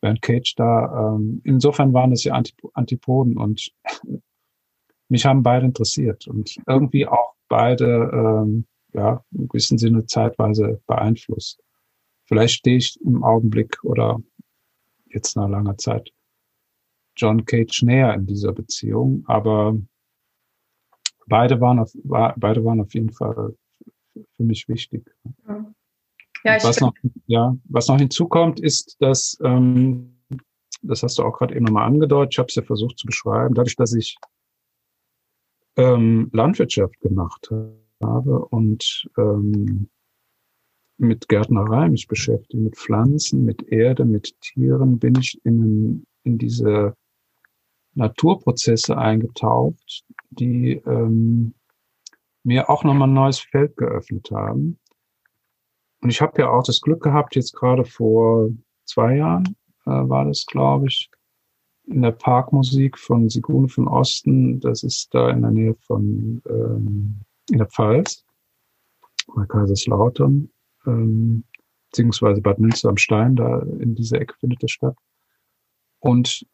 Während 0.00 0.22
Cage 0.22 0.54
da, 0.56 1.16
ähm, 1.16 1.40
insofern 1.44 1.92
waren 1.92 2.12
es 2.12 2.24
ja 2.24 2.34
Antip 2.34 2.56
Antipoden 2.74 3.36
und 3.36 3.72
mich 5.08 5.26
haben 5.26 5.42
beide 5.42 5.66
interessiert 5.66 6.28
und 6.28 6.56
irgendwie 6.66 7.06
auch 7.06 7.34
beide, 7.48 8.10
ähm, 8.12 8.66
ja, 8.92 9.24
im 9.32 9.48
gewissen 9.48 9.78
Sinne 9.78 10.06
zeitweise 10.06 10.80
beeinflusst. 10.86 11.60
Vielleicht 12.26 12.54
stehe 12.54 12.76
ich 12.76 12.98
im 13.04 13.24
Augenblick 13.24 13.82
oder 13.84 14.20
jetzt 15.06 15.36
nach 15.36 15.48
langer 15.48 15.78
Zeit 15.78 16.12
John 17.18 17.44
Cage 17.44 17.82
näher 17.82 18.14
in 18.14 18.26
dieser 18.26 18.52
Beziehung, 18.52 19.24
aber 19.26 19.76
beide 21.26 21.60
waren 21.60 21.78
auf, 21.78 21.92
war, 22.04 22.34
beide 22.36 22.64
waren 22.64 22.80
auf 22.80 22.94
jeden 22.94 23.12
Fall 23.12 23.54
für 24.36 24.42
mich 24.42 24.68
wichtig. 24.68 25.04
Ja, 26.44 26.56
ich 26.56 26.64
was 26.64 26.80
noch, 26.80 26.94
ja, 27.26 27.56
was 27.64 27.88
noch 27.88 27.98
hinzukommt, 27.98 28.60
ist, 28.60 28.96
dass, 29.00 29.36
ähm, 29.42 30.22
das 30.82 31.02
hast 31.02 31.18
du 31.18 31.24
auch 31.24 31.36
gerade 31.36 31.54
eben 31.54 31.64
nochmal 31.64 31.86
angedeutet, 31.86 32.34
ich 32.34 32.38
habe 32.38 32.48
es 32.48 32.54
ja 32.54 32.62
versucht 32.62 32.98
zu 32.98 33.06
beschreiben, 33.06 33.54
dadurch, 33.54 33.76
dass 33.76 33.92
ich 33.92 34.16
ähm, 35.76 36.30
Landwirtschaft 36.32 37.00
gemacht 37.00 37.50
habe 38.02 38.44
und 38.46 39.08
ähm, 39.16 39.88
mit 40.98 41.28
Gärtnerei 41.28 41.88
mich 41.88 42.08
beschäftige, 42.08 42.62
mit 42.62 42.76
Pflanzen, 42.76 43.44
mit 43.44 43.62
Erde, 43.68 44.04
mit 44.04 44.40
Tieren, 44.40 44.98
bin 44.98 45.14
ich 45.18 45.40
in, 45.44 46.04
in 46.24 46.38
diese 46.38 46.94
Naturprozesse 47.98 48.96
eingetaucht, 48.96 50.04
die 50.30 50.80
ähm, 50.86 51.54
mir 52.44 52.70
auch 52.70 52.84
nochmal 52.84 53.08
ein 53.08 53.14
neues 53.14 53.40
Feld 53.40 53.76
geöffnet 53.76 54.30
haben. 54.30 54.78
Und 56.00 56.10
ich 56.10 56.20
habe 56.20 56.40
ja 56.40 56.50
auch 56.50 56.62
das 56.62 56.80
Glück 56.80 57.02
gehabt, 57.02 57.34
jetzt 57.34 57.54
gerade 57.54 57.84
vor 57.84 58.50
zwei 58.84 59.16
Jahren 59.16 59.56
äh, 59.84 59.90
war 59.90 60.24
das, 60.24 60.46
glaube 60.46 60.86
ich, 60.86 61.10
in 61.86 62.02
der 62.02 62.12
Parkmusik 62.12 62.98
von 62.98 63.28
Sigune 63.28 63.68
von 63.68 63.88
Osten. 63.88 64.60
Das 64.60 64.82
ist 64.82 65.12
da 65.12 65.30
in 65.30 65.42
der 65.42 65.50
Nähe 65.50 65.74
von 65.74 66.40
ähm, 66.48 67.20
in 67.50 67.58
der 67.58 67.66
Pfalz, 67.66 68.24
bei 69.34 69.44
Kaiserslautern, 69.46 70.50
ähm, 70.86 71.44
beziehungsweise 71.90 72.40
Bad 72.42 72.58
Münster 72.58 72.90
am 72.90 72.96
Stein, 72.96 73.34
da 73.36 73.60
in 73.80 73.94
dieser 73.94 74.20
Ecke 74.20 74.34
findet 74.38 74.62
das 74.62 74.70
statt. 74.70 74.96
Und 75.98 76.46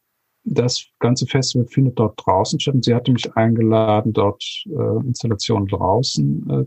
das 0.45 0.85
ganze 0.99 1.25
Festival 1.25 1.67
findet 1.67 1.99
dort 1.99 2.19
draußen 2.23 2.59
statt 2.59 2.75
und 2.75 2.85
sie 2.85 2.93
hatte 2.93 3.11
mich 3.11 3.35
eingeladen, 3.35 4.13
dort 4.13 4.43
äh, 4.67 5.05
Installationen 5.05 5.67
draußen 5.67 6.49
äh, 6.49 6.65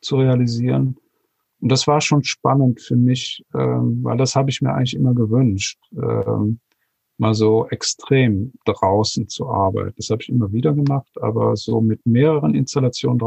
zu 0.00 0.16
realisieren. 0.16 0.96
Und 1.60 1.70
das 1.70 1.86
war 1.86 2.00
schon 2.00 2.24
spannend 2.24 2.80
für 2.80 2.96
mich, 2.96 3.44
ähm, 3.54 4.02
weil 4.02 4.16
das 4.16 4.34
habe 4.34 4.50
ich 4.50 4.62
mir 4.62 4.74
eigentlich 4.74 4.94
immer 4.94 5.14
gewünscht, 5.14 5.78
ähm, 5.92 6.58
mal 7.18 7.34
so 7.34 7.68
extrem 7.68 8.52
draußen 8.64 9.28
zu 9.28 9.48
arbeiten. 9.48 9.94
Das 9.96 10.10
habe 10.10 10.22
ich 10.22 10.28
immer 10.28 10.52
wieder 10.52 10.72
gemacht, 10.72 11.10
aber 11.20 11.54
so 11.56 11.80
mit 11.80 12.04
mehreren 12.04 12.54
Installationen 12.54 13.20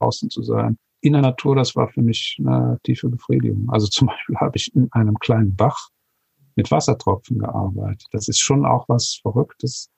draußen 0.00 0.30
zu 0.30 0.42
sein, 0.42 0.78
in 1.02 1.12
der 1.12 1.22
Natur, 1.22 1.54
das 1.54 1.76
war 1.76 1.88
für 1.88 2.02
mich 2.02 2.36
eine 2.40 2.78
tiefe 2.82 3.08
Befriedigung. 3.08 3.68
Also 3.68 3.88
zum 3.88 4.08
Beispiel 4.08 4.36
habe 4.40 4.56
ich 4.56 4.74
in 4.74 4.90
einem 4.92 5.18
kleinen 5.18 5.54
Bach 5.54 5.90
mit 6.56 6.70
Wassertropfen 6.70 7.38
gearbeitet. 7.38 8.08
Das 8.12 8.28
ist 8.28 8.40
schon 8.40 8.66
auch 8.66 8.88
was 8.88 9.18
Verrücktes, 9.22 9.90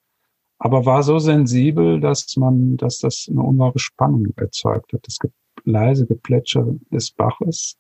aber 0.59 0.85
war 0.85 1.03
so 1.03 1.19
sensibel, 1.19 2.01
dass 2.01 2.37
man, 2.37 2.77
dass 2.77 2.99
das 2.99 3.27
eine 3.31 3.43
ungeheure 3.43 3.79
Spannung 3.79 4.27
erzeugt 4.37 4.93
hat. 4.93 5.07
Das 5.07 5.19
leise 5.65 6.07
Geplätscher 6.07 6.67
des 6.91 7.13
Baches 7.13 7.79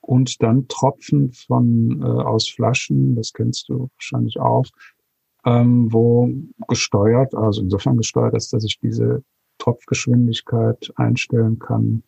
und 0.00 0.42
dann 0.42 0.68
Tropfen 0.68 1.32
von 1.32 2.00
äh, 2.02 2.04
aus 2.04 2.48
Flaschen, 2.48 3.14
das 3.16 3.32
kennst 3.32 3.68
du 3.68 3.90
wahrscheinlich 3.96 4.40
auch, 4.40 4.64
ähm, 5.44 5.92
wo 5.92 6.30
gesteuert, 6.68 7.34
also 7.34 7.62
insofern 7.62 7.96
gesteuert 7.96 8.34
ist, 8.34 8.52
dass 8.52 8.64
ich 8.64 8.78
diese 8.78 9.22
Tropfgeschwindigkeit 9.58 10.90
einstellen 10.96 11.58
kann 11.58 12.02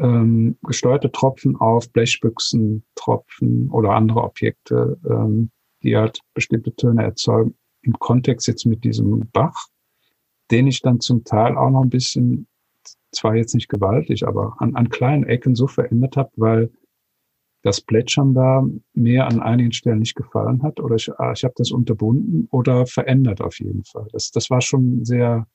ähm, 0.00 0.56
gesteuerte 0.62 1.12
Tropfen 1.12 1.56
auf 1.56 1.92
Blechbüchsen, 1.92 2.84
Tropfen 2.94 3.70
oder 3.70 3.90
andere 3.90 4.22
Objekte, 4.22 4.98
ähm, 5.08 5.50
die 5.82 5.96
halt 5.96 6.20
bestimmte 6.34 6.74
Töne 6.74 7.02
erzeugen, 7.02 7.54
im 7.82 7.98
Kontext 7.98 8.46
jetzt 8.46 8.66
mit 8.66 8.84
diesem 8.84 9.28
Bach, 9.32 9.66
den 10.50 10.66
ich 10.66 10.82
dann 10.82 11.00
zum 11.00 11.24
Teil 11.24 11.56
auch 11.56 11.70
noch 11.70 11.82
ein 11.82 11.90
bisschen, 11.90 12.46
zwar 13.12 13.36
jetzt 13.36 13.54
nicht 13.54 13.68
gewaltig, 13.68 14.26
aber 14.26 14.56
an, 14.58 14.74
an 14.76 14.88
kleinen 14.88 15.24
Ecken 15.24 15.54
so 15.54 15.66
verändert 15.66 16.16
habe, 16.16 16.30
weil 16.36 16.70
das 17.62 17.80
Plätschern 17.80 18.34
da 18.34 18.64
mir 18.94 19.26
an 19.26 19.40
einigen 19.40 19.72
Stellen 19.72 19.98
nicht 19.98 20.14
gefallen 20.14 20.62
hat 20.62 20.80
oder 20.80 20.96
ich, 20.96 21.12
ah, 21.18 21.32
ich 21.32 21.44
habe 21.44 21.54
das 21.56 21.70
unterbunden 21.70 22.48
oder 22.50 22.86
verändert 22.86 23.42
auf 23.42 23.58
jeden 23.58 23.84
Fall. 23.84 24.08
Das, 24.12 24.30
das 24.30 24.48
war 24.48 24.62
schon 24.62 25.00
ein 25.00 25.04
sehr 25.04 25.46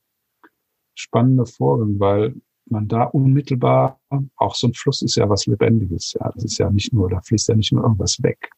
spannender 0.94 1.46
Vorgang, 1.46 1.98
weil 1.98 2.34
man 2.68 2.88
da 2.88 3.04
unmittelbar, 3.04 4.00
auch 4.36 4.54
so 4.54 4.68
ein 4.68 4.74
Fluss 4.74 5.02
ist 5.02 5.16
ja 5.16 5.28
was 5.28 5.46
Lebendiges, 5.46 6.16
ja. 6.18 6.30
Das 6.34 6.44
ist 6.44 6.58
ja 6.58 6.70
nicht 6.70 6.92
nur, 6.92 7.08
da 7.08 7.20
fließt 7.20 7.48
ja 7.48 7.54
nicht 7.54 7.72
nur 7.72 7.82
irgendwas 7.82 8.22
weg, 8.22 8.50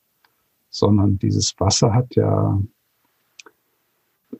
sondern 0.70 1.18
dieses 1.18 1.54
Wasser 1.58 1.92
hat 1.92 2.14
ja 2.14 2.60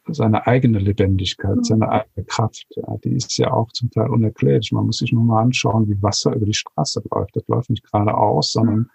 seine 0.07 0.47
eigene 0.47 0.79
Lebendigkeit, 0.79 1.65
seine 1.65 1.89
eigene 1.89 2.25
Kraft. 2.27 2.67
Ja, 2.77 2.97
die 2.99 3.13
ist 3.13 3.37
ja 3.39 3.53
auch 3.53 3.71
zum 3.73 3.91
Teil 3.91 4.11
unerklärlich. 4.11 4.73
Man 4.73 4.87
muss 4.87 4.99
sich 4.99 5.13
nur 5.13 5.25
mal 5.25 5.43
anschauen, 5.43 5.89
wie 5.89 6.03
Wasser 6.03 6.35
über 6.35 6.47
die 6.47 6.55
Straße 6.55 7.03
läuft. 7.11 7.37
Das 7.37 7.47
läuft 7.49 7.71
nicht 7.71 7.85
geradeaus, 7.85 8.53
sondern 8.53 8.91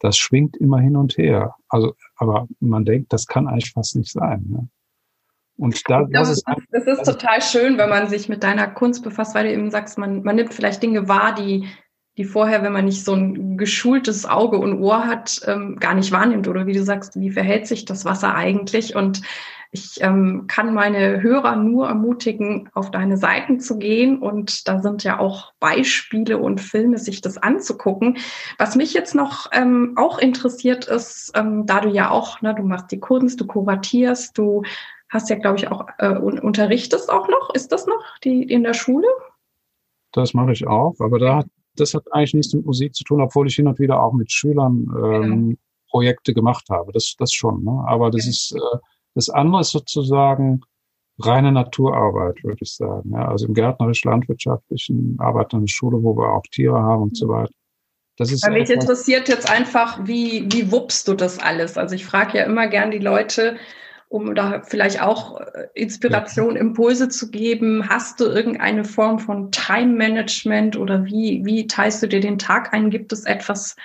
das 0.00 0.16
schwingt 0.16 0.56
immer 0.56 0.78
hin 0.78 0.96
und 0.96 1.16
her. 1.18 1.54
Also, 1.68 1.94
aber 2.16 2.46
man 2.60 2.84
denkt, 2.84 3.12
das 3.12 3.26
kann 3.26 3.48
eigentlich 3.48 3.72
fast 3.72 3.96
nicht 3.96 4.10
sein. 4.10 4.44
Ne? 4.48 4.68
Und 5.58 5.82
da, 5.88 6.06
das, 6.10 6.30
ist, 6.30 6.44
das 6.70 6.86
ist 6.86 7.04
total 7.04 7.40
schön, 7.40 7.78
wenn 7.78 7.88
man 7.88 8.08
sich 8.08 8.28
mit 8.28 8.42
deiner 8.42 8.66
Kunst 8.66 9.02
befasst, 9.02 9.34
weil 9.34 9.46
du 9.46 9.52
eben 9.52 9.70
sagst, 9.70 9.96
man, 9.96 10.22
man 10.22 10.36
nimmt 10.36 10.52
vielleicht 10.52 10.82
Dinge 10.82 11.08
wahr, 11.08 11.34
die, 11.34 11.66
die 12.18 12.24
vorher, 12.24 12.62
wenn 12.62 12.72
man 12.72 12.84
nicht 12.84 13.04
so 13.04 13.14
ein 13.14 13.56
geschultes 13.56 14.26
Auge 14.26 14.58
und 14.58 14.80
Ohr 14.80 15.06
hat, 15.06 15.40
ähm, 15.46 15.76
gar 15.80 15.94
nicht 15.94 16.12
wahrnimmt. 16.12 16.48
Oder 16.48 16.66
wie 16.66 16.74
du 16.74 16.82
sagst, 16.82 17.18
wie 17.18 17.30
verhält 17.30 17.66
sich 17.66 17.86
das 17.86 18.04
Wasser 18.04 18.34
eigentlich? 18.34 18.94
Und 18.94 19.22
ich 19.70 20.00
ähm, 20.00 20.44
kann 20.46 20.74
meine 20.74 21.22
Hörer 21.22 21.56
nur 21.56 21.88
ermutigen, 21.88 22.68
auf 22.72 22.90
deine 22.90 23.16
Seiten 23.16 23.60
zu 23.60 23.78
gehen. 23.78 24.18
Und 24.18 24.68
da 24.68 24.80
sind 24.80 25.04
ja 25.04 25.18
auch 25.18 25.52
Beispiele 25.58 26.38
und 26.38 26.60
Filme, 26.60 26.98
sich 26.98 27.20
das 27.20 27.36
anzugucken. 27.38 28.18
Was 28.58 28.76
mich 28.76 28.94
jetzt 28.94 29.14
noch 29.14 29.50
ähm, 29.52 29.94
auch 29.96 30.18
interessiert 30.18 30.86
ist, 30.86 31.32
ähm, 31.34 31.66
da 31.66 31.80
du 31.80 31.88
ja 31.88 32.10
auch, 32.10 32.40
ne, 32.42 32.54
du 32.54 32.62
machst 32.62 32.90
die 32.92 33.00
Kunst, 33.00 33.40
du 33.40 33.46
kuratierst, 33.46 34.36
du 34.38 34.62
hast 35.08 35.30
ja, 35.30 35.36
glaube 35.36 35.58
ich, 35.58 35.68
auch 35.68 35.86
äh, 35.98 36.16
unterrichtest 36.16 37.10
auch 37.10 37.28
noch. 37.28 37.54
Ist 37.54 37.72
das 37.72 37.86
noch 37.86 38.02
die 38.24 38.42
in 38.42 38.62
der 38.62 38.74
Schule? 38.74 39.08
Das 40.12 40.34
mache 40.34 40.52
ich 40.52 40.66
auch, 40.66 40.94
aber 40.98 41.18
da 41.18 41.44
das 41.78 41.92
hat 41.92 42.04
eigentlich 42.10 42.32
nichts 42.32 42.54
mit 42.54 42.64
Musik 42.64 42.94
zu 42.94 43.04
tun, 43.04 43.20
obwohl 43.20 43.48
ich 43.48 43.54
hin 43.54 43.68
und 43.68 43.78
wieder 43.78 44.02
auch 44.02 44.14
mit 44.14 44.32
Schülern 44.32 44.86
ähm, 44.98 45.50
ja. 45.50 45.56
Projekte 45.90 46.32
gemacht 46.32 46.64
habe. 46.70 46.90
Das, 46.92 47.14
das 47.18 47.32
schon. 47.32 47.64
Ne? 47.64 47.84
Aber 47.86 48.10
das 48.10 48.24
ja. 48.24 48.30
ist 48.30 48.52
äh, 48.52 48.78
das 49.16 49.30
andere 49.30 49.62
ist 49.62 49.70
sozusagen 49.70 50.60
reine 51.18 51.50
Naturarbeit, 51.50 52.44
würde 52.44 52.58
ich 52.60 52.74
sagen. 52.74 53.12
Ja? 53.12 53.26
Also 53.28 53.46
im 53.46 53.54
gärtnerisch-landwirtschaftlichen 53.54 55.16
Arbeiten 55.18 55.56
in 55.56 55.62
der 55.62 55.72
Schule, 55.72 56.02
wo 56.02 56.16
wir 56.16 56.32
auch 56.34 56.42
Tiere 56.52 56.78
haben 56.78 57.04
und 57.04 57.16
so 57.16 57.26
weiter. 57.28 57.50
Das 58.18 58.30
ist 58.30 58.48
mich 58.48 58.70
interessiert 58.70 59.28
jetzt 59.28 59.50
einfach, 59.50 60.06
wie, 60.06 60.46
wie 60.52 60.70
wuppst 60.70 61.08
du 61.08 61.14
das 61.14 61.38
alles? 61.38 61.76
Also 61.76 61.94
ich 61.94 62.06
frage 62.06 62.38
ja 62.38 62.44
immer 62.44 62.66
gern 62.66 62.90
die 62.90 62.98
Leute, 62.98 63.56
um 64.08 64.34
da 64.34 64.62
vielleicht 64.62 65.02
auch 65.02 65.40
äh, 65.40 65.68
Inspiration, 65.74 66.56
Impulse 66.56 67.08
zu 67.08 67.30
geben? 67.30 67.88
Hast 67.88 68.20
du 68.20 68.24
irgendeine 68.24 68.84
Form 68.84 69.18
von 69.18 69.50
Time 69.50 69.94
Management 69.94 70.76
oder 70.76 71.04
wie, 71.04 71.44
wie 71.44 71.66
teilst 71.66 72.02
du 72.02 72.08
dir 72.08 72.20
den 72.20 72.38
Tag 72.38 72.72
ein? 72.72 72.90
Gibt 72.90 73.12
es 73.12 73.24
etwas, 73.24 73.76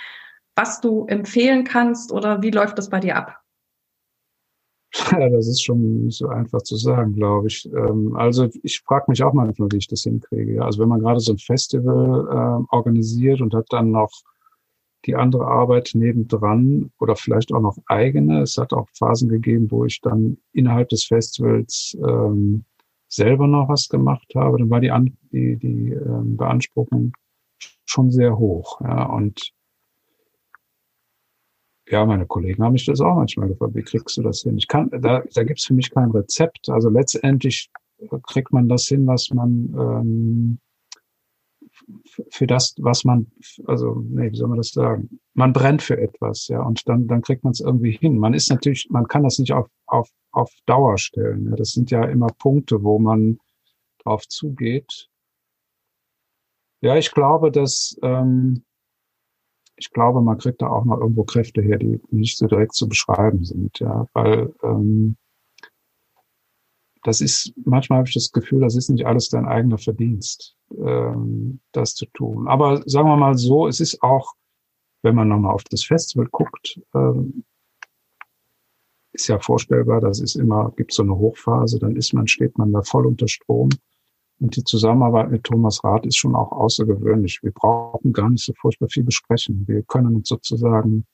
was 0.56 0.82
du 0.82 1.06
empfehlen 1.08 1.64
kannst 1.64 2.12
oder 2.12 2.42
wie 2.42 2.52
läuft 2.52 2.78
das 2.78 2.90
bei 2.90 3.00
dir 3.00 3.16
ab? 3.16 3.42
Ja, 5.12 5.30
das 5.30 5.48
ist 5.48 5.64
schon 5.64 6.04
nicht 6.06 6.18
so 6.18 6.28
einfach 6.28 6.62
zu 6.64 6.76
sagen, 6.76 7.16
glaube 7.16 7.48
ich. 7.48 7.66
Ähm, 7.74 8.14
also 8.16 8.50
ich 8.62 8.82
frage 8.82 9.06
mich 9.08 9.24
auch 9.24 9.34
manchmal, 9.34 9.70
wie 9.72 9.78
ich 9.78 9.88
das 9.88 10.04
hinkriege. 10.04 10.64
Also 10.64 10.82
wenn 10.82 10.90
man 10.90 11.00
gerade 11.00 11.20
so 11.22 11.32
ein 11.32 11.38
Festival 11.38 12.28
äh, 12.28 12.76
organisiert 12.76 13.42
und 13.42 13.54
hat 13.54 13.68
dann 13.70 13.92
noch 13.92 14.12
die 15.06 15.16
andere 15.16 15.48
Arbeit 15.48 15.92
nebendran 15.94 16.92
oder 17.00 17.16
vielleicht 17.16 17.54
auch 17.54 17.62
noch 17.62 17.78
eigene. 17.88 18.42
Es 18.42 18.58
hat 18.58 18.74
auch 18.74 18.88
Phasen 18.94 19.30
gegeben, 19.30 19.72
wo 19.72 19.86
ich 19.86 20.02
dann 20.02 20.38
innerhalb 20.54 20.90
des 20.90 21.06
Festivals 21.06 21.98
ähm, 22.06 22.66
selber 23.08 23.48
noch 23.48 23.70
was 23.70 23.90
gemacht 23.90 24.34
habe. 24.36 24.58
Dann 24.58 24.70
war 24.70 24.80
die, 24.80 24.92
An 24.92 25.18
die, 25.32 25.58
die 25.58 25.92
ähm, 25.92 26.38
Beanspruchung 26.38 27.14
schon 27.86 28.12
sehr 28.12 28.38
hoch. 28.38 28.80
Ja, 28.82 29.06
und 29.06 29.52
ja, 31.90 32.06
meine 32.06 32.26
Kollegen 32.26 32.64
haben 32.64 32.74
mich 32.74 32.86
das 32.86 33.02
auch 33.02 33.16
manchmal 33.16 33.50
gefragt, 33.50 33.76
wie 33.76 33.84
kriegst 33.84 34.16
du 34.16 34.22
das 34.22 34.42
hin? 34.42 34.58
Ich 34.58 34.68
kann, 34.68 34.90
da, 34.92 35.24
da 35.34 35.44
gibt 35.44 35.60
es 35.60 35.66
für 35.66 35.74
mich 35.74 35.92
kein 35.92 36.12
Rezept. 36.12 36.70
Also 36.70 36.90
letztendlich 36.90 37.70
kriegt 38.28 38.54
man 38.54 38.70
das 38.70 38.86
hin, 38.86 39.06
was 39.08 39.30
man 39.32 39.50
ähm, 39.78 40.60
für 42.30 42.48
das, 42.48 42.76
was 42.80 43.04
man, 43.04 43.32
also, 43.66 44.04
nee, 44.10 44.32
wie 44.32 44.36
soll 44.36 44.48
man 44.48 44.58
das 44.58 44.72
sagen? 44.72 45.20
Man 45.34 45.54
brennt 45.54 45.82
für 45.82 45.98
etwas, 45.98 46.48
ja, 46.48 46.62
und 46.62 46.88
dann, 46.88 47.08
dann 47.08 47.22
kriegt 47.22 47.44
man 47.44 47.52
es 47.52 47.60
irgendwie 47.60 47.92
hin. 47.92 48.18
Man 48.18 48.34
ist 48.34 48.50
natürlich, 48.50 48.88
man 48.90 49.08
kann 49.08 49.24
das 49.24 49.40
nicht 49.40 49.54
auf, 49.54 49.68
auf, 49.86 50.10
auf 50.32 50.52
Dauer 50.66 50.98
stellen. 50.98 51.50
Ja. 51.50 51.56
Das 51.56 51.72
sind 51.72 51.92
ja 51.92 52.04
immer 52.06 52.28
Punkte, 52.38 52.84
wo 52.84 53.00
man 53.00 53.40
drauf 54.04 54.28
zugeht. 54.28 55.10
Ja, 56.82 56.96
ich 56.98 57.12
glaube, 57.12 57.52
dass, 57.52 57.98
ähm, 58.02 58.64
ich 59.76 59.92
glaube, 59.92 60.22
man 60.22 60.38
kriegt 60.38 60.62
da 60.62 60.68
auch 60.68 60.86
noch 60.86 61.00
irgendwo 61.00 61.24
Kräfte 61.24 61.62
her, 61.62 61.78
die 61.78 62.02
nicht 62.10 62.38
so 62.38 62.48
direkt 62.48 62.74
zu 62.74 62.88
beschreiben 62.88 63.44
sind, 63.44 63.80
ja, 63.80 64.08
weil 64.14 64.54
ähm, 64.64 65.18
das 67.04 67.22
ist, 67.22 67.54
manchmal 67.66 68.00
habe 68.00 68.08
ich 68.08 68.14
das 68.14 68.32
Gefühl, 68.32 68.62
das 68.62 68.76
ist 68.76 68.90
nicht 68.90 69.06
alles 69.06 69.30
dein 69.30 69.48
eigener 69.48 69.78
Verdienst, 69.78 70.56
ähm, 70.78 71.60
das 71.72 71.96
zu 71.96 72.06
tun. 72.08 72.48
Aber 72.48 72.84
sagen 72.88 73.08
wir 73.08 73.18
mal 73.18 73.38
so, 73.38 73.68
es 73.68 73.80
ist 73.80 74.02
auch, 74.04 74.34
wenn 75.02 75.16
man 75.16 75.28
nochmal 75.28 75.54
auf 75.54 75.64
das 75.64 75.84
Festival 75.84 76.28
guckt, 76.32 76.80
ähm, 76.94 77.44
ist 79.14 79.28
ja 79.28 79.40
vorstellbar, 79.40 80.00
das 80.00 80.20
ist 80.20 80.36
immer, 80.36 80.72
gibt 80.78 80.94
so 80.94 81.04
eine 81.04 81.18
Hochphase, 81.18 81.80
dann 81.80 81.96
ist 81.96 82.14
man, 82.14 82.28
steht 82.28 82.58
man 82.58 82.72
da 82.72 82.82
voll 82.82 83.06
unter 83.06 83.28
Strom. 83.28 83.70
Und 84.40 84.56
die 84.56 84.64
Zusammenarbeit 84.64 85.30
mit 85.30 85.44
Thomas 85.44 85.84
Rath 85.84 86.06
ist 86.06 86.18
schon 86.18 86.36
auch 86.36 86.52
außergewöhnlich. 86.52 87.44
Wir 87.44 87.52
brauchen 87.52 88.14
gar 88.14 88.30
nicht 88.30 88.44
so 88.44 88.54
furchtbar 88.54 88.90
viel 88.90 89.04
besprechen. 89.04 89.66
Wir 89.68 89.84
können 89.84 90.16
uns 90.16 90.30
sozusagen 90.30 91.06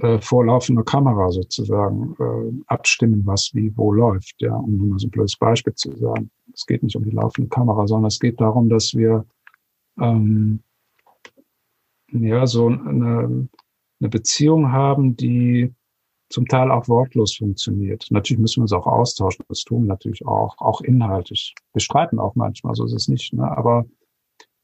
äh, 0.00 0.20
vor 0.20 0.46
laufender 0.46 0.82
Kamera 0.82 1.30
sozusagen 1.30 2.16
äh, 2.18 2.62
abstimmen, 2.68 3.22
was 3.26 3.50
wie 3.54 3.76
wo 3.76 3.92
läuft. 3.92 4.34
Ja, 4.40 4.54
um 4.54 4.76
nur 4.76 4.86
mal 4.88 4.98
so 4.98 5.06
ein 5.06 5.10
blödes 5.10 5.36
Beispiel 5.36 5.74
zu 5.74 5.94
sagen. 5.96 6.30
Es 6.54 6.64
geht 6.66 6.82
nicht 6.82 6.96
um 6.96 7.04
die 7.04 7.10
laufende 7.10 7.48
Kamera, 7.48 7.86
sondern 7.86 8.08
es 8.08 8.18
geht 8.18 8.40
darum, 8.40 8.68
dass 8.68 8.94
wir 8.94 9.26
ähm, 10.00 10.60
ja 12.12 12.46
so 12.46 12.68
eine, 12.68 13.48
eine 14.00 14.08
Beziehung 14.08 14.72
haben, 14.72 15.16
die 15.16 15.72
zum 16.30 16.46
Teil 16.46 16.70
auch 16.70 16.88
wortlos 16.88 17.36
funktioniert. 17.36 18.06
Natürlich 18.10 18.40
müssen 18.40 18.60
wir 18.60 18.62
uns 18.62 18.72
auch 18.72 18.86
austauschen. 18.86 19.44
Das 19.48 19.64
tun 19.64 19.82
wir 19.82 19.88
natürlich 19.88 20.24
auch, 20.26 20.56
auch 20.58 20.80
inhaltlich. 20.80 21.54
Wir 21.72 21.80
streiten 21.80 22.18
auch 22.18 22.36
manchmal, 22.36 22.74
so 22.74 22.84
ist 22.84 22.94
es 22.94 23.08
nicht. 23.08 23.34
Ne? 23.34 23.44
Aber 23.44 23.84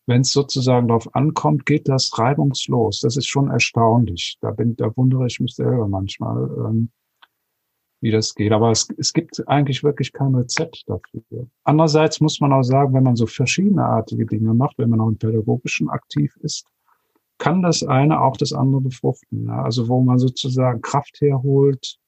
wenn 0.07 0.21
es 0.21 0.33
sozusagen 0.33 0.89
darauf 0.89 1.15
ankommt, 1.15 1.67
geht 1.67 1.89
das 1.89 2.17
reibungslos. 2.17 3.01
Das 3.01 3.17
ist 3.17 3.27
schon 3.27 3.51
erstaunlich. 3.51 4.39
Da 4.41 4.53
bin, 4.53 4.77
da 4.77 4.97
wundere 4.97 5.27
ich 5.27 5.41
mich 5.41 5.55
selber 5.55 5.89
manchmal, 5.89 6.49
ähm, 6.67 6.91
wie 8.01 8.13
das 8.13 8.35
geht. 8.35 8.53
Aber 8.53 8.71
es, 8.71 8.89
es 8.97 9.13
gibt 9.13 9.47
eigentlich 9.49 9.83
wirklich 9.83 10.13
kein 10.13 10.35
Rezept 10.35 10.85
dafür. 10.87 11.49
Andererseits 11.65 12.21
muss 12.21 12.41
man 12.41 12.53
auch 12.53 12.63
sagen, 12.63 12.95
wenn 12.95 13.03
man 13.03 13.17
so 13.17 13.27
verschiedeneartige 13.27 14.27
Dinge 14.27 14.55
macht, 14.55 14.79
wenn 14.79 14.91
man 14.91 15.01
auch 15.01 15.09
im 15.09 15.19
Pädagogischen 15.19 15.89
aktiv 15.89 16.37
ist, 16.41 16.67
kann 17.39 17.63
das 17.63 17.83
eine 17.83 18.21
auch 18.21 18.37
das 18.37 18.53
andere 18.53 18.81
befruchten. 18.81 19.45
Ne? 19.45 19.55
Also 19.55 19.89
wo 19.89 20.01
man 20.01 20.19
sozusagen 20.19 20.81
Kraft 20.83 21.21
herholt, 21.21 21.99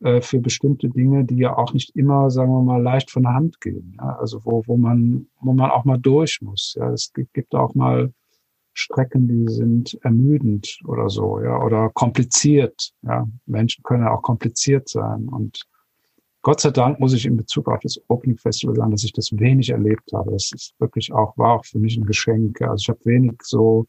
äh, 0.00 0.20
für 0.20 0.40
bestimmte 0.40 0.88
Dinge, 0.90 1.24
die 1.24 1.38
ja 1.38 1.56
auch 1.56 1.72
nicht 1.72 1.96
immer, 1.96 2.30
sagen 2.30 2.52
wir 2.52 2.62
mal, 2.62 2.82
leicht 2.82 3.10
von 3.10 3.22
der 3.22 3.34
Hand 3.34 3.60
gehen. 3.60 3.96
Ja? 3.98 4.16
Also 4.16 4.44
wo, 4.44 4.62
wo 4.66 4.76
man, 4.76 5.28
wo 5.40 5.52
man 5.52 5.70
auch 5.70 5.84
mal 5.84 5.98
durch 5.98 6.40
muss. 6.42 6.76
Ja, 6.78 6.90
es 6.92 7.12
gibt, 7.12 7.32
gibt 7.32 7.54
auch 7.54 7.74
mal 7.74 8.12
Strecken, 8.74 9.26
die 9.26 9.50
sind 9.50 9.98
ermüdend 10.02 10.80
oder 10.84 11.08
so, 11.08 11.40
ja, 11.40 11.62
oder 11.62 11.88
kompliziert. 11.94 12.92
Ja, 13.02 13.26
Menschen 13.46 13.82
können 13.84 14.02
ja 14.02 14.12
auch 14.12 14.20
kompliziert 14.20 14.90
sein. 14.90 15.28
Und 15.28 15.62
Gott 16.42 16.60
sei 16.60 16.70
Dank 16.72 17.00
muss 17.00 17.14
ich 17.14 17.24
in 17.24 17.38
Bezug 17.38 17.68
auf 17.68 17.80
das 17.80 17.98
Opening 18.08 18.36
Festival 18.36 18.76
sagen, 18.76 18.90
dass 18.90 19.02
ich 19.02 19.14
das 19.14 19.32
wenig 19.32 19.70
erlebt 19.70 20.12
habe. 20.12 20.30
Das 20.30 20.52
ist 20.54 20.74
wirklich 20.78 21.10
auch, 21.10 21.38
war 21.38 21.54
auch 21.54 21.64
für 21.64 21.78
mich 21.78 21.96
ein 21.96 22.04
Geschenk. 22.04 22.60
Also 22.60 22.82
ich 22.82 22.88
habe 22.90 23.04
wenig 23.04 23.40
so 23.42 23.86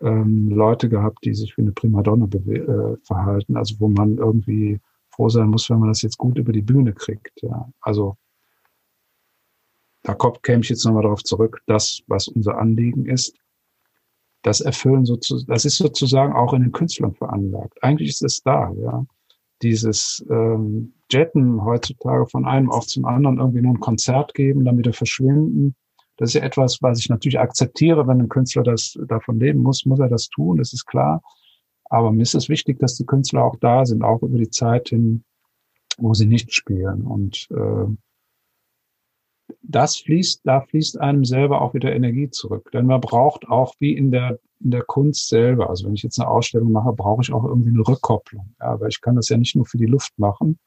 ähm, 0.00 0.50
Leute 0.50 0.88
gehabt, 0.88 1.24
die 1.24 1.32
sich 1.32 1.56
wie 1.56 1.62
eine 1.62 1.72
Primadonna 1.72 2.26
äh, 2.26 2.96
verhalten, 3.04 3.56
also 3.56 3.76
wo 3.78 3.88
man 3.88 4.18
irgendwie 4.18 4.80
froh 5.16 5.28
sein 5.28 5.48
muss, 5.48 5.68
wenn 5.70 5.80
man 5.80 5.88
das 5.88 6.02
jetzt 6.02 6.18
gut 6.18 6.38
über 6.38 6.52
die 6.52 6.62
Bühne 6.62 6.92
kriegt. 6.92 7.42
Ja. 7.42 7.68
Also 7.80 8.16
da 10.02 10.14
käme 10.14 10.62
ich 10.62 10.68
jetzt 10.68 10.84
nochmal 10.84 11.02
darauf 11.02 11.24
zurück, 11.24 11.62
das, 11.66 12.02
was 12.06 12.28
unser 12.28 12.58
Anliegen 12.58 13.06
ist, 13.06 13.34
das 14.42 14.60
Erfüllen 14.60 15.04
sozusagen, 15.04 15.50
das 15.52 15.64
ist 15.64 15.78
sozusagen 15.78 16.32
auch 16.32 16.52
in 16.52 16.62
den 16.62 16.72
Künstlern 16.72 17.14
veranlagt. 17.14 17.82
Eigentlich 17.82 18.10
ist 18.10 18.22
es 18.22 18.42
da, 18.42 18.70
ja. 18.80 19.04
Dieses 19.62 20.24
ähm, 20.30 20.92
Jetten 21.10 21.64
heutzutage 21.64 22.26
von 22.26 22.44
einem 22.44 22.68
Ort 22.68 22.90
zum 22.90 23.06
anderen 23.06 23.38
irgendwie 23.38 23.62
nur 23.62 23.74
ein 23.74 23.80
Konzert 23.80 24.34
geben, 24.34 24.64
dann 24.64 24.78
wieder 24.78 24.92
verschwinden. 24.92 25.74
Das 26.18 26.30
ist 26.30 26.34
ja 26.34 26.42
etwas, 26.42 26.82
was 26.82 26.98
ich 26.98 27.08
natürlich 27.08 27.40
akzeptiere, 27.40 28.06
wenn 28.06 28.20
ein 28.20 28.28
Künstler 28.28 28.62
das 28.62 28.98
davon 29.08 29.40
leben 29.40 29.62
muss, 29.62 29.86
muss 29.86 29.98
er 29.98 30.08
das 30.08 30.28
tun, 30.28 30.58
das 30.58 30.72
ist 30.72 30.86
klar. 30.86 31.22
Aber 31.90 32.12
mir 32.12 32.22
ist 32.22 32.34
es 32.34 32.48
wichtig, 32.48 32.78
dass 32.78 32.96
die 32.96 33.06
Künstler 33.06 33.44
auch 33.44 33.56
da 33.56 33.84
sind, 33.84 34.02
auch 34.02 34.22
über 34.22 34.38
die 34.38 34.50
Zeit 34.50 34.88
hin, 34.88 35.24
wo 35.98 36.14
sie 36.14 36.26
nicht 36.26 36.52
spielen. 36.52 37.02
Und 37.02 37.48
äh, 37.50 37.86
das 39.62 39.96
fließt, 39.98 40.40
da 40.44 40.60
fließt 40.60 41.00
einem 41.00 41.24
selber 41.24 41.60
auch 41.62 41.74
wieder 41.74 41.94
Energie 41.94 42.30
zurück. 42.30 42.70
Denn 42.72 42.86
man 42.86 43.00
braucht 43.00 43.48
auch 43.48 43.74
wie 43.78 43.96
in 43.96 44.10
der, 44.10 44.38
in 44.60 44.70
der 44.70 44.82
Kunst 44.82 45.28
selber, 45.28 45.70
also 45.70 45.86
wenn 45.86 45.94
ich 45.94 46.02
jetzt 46.02 46.18
eine 46.18 46.28
Ausstellung 46.28 46.72
mache, 46.72 46.92
brauche 46.92 47.22
ich 47.22 47.32
auch 47.32 47.44
irgendwie 47.44 47.70
eine 47.70 47.86
Rückkopplung. 47.86 48.54
Ja, 48.60 48.80
weil 48.80 48.88
ich 48.88 49.00
kann 49.00 49.16
das 49.16 49.28
ja 49.28 49.36
nicht 49.36 49.56
nur 49.56 49.66
für 49.66 49.78
die 49.78 49.86
Luft 49.86 50.18
machen. 50.18 50.58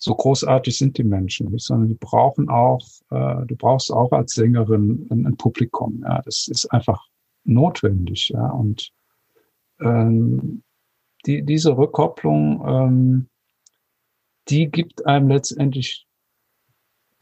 So 0.00 0.14
großartig 0.14 0.78
sind 0.78 0.96
die 0.96 1.04
Menschen 1.04 1.50
nicht, 1.50 1.66
sondern 1.66 1.88
die 1.88 1.96
brauchen 1.96 2.48
auch, 2.48 2.86
äh, 3.10 3.44
du 3.46 3.56
brauchst 3.56 3.92
auch 3.92 4.12
als 4.12 4.32
Sängerin 4.32 5.08
ein, 5.10 5.26
ein 5.26 5.36
Publikum. 5.36 6.02
Ja, 6.04 6.22
das 6.22 6.46
ist 6.48 6.66
einfach 6.66 7.04
notwendig. 7.44 8.28
Ja, 8.28 8.50
und 8.50 8.92
ähm, 9.80 10.62
die, 11.26 11.42
diese 11.44 11.76
Rückkopplung, 11.76 12.64
ähm, 12.66 13.28
die 14.48 14.70
gibt 14.70 15.06
einem 15.06 15.28
letztendlich 15.28 16.06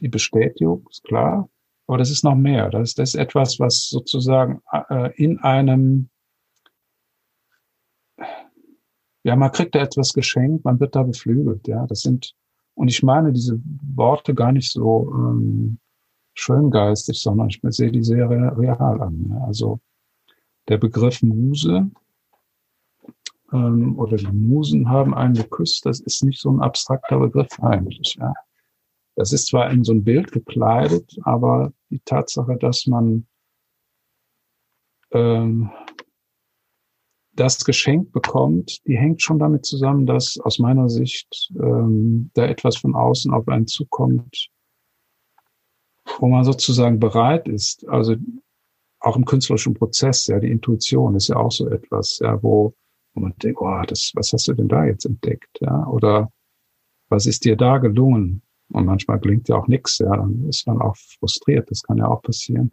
die 0.01 0.09
Bestätigung, 0.09 0.87
ist 0.91 1.05
klar. 1.05 1.49
Aber 1.87 1.99
das 1.99 2.11
ist 2.11 2.25
noch 2.25 2.35
mehr. 2.35 2.69
Das, 2.71 2.95
das 2.95 3.11
ist 3.11 3.21
etwas, 3.21 3.59
was 3.61 3.89
sozusagen 3.89 4.61
äh, 4.91 5.15
in 5.17 5.39
einem, 5.39 6.11
ja, 9.23 9.37
man 9.37 9.53
kriegt 9.53 9.75
da 9.75 9.81
etwas 9.81 10.13
geschenkt, 10.13 10.65
man 10.65 10.81
wird 10.81 10.95
da 10.95 11.03
beflügelt, 11.03 11.67
ja. 11.69 11.87
Das 11.87 12.01
sind, 12.01 12.35
und 12.75 12.89
ich 12.89 13.03
meine 13.03 13.33
diese 13.33 13.61
Worte 13.95 14.35
gar 14.35 14.53
nicht 14.53 14.71
so 14.71 15.13
ähm, 15.15 15.79
schöngeistig, 16.35 17.21
sondern 17.21 17.49
ich 17.49 17.61
sehe 17.63 17.91
die 17.91 18.03
sehr 18.03 18.29
real 18.29 19.01
an. 19.01 19.27
Ja. 19.31 19.45
Also 19.47 19.81
der 20.69 20.79
Begriff 20.79 21.23
Muse, 21.23 21.91
ähm, 23.57 23.99
oder 23.99 24.17
die 24.17 24.27
Musen 24.27 24.89
haben 24.89 25.15
einen 25.15 25.35
geküsst, 25.35 25.87
das 25.87 26.01
ist 26.01 26.23
nicht 26.23 26.41
so 26.41 26.51
ein 26.51 26.61
abstrakter 26.61 27.19
Begriff 27.19 27.61
eigentlich. 27.61 28.17
Ja. 28.21 28.33
Das 29.17 29.33
ist 29.33 29.47
zwar 29.47 29.71
in 29.71 29.83
so 29.83 29.93
ein 29.93 30.05
Bild 30.05 30.33
gekleidet, 30.33 31.17
aber 31.23 31.73
die 31.91 32.01
Tatsache, 32.01 32.57
dass 32.59 32.87
man 32.87 33.27
ähm, 35.13 35.71
das 37.33 37.65
Geschenk 37.65 38.13
bekommt, 38.13 38.87
die 38.87 38.97
hängt 38.97 39.23
schon 39.23 39.39
damit 39.39 39.65
zusammen, 39.65 40.07
dass 40.07 40.39
aus 40.41 40.59
meiner 40.59 40.89
Sicht 40.89 41.51
ähm, 41.59 42.31
da 42.35 42.47
etwas 42.47 42.77
von 42.77 42.95
außen 42.95 43.33
auf 43.33 43.47
einen 43.49 43.67
zukommt, 43.67 44.49
wo 46.19 46.29
man 46.29 46.45
sozusagen 46.45 46.99
bereit 46.99 47.47
ist, 47.49 47.87
also 47.89 48.17
auch 49.01 49.17
im 49.17 49.25
künstlerischen 49.25 49.75
Prozess, 49.75 50.27
ja, 50.27 50.41
die 50.41 50.51
Intuition 50.51 51.15
ist 51.15 51.29
ja 51.29 51.37
auch 51.37 51.53
so 51.53 51.69
etwas, 51.69 52.19
ja, 52.21 52.43
wo 52.43 52.75
und 53.17 53.23
man 53.23 53.35
denkt, 53.43 53.61
oh, 53.61 53.83
das, 53.87 54.13
was 54.15 54.33
hast 54.33 54.47
du 54.49 54.55
denn 54.55 54.69
da 54.69 54.85
jetzt 54.85 55.07
entdeckt? 55.07 55.59
Ja? 55.61 55.87
Oder 55.87 56.31
was 57.09 57.27
ist 57.27 57.45
dir 57.45 57.57
da 57.57 57.79
gelungen? 57.79 58.43
Und 58.73 58.85
manchmal 58.85 59.21
gelingt 59.21 59.49
ja 59.49 59.57
auch 59.57 59.69
nichts, 59.69 59.99
ja, 59.99 60.17
dann 60.17 60.49
ist 60.49 60.67
man 60.67 60.81
auch 60.81 60.97
frustriert, 60.97 61.71
das 61.71 61.83
kann 61.83 61.99
ja 61.99 62.09
auch 62.09 62.21
passieren. 62.23 62.73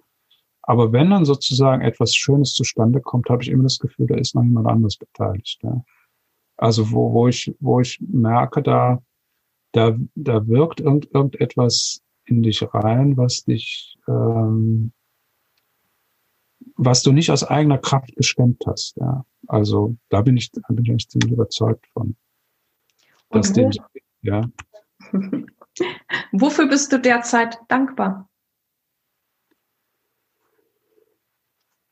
Aber 0.63 0.91
wenn 0.91 1.11
dann 1.11 1.25
sozusagen 1.25 1.81
etwas 1.81 2.15
Schönes 2.15 2.53
zustande 2.53 2.99
kommt, 2.99 3.29
habe 3.29 3.43
ich 3.43 3.49
immer 3.49 3.63
das 3.63 3.79
Gefühl, 3.79 4.07
da 4.07 4.15
ist 4.15 4.33
noch 4.33 4.43
jemand 4.43 4.67
anderes 4.67 4.97
beteiligt. 4.97 5.59
Ja. 5.61 5.83
Also 6.57 6.91
wo, 6.91 7.13
wo 7.13 7.27
ich, 7.27 7.55
wo 7.59 7.79
ich 7.79 7.99
merke, 8.01 8.63
da, 8.63 9.03
da, 9.73 9.97
da 10.15 10.47
wirkt 10.47 10.79
irgend, 10.79 11.13
irgendetwas 11.13 12.01
in 12.25 12.41
dich 12.41 12.63
rein, 12.73 13.17
was 13.17 13.43
dich, 13.43 13.97
ähm, 14.07 14.93
was 16.75 17.03
du 17.03 17.11
nicht 17.11 17.31
aus 17.31 17.43
eigener 17.43 17.77
Kraft 17.77 18.15
gestemmt 18.15 18.63
hast. 18.65 18.97
Ja. 18.97 19.25
Also 19.47 19.95
da 20.09 20.21
bin 20.21 20.37
ich, 20.37 20.51
da 20.51 20.61
bin 20.69 20.83
ich 20.85 20.91
eigentlich 20.91 21.09
ziemlich 21.09 21.31
überzeugt 21.31 21.87
von. 21.93 22.15
Dass 23.29 23.51
den, 23.53 23.71
ja. 24.21 24.49
Wofür 26.31 26.67
bist 26.67 26.91
du 26.91 26.99
derzeit 26.99 27.59
dankbar? 27.67 28.29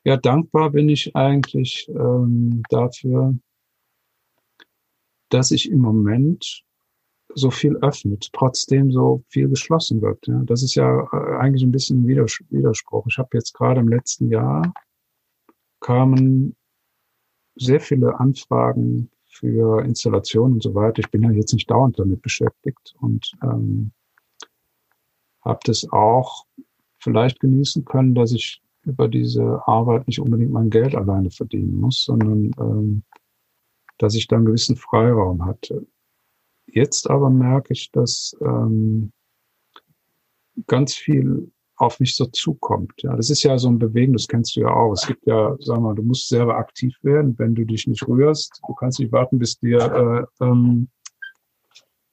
Ja, 0.04 0.16
dankbar 0.16 0.70
bin 0.70 0.88
ich 0.88 1.14
eigentlich 1.14 1.88
ähm, 1.88 2.62
dafür, 2.68 3.38
dass 5.28 5.48
sich 5.48 5.70
im 5.70 5.78
Moment 5.78 6.64
so 7.34 7.50
viel 7.50 7.76
öffnet, 7.76 8.30
trotzdem 8.32 8.90
so 8.90 9.22
viel 9.28 9.48
geschlossen 9.48 10.02
wird. 10.02 10.26
Ja. 10.26 10.42
Das 10.44 10.62
ist 10.62 10.74
ja 10.74 11.08
äh, 11.12 11.36
eigentlich 11.38 11.62
ein 11.62 11.72
bisschen 11.72 12.06
Widerspruch. 12.06 13.06
Ich 13.08 13.18
habe 13.18 13.30
jetzt 13.34 13.54
gerade 13.54 13.80
im 13.80 13.88
letzten 13.88 14.30
Jahr 14.30 14.72
kamen 15.80 16.56
sehr 17.56 17.80
viele 17.80 18.18
Anfragen 18.18 19.10
für 19.24 19.82
Installationen 19.84 20.54
und 20.54 20.62
so 20.62 20.74
weiter. 20.74 21.00
Ich 21.00 21.10
bin 21.10 21.22
ja 21.22 21.30
jetzt 21.30 21.52
nicht 21.52 21.70
dauernd 21.70 21.98
damit 21.98 22.22
beschäftigt 22.22 22.94
und 23.00 23.32
ähm, 23.42 23.92
habe 25.42 25.60
das 25.64 25.90
auch 25.90 26.46
vielleicht 26.98 27.40
genießen 27.40 27.84
können, 27.84 28.14
dass 28.14 28.32
ich 28.32 28.62
über 28.84 29.08
diese 29.08 29.66
Arbeit 29.66 30.06
nicht 30.06 30.20
unbedingt 30.20 30.52
mein 30.52 30.70
Geld 30.70 30.94
alleine 30.94 31.30
verdienen 31.30 31.80
muss, 31.80 32.04
sondern 32.04 32.50
ähm, 32.58 33.02
dass 33.98 34.14
ich 34.14 34.26
da 34.26 34.36
einen 34.36 34.46
gewissen 34.46 34.76
Freiraum 34.76 35.44
hatte. 35.44 35.86
Jetzt 36.72 37.08
aber 37.08 37.28
merke 37.28 37.74
ich, 37.74 37.90
dass 37.92 38.34
ähm, 38.40 39.12
ganz 40.66 40.94
viel 40.94 41.50
auf 41.76 42.00
mich 42.00 42.16
so 42.16 42.26
zukommt. 42.26 42.92
Ja, 42.98 43.14
das 43.16 43.28
ist 43.28 43.42
ja 43.42 43.58
so 43.58 43.68
ein 43.68 43.78
Bewegen, 43.78 44.12
das 44.12 44.26
kennst 44.26 44.56
du 44.56 44.60
ja 44.60 44.68
auch. 44.68 44.92
Es 44.92 45.06
gibt 45.06 45.26
ja, 45.26 45.54
sag 45.60 45.80
mal, 45.80 45.94
du 45.94 46.02
musst 46.02 46.28
selber 46.28 46.56
aktiv 46.56 46.96
werden, 47.02 47.38
wenn 47.38 47.54
du 47.54 47.64
dich 47.64 47.86
nicht 47.86 48.06
rührst. 48.06 48.60
Du 48.66 48.74
kannst 48.74 49.00
nicht 49.00 49.12
warten, 49.12 49.38
bis 49.38 49.58
dir 49.58 50.26
äh, 50.40 50.44
ähm, 50.44 50.88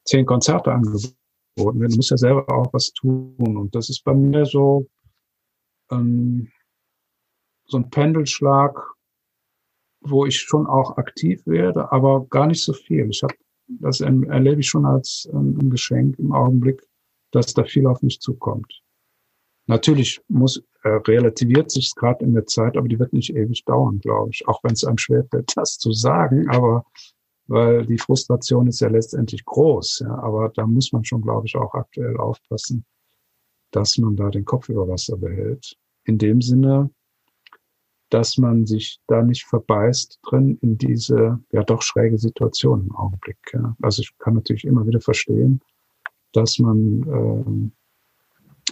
zehn 0.05 0.25
Konzerte 0.25 0.73
angeboten 0.73 1.79
werden. 1.79 1.91
Du 1.91 1.97
musst 1.97 2.11
ja 2.11 2.17
selber 2.17 2.49
auch 2.53 2.73
was 2.73 2.91
tun. 2.91 3.35
Und 3.37 3.73
das 3.75 3.89
ist 3.89 4.03
bei 4.03 4.13
mir 4.13 4.45
so 4.45 4.87
ähm, 5.91 6.51
so 7.65 7.77
ein 7.77 7.89
Pendelschlag, 7.89 8.75
wo 10.01 10.25
ich 10.25 10.39
schon 10.39 10.65
auch 10.67 10.97
aktiv 10.97 11.45
werde, 11.45 11.91
aber 11.91 12.25
gar 12.25 12.47
nicht 12.47 12.63
so 12.63 12.73
viel. 12.73 13.07
Ich 13.09 13.21
habe 13.23 13.35
das 13.69 14.01
erlebe 14.01 14.61
ich 14.61 14.67
schon 14.67 14.85
als 14.85 15.29
ähm, 15.31 15.57
ein 15.59 15.69
Geschenk 15.69 16.17
im 16.19 16.31
Augenblick, 16.31 16.81
dass 17.31 17.53
da 17.53 17.63
viel 17.63 17.85
auf 17.87 18.01
mich 18.01 18.19
zukommt. 18.19 18.81
Natürlich 19.67 20.21
muss 20.27 20.63
äh, 20.83 20.89
relativiert 20.89 21.69
sich 21.69 21.93
gerade 21.95 22.25
in 22.25 22.33
der 22.33 22.47
Zeit, 22.47 22.75
aber 22.75 22.87
die 22.87 22.97
wird 22.97 23.13
nicht 23.13 23.35
ewig 23.35 23.63
dauern, 23.65 23.99
glaube 23.99 24.31
ich. 24.31 24.47
Auch 24.47 24.63
wenn 24.63 24.73
es 24.73 24.83
einem 24.83 24.97
schwerfällt, 24.97 25.51
das 25.55 25.77
zu 25.77 25.91
sagen, 25.91 26.49
aber 26.49 26.85
weil 27.47 27.85
die 27.85 27.97
Frustration 27.97 28.67
ist 28.67 28.79
ja 28.79 28.89
letztendlich 28.89 29.43
groß. 29.43 30.03
Ja, 30.05 30.19
aber 30.19 30.49
da 30.49 30.67
muss 30.67 30.91
man 30.91 31.03
schon, 31.03 31.21
glaube 31.21 31.47
ich, 31.47 31.55
auch 31.55 31.73
aktuell 31.73 32.17
aufpassen, 32.17 32.85
dass 33.71 33.97
man 33.97 34.15
da 34.15 34.29
den 34.29 34.45
Kopf 34.45 34.69
über 34.69 34.87
Wasser 34.87 35.17
behält. 35.17 35.75
In 36.03 36.17
dem 36.17 36.41
Sinne, 36.41 36.91
dass 38.09 38.37
man 38.37 38.65
sich 38.65 38.99
da 39.07 39.21
nicht 39.21 39.45
verbeißt 39.45 40.19
drin 40.23 40.57
in 40.61 40.77
diese 40.77 41.39
ja 41.51 41.63
doch 41.63 41.81
schräge 41.81 42.17
Situation 42.17 42.87
im 42.87 42.95
Augenblick. 42.95 43.37
Ja. 43.53 43.75
Also 43.81 44.01
ich 44.01 44.17
kann 44.17 44.33
natürlich 44.33 44.65
immer 44.65 44.85
wieder 44.87 45.01
verstehen, 45.01 45.61
dass 46.33 46.59
man 46.59 47.03
äh, 47.03 47.71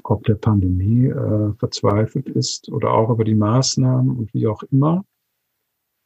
ob 0.04 0.24
der 0.26 0.36
Pandemie 0.36 1.08
äh, 1.08 1.54
verzweifelt 1.54 2.30
ist 2.30 2.70
oder 2.72 2.92
auch 2.92 3.10
über 3.10 3.24
die 3.24 3.36
Maßnahmen 3.36 4.18
und 4.18 4.34
wie 4.34 4.48
auch 4.48 4.64
immer. 4.72 5.06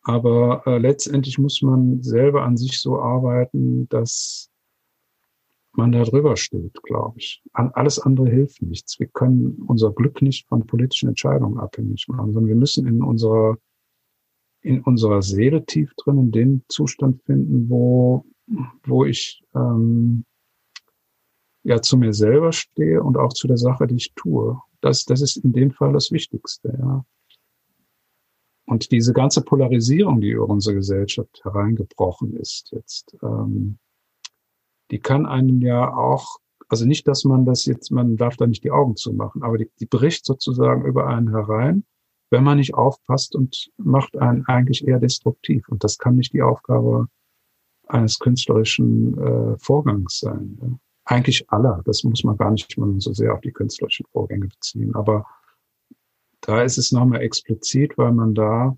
Aber 0.04 0.64
äh, 0.66 0.78
letztendlich 0.78 1.38
muss 1.38 1.62
man 1.62 2.02
selber 2.02 2.44
an 2.44 2.58
sich 2.58 2.80
so 2.80 3.00
arbeiten, 3.00 3.88
dass 3.90 4.51
man 5.74 5.92
da 5.92 6.04
drüber 6.04 6.36
steht, 6.38 6.82
glaube 6.84 7.20
ich. 7.20 7.42
Alles 7.54 8.00
andere 8.00 8.30
hilft 8.30 8.62
nichts. 8.62 9.00
Wir 9.00 9.08
können 9.08 9.64
unser 9.68 9.92
Glück 9.92 10.22
nicht 10.22 10.48
von 10.48 10.66
politischen 10.66 11.10
Entscheidungen 11.10 11.60
abhängig 11.60 12.08
machen, 12.08 12.34
sondern 12.34 12.48
wir 12.48 12.56
müssen 12.56 12.88
in 12.88 13.02
unserer, 13.04 13.58
in 14.62 14.82
unserer 14.82 15.22
Seele 15.22 15.66
tief 15.66 15.94
drin 15.96 16.18
in 16.18 16.32
den 16.32 16.64
Zustand 16.68 17.24
finden, 17.24 17.70
wo, 17.70 18.26
wo 18.84 19.06
ich 19.06 19.44
ähm, 19.56 20.26
ja 21.64 21.82
zu 21.82 21.98
mir 21.98 22.14
selber 22.14 22.52
stehe 22.52 23.02
und 23.02 23.18
auch 23.18 23.34
zu 23.34 23.48
der 23.48 23.58
Sache, 23.58 23.88
die 23.88 23.96
ich 23.96 24.14
tue. 24.16 24.60
Das, 24.82 25.06
das 25.06 25.22
ist 25.22 25.38
in 25.38 25.54
dem 25.54 25.72
Fall 25.72 25.94
das 25.94 26.12
Wichtigste, 26.12 26.78
ja. 26.80 27.06
Und 28.66 28.92
diese 28.92 29.12
ganze 29.12 29.42
Polarisierung, 29.42 30.22
die 30.22 30.30
über 30.30 30.48
unsere 30.48 30.76
Gesellschaft 30.76 31.42
hereingebrochen 31.44 32.38
ist 32.38 32.72
jetzt, 32.72 33.18
ähm, 33.22 33.80
die 34.92 35.00
kann 35.00 35.26
einen 35.26 35.62
ja 35.62 35.94
auch, 35.94 36.38
also 36.68 36.86
nicht, 36.86 37.08
dass 37.08 37.24
man 37.24 37.46
das 37.46 37.66
jetzt, 37.66 37.92
man 37.92 38.18
darf 38.18 38.38
da 38.38 38.46
nicht 38.46 38.64
die 38.64 38.72
Augen 38.72 38.96
zumachen, 38.96 39.44
aber 39.44 39.58
die, 39.58 39.70
die 39.80 39.86
bricht 39.86 40.26
sozusagen 40.26 40.86
über 40.86 41.08
einen 41.08 41.30
herein, 41.30 41.86
wenn 42.30 42.44
man 42.44 42.58
nicht 42.58 42.74
aufpasst 42.74 43.36
und 43.36 43.70
macht 43.78 44.18
einen 44.18 44.46
eigentlich 44.46 44.88
eher 44.88 45.00
destruktiv. 45.00 45.68
Und 45.68 45.84
das 45.84 45.98
kann 45.98 46.16
nicht 46.16 46.34
die 46.34 46.42
Aufgabe 46.42 47.08
eines 47.88 48.20
künstlerischen 48.20 49.18
äh, 49.18 49.58
Vorgangs 49.58 50.20
sein. 50.20 50.58
Ja. 50.62 50.68
Eigentlich 51.04 51.50
aller. 51.52 51.82
Das 51.86 52.04
muss 52.04 52.24
man 52.24 52.38
gar 52.38 52.52
nicht 52.52 52.78
mal 52.78 52.94
so 53.00 53.12
sehr 53.12 53.34
auf 53.34 53.42
die 53.42 53.52
künstlerischen 53.52 54.06
Vorgänge 54.12 54.48
beziehen. 54.48 54.96
Aber 54.96 55.26
da 56.42 56.62
ist 56.62 56.78
es 56.78 56.92
nochmal 56.92 57.22
explizit, 57.22 57.98
weil 57.98 58.14
man 58.14 58.34
da 58.34 58.78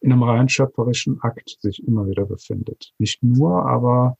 in 0.00 0.12
einem 0.12 0.24
rein 0.24 0.48
schöpferischen 0.48 1.20
Akt 1.22 1.56
sich 1.60 1.86
immer 1.86 2.08
wieder 2.08 2.26
befindet. 2.26 2.92
Nicht 2.98 3.22
nur, 3.22 3.64
aber 3.64 4.16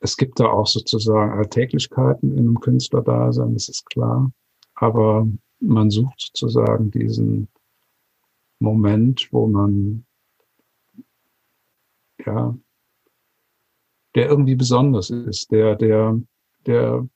es 0.00 0.16
gibt 0.16 0.38
da 0.40 0.46
auch 0.46 0.66
sozusagen 0.66 1.32
Alltäglichkeiten 1.32 2.32
in 2.32 2.40
einem 2.40 2.60
Künstlerdasein, 2.60 3.54
das 3.54 3.68
ist 3.68 3.86
klar. 3.86 4.32
Aber 4.74 5.26
man 5.60 5.90
sucht 5.90 6.20
sozusagen 6.20 6.90
diesen 6.90 7.48
Moment, 8.60 9.28
wo 9.32 9.46
man, 9.46 10.06
ja, 12.24 12.56
der 14.14 14.28
irgendwie 14.28 14.54
besonders 14.54 15.10
ist, 15.10 15.50
der, 15.50 15.76
der, 15.76 16.20
der, 16.66 17.08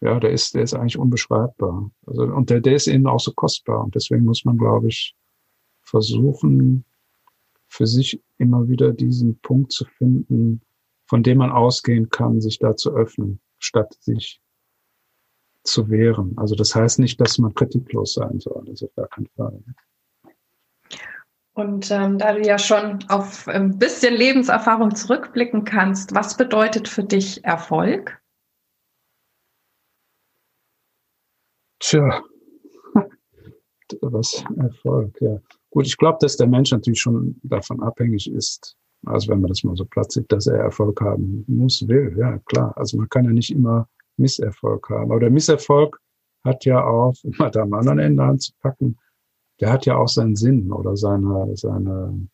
ja, 0.00 0.20
der 0.20 0.30
ist, 0.30 0.54
der 0.54 0.62
ist 0.62 0.74
eigentlich 0.74 0.98
unbeschreibbar. 0.98 1.90
Also, 2.06 2.22
und 2.24 2.50
der, 2.50 2.60
der 2.60 2.76
ist 2.76 2.86
eben 2.86 3.06
auch 3.06 3.20
so 3.20 3.32
kostbar. 3.32 3.84
Und 3.84 3.94
deswegen 3.94 4.24
muss 4.24 4.44
man, 4.44 4.58
glaube 4.58 4.88
ich, 4.88 5.16
versuchen, 5.82 6.84
für 7.66 7.86
sich 7.86 8.22
immer 8.44 8.68
wieder 8.68 8.92
diesen 8.92 9.40
Punkt 9.40 9.72
zu 9.72 9.84
finden, 9.84 10.60
von 11.06 11.22
dem 11.22 11.38
man 11.38 11.50
ausgehen 11.50 12.10
kann, 12.10 12.40
sich 12.40 12.58
da 12.58 12.76
zu 12.76 12.94
öffnen, 12.94 13.40
statt 13.58 13.96
sich 14.00 14.40
zu 15.64 15.88
wehren. 15.88 16.34
Also 16.36 16.54
das 16.54 16.74
heißt 16.74 16.98
nicht, 16.98 17.20
dass 17.20 17.38
man 17.38 17.54
kritiklos 17.54 18.14
sein 18.14 18.38
soll, 18.38 18.62
das 18.66 18.82
ist 18.82 18.84
auf 18.84 18.94
gar 18.94 19.08
keinen 19.08 19.28
Fall. 19.34 19.62
Und 21.54 21.90
ähm, 21.90 22.18
da 22.18 22.32
du 22.32 22.42
ja 22.42 22.58
schon 22.58 22.98
auf 23.08 23.46
ein 23.46 23.78
bisschen 23.78 24.14
Lebenserfahrung 24.14 24.94
zurückblicken 24.94 25.64
kannst, 25.64 26.14
was 26.14 26.36
bedeutet 26.36 26.88
für 26.88 27.04
dich 27.04 27.44
Erfolg? 27.44 28.20
Tja, 31.78 32.22
was 34.00 34.44
Erfolg, 34.56 35.16
ja. 35.20 35.38
Gut, 35.74 35.88
ich 35.88 35.96
glaube, 35.96 36.18
dass 36.20 36.36
der 36.36 36.46
Mensch 36.46 36.70
natürlich 36.70 37.00
schon 37.00 37.40
davon 37.42 37.82
abhängig 37.82 38.30
ist, 38.30 38.76
also 39.06 39.32
wenn 39.32 39.40
man 39.40 39.48
das 39.48 39.64
mal 39.64 39.74
so 39.74 39.84
platt 39.84 40.12
sieht, 40.12 40.30
dass 40.30 40.46
er 40.46 40.54
Erfolg 40.56 41.00
haben 41.00 41.44
muss, 41.48 41.88
will, 41.88 42.14
ja 42.16 42.38
klar. 42.46 42.72
Also 42.76 42.96
man 42.96 43.08
kann 43.08 43.24
ja 43.24 43.32
nicht 43.32 43.50
immer 43.50 43.88
Misserfolg 44.16 44.88
haben. 44.88 45.10
Aber 45.10 45.18
der 45.18 45.32
Misserfolg 45.32 46.00
hat 46.44 46.64
ja 46.64 46.84
auch, 46.84 47.16
um 47.24 47.34
mal 47.38 47.50
da 47.50 47.62
am 47.62 47.72
anderen 47.72 47.98
Ende 47.98 48.22
anzupacken, 48.22 49.00
der 49.60 49.72
hat 49.72 49.84
ja 49.84 49.96
auch 49.96 50.06
seinen 50.06 50.36
Sinn 50.36 50.70
oder 50.70 50.96
seine, 50.96 51.56
seine, 51.56 52.28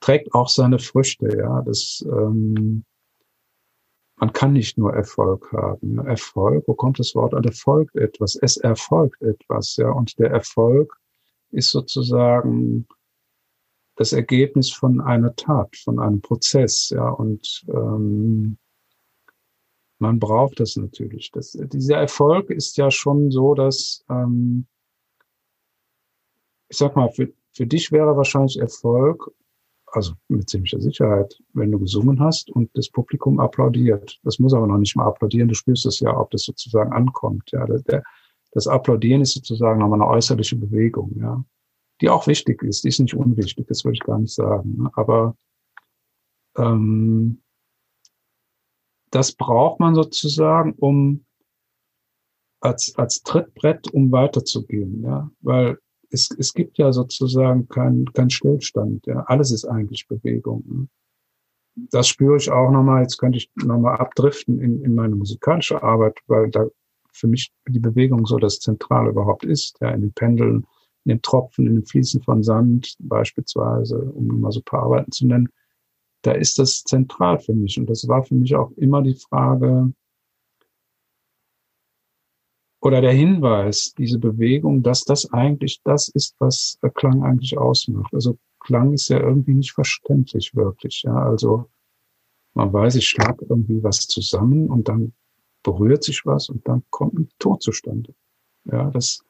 trägt 0.00 0.34
auch 0.34 0.50
seine 0.50 0.78
Früchte, 0.78 1.34
ja. 1.34 1.62
Das, 1.62 2.04
ähm, 2.06 2.84
man 4.16 4.34
kann 4.34 4.52
nicht 4.52 4.76
nur 4.76 4.92
Erfolg 4.92 5.50
haben. 5.50 5.98
Erfolg, 6.06 6.64
wo 6.68 6.74
kommt 6.74 6.98
das 6.98 7.14
Wort 7.14 7.32
an? 7.32 7.44
Erfolgt 7.44 7.96
etwas. 7.96 8.36
Es 8.36 8.58
erfolgt 8.58 9.22
etwas, 9.22 9.76
ja. 9.76 9.90
Und 9.90 10.18
der 10.18 10.30
Erfolg 10.30 10.94
ist 11.50 11.70
sozusagen 11.70 12.86
das 13.96 14.12
Ergebnis 14.12 14.70
von 14.70 15.00
einer 15.00 15.34
Tat, 15.36 15.74
von 15.76 15.98
einem 15.98 16.20
Prozess, 16.20 16.90
ja, 16.90 17.08
und 17.08 17.64
ähm, 17.68 18.58
man 19.98 20.18
braucht 20.18 20.60
das 20.60 20.76
natürlich. 20.76 21.30
Das, 21.32 21.52
dieser 21.52 21.96
Erfolg 21.96 22.50
ist 22.50 22.76
ja 22.76 22.90
schon 22.90 23.30
so, 23.30 23.54
dass, 23.54 24.04
ähm, 24.10 24.66
ich 26.68 26.76
sag 26.76 26.94
mal, 26.96 27.10
für, 27.10 27.32
für 27.52 27.66
dich 27.66 27.90
wäre 27.90 28.16
wahrscheinlich 28.16 28.58
Erfolg, 28.58 29.30
also 29.86 30.12
mit 30.28 30.50
ziemlicher 30.50 30.80
Sicherheit, 30.80 31.40
wenn 31.54 31.72
du 31.72 31.78
gesungen 31.78 32.20
hast 32.20 32.50
und 32.50 32.70
das 32.76 32.90
Publikum 32.90 33.40
applaudiert. 33.40 34.20
Das 34.24 34.38
muss 34.38 34.52
aber 34.52 34.66
noch 34.66 34.76
nicht 34.76 34.96
mal 34.96 35.06
applaudieren, 35.06 35.48
du 35.48 35.54
spürst 35.54 35.86
es 35.86 36.00
ja, 36.00 36.14
ob 36.14 36.30
das 36.32 36.42
sozusagen 36.42 36.92
ankommt. 36.92 37.50
Ja, 37.52 37.64
der, 37.64 38.02
das 38.56 38.66
Applaudieren 38.66 39.20
ist 39.20 39.34
sozusagen 39.34 39.80
nochmal 39.80 40.00
eine 40.00 40.10
äußerliche 40.10 40.56
Bewegung, 40.56 41.12
ja, 41.20 41.44
die 42.00 42.08
auch 42.08 42.26
wichtig 42.26 42.62
ist. 42.62 42.84
Die 42.84 42.88
ist 42.88 43.00
nicht 43.00 43.12
unwichtig, 43.12 43.66
das 43.66 43.84
würde 43.84 43.96
ich 43.96 44.00
gar 44.00 44.18
nicht 44.18 44.32
sagen. 44.32 44.76
Ne? 44.78 44.90
Aber 44.94 45.36
ähm, 46.56 47.42
das 49.10 49.32
braucht 49.32 49.78
man 49.78 49.94
sozusagen, 49.94 50.72
um 50.72 51.26
als, 52.60 52.94
als 52.96 53.22
Trittbrett, 53.22 53.92
um 53.92 54.10
weiterzugehen, 54.10 55.02
ja, 55.02 55.30
weil 55.40 55.78
es, 56.08 56.30
es 56.38 56.54
gibt 56.54 56.78
ja 56.78 56.94
sozusagen 56.94 57.68
keinen 57.68 58.10
kein 58.14 58.30
Stillstand, 58.30 59.06
ja, 59.06 59.20
alles 59.26 59.50
ist 59.50 59.66
eigentlich 59.66 60.08
Bewegung. 60.08 60.64
Ne? 60.66 60.88
Das 61.90 62.08
spüre 62.08 62.38
ich 62.38 62.50
auch 62.50 62.70
nochmal, 62.70 63.02
jetzt 63.02 63.18
könnte 63.18 63.36
ich 63.36 63.50
nochmal 63.54 63.98
abdriften 63.98 64.62
in, 64.62 64.82
in 64.82 64.94
meine 64.94 65.14
musikalische 65.14 65.82
Arbeit, 65.82 66.18
weil 66.26 66.50
da 66.50 66.66
für 67.16 67.28
mich 67.28 67.52
die 67.68 67.80
Bewegung 67.80 68.26
so 68.26 68.38
das 68.38 68.60
Zentrale 68.60 69.10
überhaupt 69.10 69.44
ist, 69.44 69.78
ja, 69.80 69.90
in 69.90 70.02
den 70.02 70.12
Pendeln, 70.12 70.66
in 71.04 71.10
den 71.10 71.22
Tropfen, 71.22 71.66
in 71.66 71.74
den 71.76 71.86
Fließen 71.86 72.22
von 72.22 72.42
Sand 72.42 72.96
beispielsweise, 73.00 73.98
um 73.98 74.40
mal 74.40 74.52
so 74.52 74.60
ein 74.60 74.64
paar 74.64 74.82
Arbeiten 74.82 75.12
zu 75.12 75.26
nennen 75.26 75.48
da 76.26 76.32
ist 76.32 76.58
das 76.58 76.82
zentral 76.82 77.38
für 77.38 77.54
mich. 77.54 77.78
Und 77.78 77.88
das 77.88 78.06
war 78.08 78.24
für 78.24 78.34
mich 78.34 78.54
auch 78.56 78.72
immer 78.72 79.02
die 79.02 79.14
Frage 79.14 79.92
oder 82.80 83.00
der 83.00 83.12
Hinweis, 83.12 83.94
diese 83.96 84.18
Bewegung, 84.18 84.82
dass 84.82 85.04
das 85.04 85.32
eigentlich 85.32 85.80
das 85.84 86.08
ist, 86.08 86.36
was 86.38 86.78
Klang 86.94 87.22
eigentlich 87.22 87.56
ausmacht. 87.58 88.12
Also 88.12 88.38
Klang 88.60 88.92
ist 88.92 89.08
ja 89.08 89.20
irgendwie 89.20 89.54
nicht 89.54 89.72
verständlich 89.72 90.54
wirklich. 90.54 91.02
Ja, 91.04 91.14
also 91.14 91.70
man 92.54 92.72
weiß, 92.72 92.96
ich 92.96 93.08
schlag 93.08 93.40
irgendwie 93.42 93.82
was 93.82 94.06
zusammen 94.06 94.68
und 94.68 94.88
dann 94.88 95.14
berührt 95.66 96.04
sich 96.04 96.24
was 96.24 96.48
und 96.48 96.66
dann 96.68 96.84
kommt 96.90 97.14
ein 97.18 97.28
Ton 97.40 97.58
zustande. 97.60 98.14
Ja, 98.64 98.88
das 98.90 99.24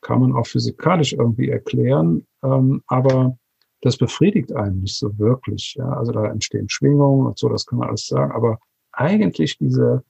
kann 0.00 0.20
man 0.20 0.32
auch 0.32 0.46
physikalisch 0.46 1.12
irgendwie 1.12 1.48
erklären, 1.48 2.26
ähm, 2.42 2.82
aber 2.88 3.38
das 3.82 3.96
befriedigt 3.96 4.52
einen 4.52 4.80
nicht 4.80 4.96
so 4.96 5.16
wirklich. 5.16 5.74
Ja? 5.78 5.92
Also 5.92 6.10
da 6.10 6.26
entstehen 6.26 6.68
Schwingungen 6.68 7.26
und 7.26 7.38
so, 7.38 7.48
das 7.48 7.66
kann 7.66 7.78
man 7.78 7.88
alles 7.88 8.06
sagen. 8.08 8.32
Aber 8.32 8.58
eigentlich 8.90 9.58
diese, 9.58 10.02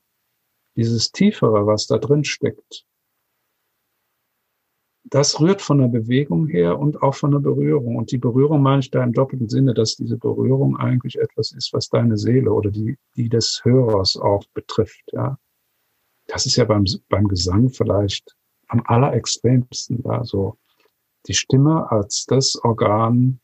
dieses 0.76 1.12
Tiefere, 1.12 1.66
was 1.66 1.86
da 1.86 1.98
drin 1.98 2.24
steckt, 2.24 2.86
das 5.04 5.40
rührt 5.40 5.61
von 5.61 5.78
der 5.78 5.88
Bewegung 5.88 6.46
her 6.46 6.78
und 6.78 7.02
auch 7.02 7.14
von 7.14 7.32
der 7.32 7.40
Berührung. 7.40 7.96
Und 7.96 8.12
die 8.12 8.18
Berührung 8.18 8.62
meine 8.62 8.80
ich 8.80 8.90
da 8.90 9.02
im 9.04 9.12
doppelten 9.12 9.48
Sinne, 9.48 9.74
dass 9.74 9.96
diese 9.96 10.16
Berührung 10.16 10.76
eigentlich 10.76 11.18
etwas 11.18 11.52
ist, 11.52 11.72
was 11.72 11.88
deine 11.88 12.16
Seele 12.16 12.50
oder 12.52 12.70
die, 12.70 12.96
die 13.16 13.28
des 13.28 13.61
Hörers 13.64 14.16
auch 14.16 14.44
betrifft. 14.54 15.02
Ja, 15.12 15.36
das 16.31 16.47
ist 16.47 16.57
ja 16.57 16.64
beim, 16.64 16.85
beim 17.09 17.28
Gesang 17.28 17.70
vielleicht 17.70 18.37
am 18.68 18.83
allerextremsten 18.87 20.03
da 20.03 20.24
so 20.24 20.57
die 21.26 21.35
Stimme 21.35 21.91
als 21.91 22.24
das 22.26 22.57
Organ, 22.62 23.41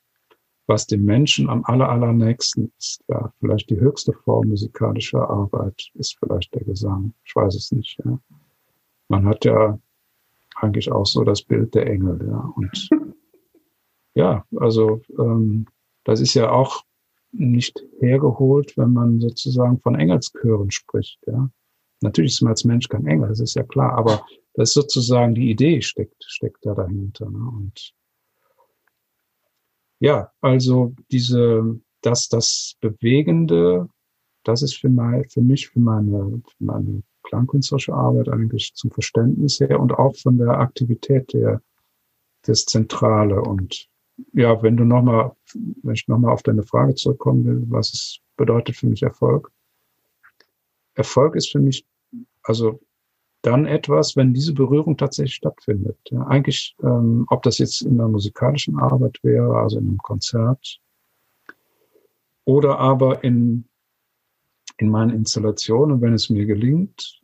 was 0.66 0.86
dem 0.86 1.04
Menschen 1.04 1.48
am 1.48 1.64
aller, 1.64 1.88
allernächsten 1.88 2.72
ist. 2.78 3.02
Ja, 3.08 3.32
vielleicht 3.40 3.70
die 3.70 3.78
höchste 3.78 4.12
Form 4.12 4.48
musikalischer 4.48 5.28
Arbeit 5.28 5.90
ist 5.94 6.16
vielleicht 6.18 6.54
der 6.54 6.64
Gesang. 6.64 7.12
Ich 7.24 7.34
weiß 7.34 7.54
es 7.54 7.72
nicht. 7.72 7.98
Ja. 8.04 8.18
Man 9.08 9.26
hat 9.26 9.44
ja 9.44 9.78
eigentlich 10.56 10.90
auch 10.90 11.06
so 11.06 11.22
das 11.24 11.42
Bild 11.42 11.74
der 11.74 11.86
Engel. 11.86 12.18
Ja. 12.26 12.52
Und 12.56 12.88
ja, 14.14 14.44
also 14.56 15.02
ähm, 15.18 15.66
das 16.04 16.20
ist 16.20 16.34
ja 16.34 16.50
auch 16.50 16.82
nicht 17.32 17.84
hergeholt, 18.00 18.76
wenn 18.76 18.92
man 18.92 19.20
sozusagen 19.20 19.78
von 19.80 19.96
Engelschören 19.96 20.70
spricht. 20.70 21.20
Ja. 21.26 21.50
Natürlich 22.00 22.34
ist 22.34 22.42
man 22.42 22.50
als 22.50 22.64
Mensch 22.64 22.88
kein 22.88 23.06
Engel, 23.06 23.28
das 23.28 23.40
ist 23.40 23.54
ja 23.54 23.62
klar, 23.62 23.96
aber 23.96 24.26
das 24.54 24.70
ist 24.70 24.74
sozusagen 24.74 25.34
die 25.34 25.50
Idee 25.50 25.80
steckt, 25.82 26.22
steckt 26.26 26.64
da 26.64 26.74
dahinter. 26.74 27.30
Ne? 27.30 27.38
Und 27.38 27.94
ja, 30.00 30.30
also 30.40 30.94
diese, 31.10 31.80
dass 32.02 32.28
das 32.28 32.76
Bewegende, 32.80 33.88
das 34.44 34.62
ist 34.62 34.76
für, 34.76 34.90
mein, 34.90 35.24
für 35.28 35.40
mich, 35.40 35.68
für 35.68 35.80
meine, 35.80 36.42
für 36.46 36.64
meine 36.64 37.02
klangkünstlerische 37.22 37.94
Arbeit 37.94 38.28
eigentlich 38.28 38.74
zum 38.74 38.90
Verständnis 38.90 39.60
her 39.60 39.80
und 39.80 39.92
auch 39.92 40.16
von 40.16 40.38
der 40.38 40.60
Aktivität 40.60 41.32
der, 41.32 41.62
das 42.42 42.64
Zentrale. 42.66 43.40
Und 43.40 43.88
ja, 44.32 44.62
wenn 44.62 44.76
du 44.76 44.84
nochmal, 44.84 45.32
wenn 45.82 45.94
ich 45.94 46.08
nochmal 46.08 46.32
auf 46.32 46.42
deine 46.42 46.62
Frage 46.62 46.94
zurückkommen 46.94 47.44
will, 47.44 47.64
was 47.68 47.92
es 47.92 48.20
bedeutet 48.36 48.76
für 48.76 48.86
mich 48.86 49.02
Erfolg? 49.02 49.50
Erfolg 50.96 51.36
ist 51.36 51.50
für 51.52 51.60
mich, 51.60 51.86
also 52.42 52.80
dann 53.42 53.66
etwas, 53.66 54.16
wenn 54.16 54.34
diese 54.34 54.52
Berührung 54.52 54.96
tatsächlich 54.96 55.36
stattfindet. 55.36 55.98
Ja, 56.10 56.26
eigentlich, 56.26 56.74
ähm, 56.82 57.26
ob 57.28 57.42
das 57.42 57.58
jetzt 57.58 57.82
in 57.82 57.96
der 57.96 58.08
musikalischen 58.08 58.78
Arbeit 58.78 59.18
wäre, 59.22 59.56
also 59.58 59.78
in 59.78 59.86
einem 59.86 59.98
Konzert, 59.98 60.80
oder 62.44 62.78
aber 62.78 63.22
in, 63.22 63.68
in 64.78 64.88
meinen 64.88 65.10
Installationen, 65.10 66.00
wenn 66.00 66.14
es 66.14 66.30
mir 66.30 66.46
gelingt, 66.46 67.20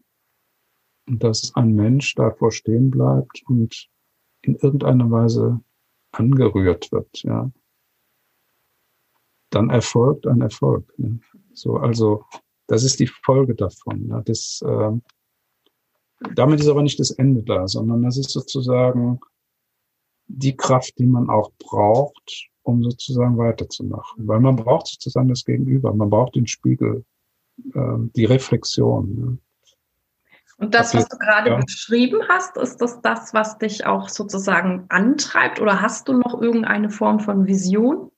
dass 1.07 1.55
ein 1.55 1.75
Mensch 1.75 2.15
davor 2.15 2.53
stehen 2.53 2.91
bleibt 2.91 3.43
und 3.49 3.89
in 4.43 4.55
irgendeiner 4.57 5.11
Weise 5.11 5.61
angerührt 6.13 6.93
wird, 6.93 7.23
ja, 7.23 7.51
dann 9.51 9.71
erfolgt 9.71 10.27
ein 10.27 10.41
Erfolg. 10.41 10.93
Ja. 10.99 11.09
So, 11.53 11.77
also 11.77 12.25
das 12.73 12.85
ist 12.85 12.99
die 13.01 13.07
Folge 13.07 13.55
davon. 13.55 14.09
Ja. 14.09 14.23
Das, 14.23 14.63
äh, 14.67 14.93
damit 16.35 16.61
ist 16.61 16.69
aber 16.69 16.83
nicht 16.83 16.99
das 16.99 17.11
Ende 17.11 17.43
da, 17.43 17.69
sondern 17.69 18.03
das 18.03 18.17
ist 18.17 18.31
sozusagen 18.31 19.21
die 20.27 20.57
Kraft, 20.57 20.99
die 20.99 21.07
man 21.07 21.29
auch 21.29 21.53
braucht, 21.59 22.49
um 22.63 22.83
sozusagen 22.83 23.37
weiterzumachen. 23.37 24.27
Weil 24.27 24.41
man 24.41 24.57
braucht 24.57 24.87
sozusagen 24.87 25.29
das 25.29 25.45
Gegenüber, 25.45 25.93
man 25.93 26.09
braucht 26.09 26.35
den 26.35 26.47
Spiegel, 26.47 27.05
äh, 27.75 27.97
die 28.17 28.25
Reflexion. 28.25 29.15
Ne? 29.15 29.39
Und 30.57 30.75
das, 30.75 30.95
was 30.95 31.09
du 31.09 31.19
gerade 31.19 31.51
ja. 31.51 31.61
beschrieben 31.61 32.21
hast, 32.31 32.57
ist 32.57 32.79
das 32.79 33.03
das, 33.03 33.35
was 33.35 33.59
dich 33.59 33.85
auch 33.85 34.09
sozusagen 34.09 34.87
antreibt? 34.89 35.61
Oder 35.61 35.83
hast 35.83 36.09
du 36.09 36.15
noch 36.15 36.41
irgendeine 36.41 36.89
Form 36.89 37.21
von 37.21 37.47
Vision? 37.47 38.12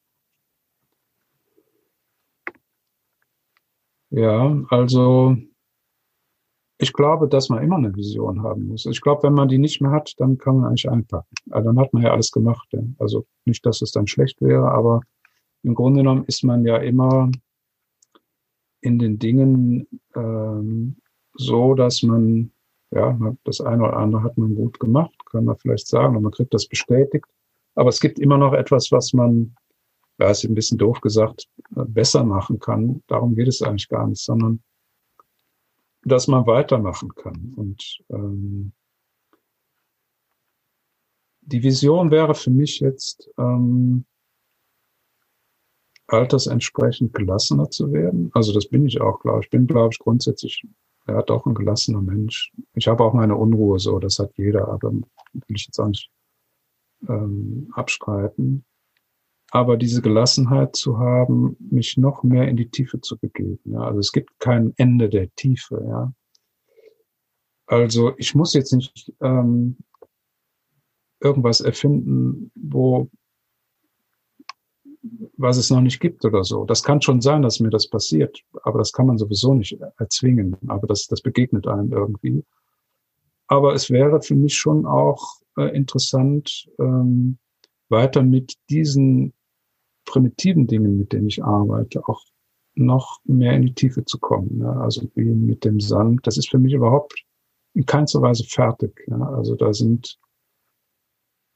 Ja, 4.17 4.63
also 4.71 5.37
ich 6.79 6.93
glaube, 6.93 7.27
dass 7.29 7.49
man 7.49 7.65
immer 7.65 7.77
eine 7.77 7.97
Vision 7.97 8.45
haben 8.45 8.69
muss. 8.69 8.87
Ich 8.87 9.01
glaube, 9.01 9.25
wenn 9.25 9.33
man 9.35 9.49
die 9.49 9.59
nicht 9.59 9.81
mehr 9.81 9.91
hat, 9.91 10.15
dann 10.19 10.39
kann 10.39 10.59
man 10.59 10.67
eigentlich 10.67 10.89
einpacken. 10.89 11.35
Also 11.51 11.71
dann 11.71 11.81
hat 11.81 11.93
man 11.93 12.05
ja 12.05 12.13
alles 12.13 12.31
gemacht. 12.31 12.69
Also 12.99 13.27
nicht, 13.45 13.67
dass 13.67 13.83
es 13.83 13.91
dann 13.91 14.07
schlecht 14.07 14.41
wäre, 14.41 14.71
aber 14.71 15.01
im 15.65 15.75
Grunde 15.75 16.01
genommen 16.01 16.25
ist 16.29 16.45
man 16.45 16.65
ja 16.65 16.77
immer 16.77 17.29
in 18.83 19.01
den 19.01 19.19
Dingen 19.19 19.89
ähm, 20.15 20.97
so, 21.35 21.75
dass 21.75 22.05
man, 22.05 22.53
ja, 22.93 23.19
das 23.43 23.61
eine 23.61 23.83
oder 23.83 23.97
andere 23.97 24.23
hat 24.23 24.39
man 24.39 24.55
gut 24.55 24.79
gemacht, 24.79 25.15
kann 25.27 25.47
man 25.47 25.57
vielleicht 25.57 25.89
sagen, 25.89 26.17
und 26.17 26.23
man 26.23 26.33
kriegt 26.33 26.55
das 26.55 26.69
bestätigt. 26.69 27.27
Aber 27.75 27.89
es 27.89 28.01
gibt 28.01 28.21
immer 28.21 28.39
noch 28.39 28.53
etwas, 28.53 28.93
was 28.93 29.13
man, 29.13 29.57
ja, 30.19 30.31
ist 30.31 30.45
ein 30.45 30.55
bisschen 30.55 30.79
doof 30.79 31.01
gesagt, 31.01 31.49
besser 31.71 32.25
machen 32.25 32.59
kann. 32.59 33.03
Darum 33.07 33.35
geht 33.35 33.49
es 33.49 33.63
eigentlich 33.63 33.89
gar 33.89 34.07
nicht, 34.07 34.23
sondern 34.23 34.63
dass 36.03 36.29
man 36.29 36.47
weitermachen 36.47 37.15
kann. 37.15 37.53
Und 37.57 37.99
ähm, 38.11 38.73
die 41.41 41.63
Vision 41.63 42.11
wäre 42.11 42.35
für 42.35 42.51
mich 42.51 42.81
jetzt, 42.81 43.29
ähm, 43.39 44.05
altersentsprechend 46.07 47.15
gelassener 47.15 47.71
zu 47.71 47.93
werden. 47.93 48.31
Also 48.35 48.53
das 48.53 48.69
bin 48.69 48.87
ich 48.87 49.01
auch, 49.01 49.21
glaube 49.21 49.41
ich. 49.41 49.47
Ich 49.47 49.51
bin, 49.51 49.67
glaube 49.67 49.91
ich, 49.93 49.99
grundsätzlich, 49.99 50.63
hat 51.07 51.31
auch 51.31 51.47
ein 51.47 51.55
gelassener 51.55 52.01
Mensch. 52.01 52.53
Ich 52.75 52.89
habe 52.89 53.05
auch 53.05 53.15
meine 53.15 53.37
Unruhe 53.37 53.79
so, 53.79 53.99
das 53.99 54.19
hat 54.19 54.37
jeder, 54.37 54.69
aber 54.69 54.93
will 54.93 55.05
ich 55.49 55.67
jetzt 55.67 55.79
auch 55.79 55.89
nicht 55.89 56.11
ähm, 57.09 57.71
abstreiten 57.75 58.65
aber 59.55 59.77
diese 59.77 60.03
Gelassenheit 60.03 60.75
zu 60.75 60.99
haben, 60.99 61.57
mich 61.61 61.97
noch 61.97 62.25
mehr 62.25 62.49
in 62.49 62.57
die 62.57 62.71
Tiefe 62.71 63.01
zu 63.01 63.17
begeben. 63.17 63.61
Ja. 63.67 63.83
Also 63.83 64.01
es 64.01 64.11
gibt 64.11 64.41
kein 64.41 64.75
Ende 64.79 65.09
der 65.09 65.33
Tiefe. 65.37 65.81
Ja. 65.87 66.13
Also 67.67 68.15
ich 68.19 68.35
muss 68.35 68.53
jetzt 68.55 68.73
nicht 68.73 69.15
ähm, 69.21 69.77
irgendwas 71.21 71.61
erfinden, 71.61 72.51
wo 72.57 73.09
was 75.37 75.57
es 75.57 75.71
noch 75.71 75.83
nicht 75.83 76.01
gibt 76.01 76.25
oder 76.25 76.43
so. 76.43 76.65
Das 76.65 76.83
kann 76.83 77.01
schon 77.01 77.21
sein, 77.21 77.43
dass 77.43 77.61
mir 77.61 77.71
das 77.71 77.89
passiert, 77.89 78.43
aber 78.65 78.79
das 78.79 78.93
kann 78.93 79.07
man 79.07 79.19
sowieso 79.19 79.55
nicht 79.55 79.79
erzwingen. 79.99 80.57
Aber 80.67 80.89
das, 80.89 81.07
das 81.07 81.21
begegnet 81.21 81.69
einem 81.69 81.93
irgendwie. 81.93 82.43
Aber 83.47 83.73
es 83.73 83.89
wäre 83.89 84.21
für 84.21 84.35
mich 84.35 84.57
schon 84.57 84.85
auch 84.85 85.37
äh, 85.57 85.77
interessant, 85.77 86.69
ähm, 86.81 87.39
weiter 87.89 88.25
mit 88.25 88.55
diesen 88.69 89.33
primitiven 90.05 90.67
Dingen, 90.67 90.99
mit 90.99 91.13
denen 91.13 91.29
ich 91.29 91.43
arbeite, 91.43 92.07
auch 92.09 92.23
noch 92.75 93.21
mehr 93.25 93.55
in 93.55 93.63
die 93.63 93.75
Tiefe 93.75 94.05
zu 94.05 94.19
kommen. 94.19 94.61
Ja? 94.61 94.73
Also 94.81 95.09
wie 95.15 95.25
mit 95.25 95.65
dem 95.65 95.81
Sand. 95.81 96.27
Das 96.27 96.37
ist 96.37 96.51
für 96.51 96.59
mich 96.59 96.73
überhaupt 96.73 97.25
in 97.75 97.87
keinster 97.87 98.23
Weise 98.23 98.45
fertig. 98.45 99.05
Ja? 99.07 99.21
Also 99.31 99.55
da 99.55 99.73
sind 99.73 100.19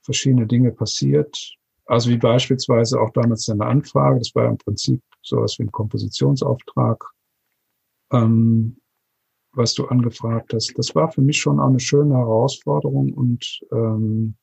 verschiedene 0.02 0.46
Dinge 0.46 0.72
passiert. 0.72 1.54
Also 1.86 2.10
wie 2.10 2.18
beispielsweise 2.18 3.00
auch 3.00 3.10
damals 3.10 3.48
eine 3.48 3.64
Anfrage, 3.64 4.18
das 4.18 4.34
war 4.34 4.44
ja 4.44 4.50
im 4.50 4.58
Prinzip 4.58 5.02
sowas 5.22 5.58
wie 5.58 5.64
ein 5.64 5.72
Kompositionsauftrag, 5.72 7.02
ähm, 8.12 8.78
was 9.52 9.74
du 9.74 9.86
angefragt 9.86 10.52
hast. 10.52 10.72
Das 10.76 10.94
war 10.94 11.10
für 11.10 11.22
mich 11.22 11.38
schon 11.38 11.58
auch 11.58 11.68
eine 11.68 11.80
schöne 11.80 12.14
Herausforderung 12.14 13.12
und 13.14 13.60
ähm, 13.72 14.36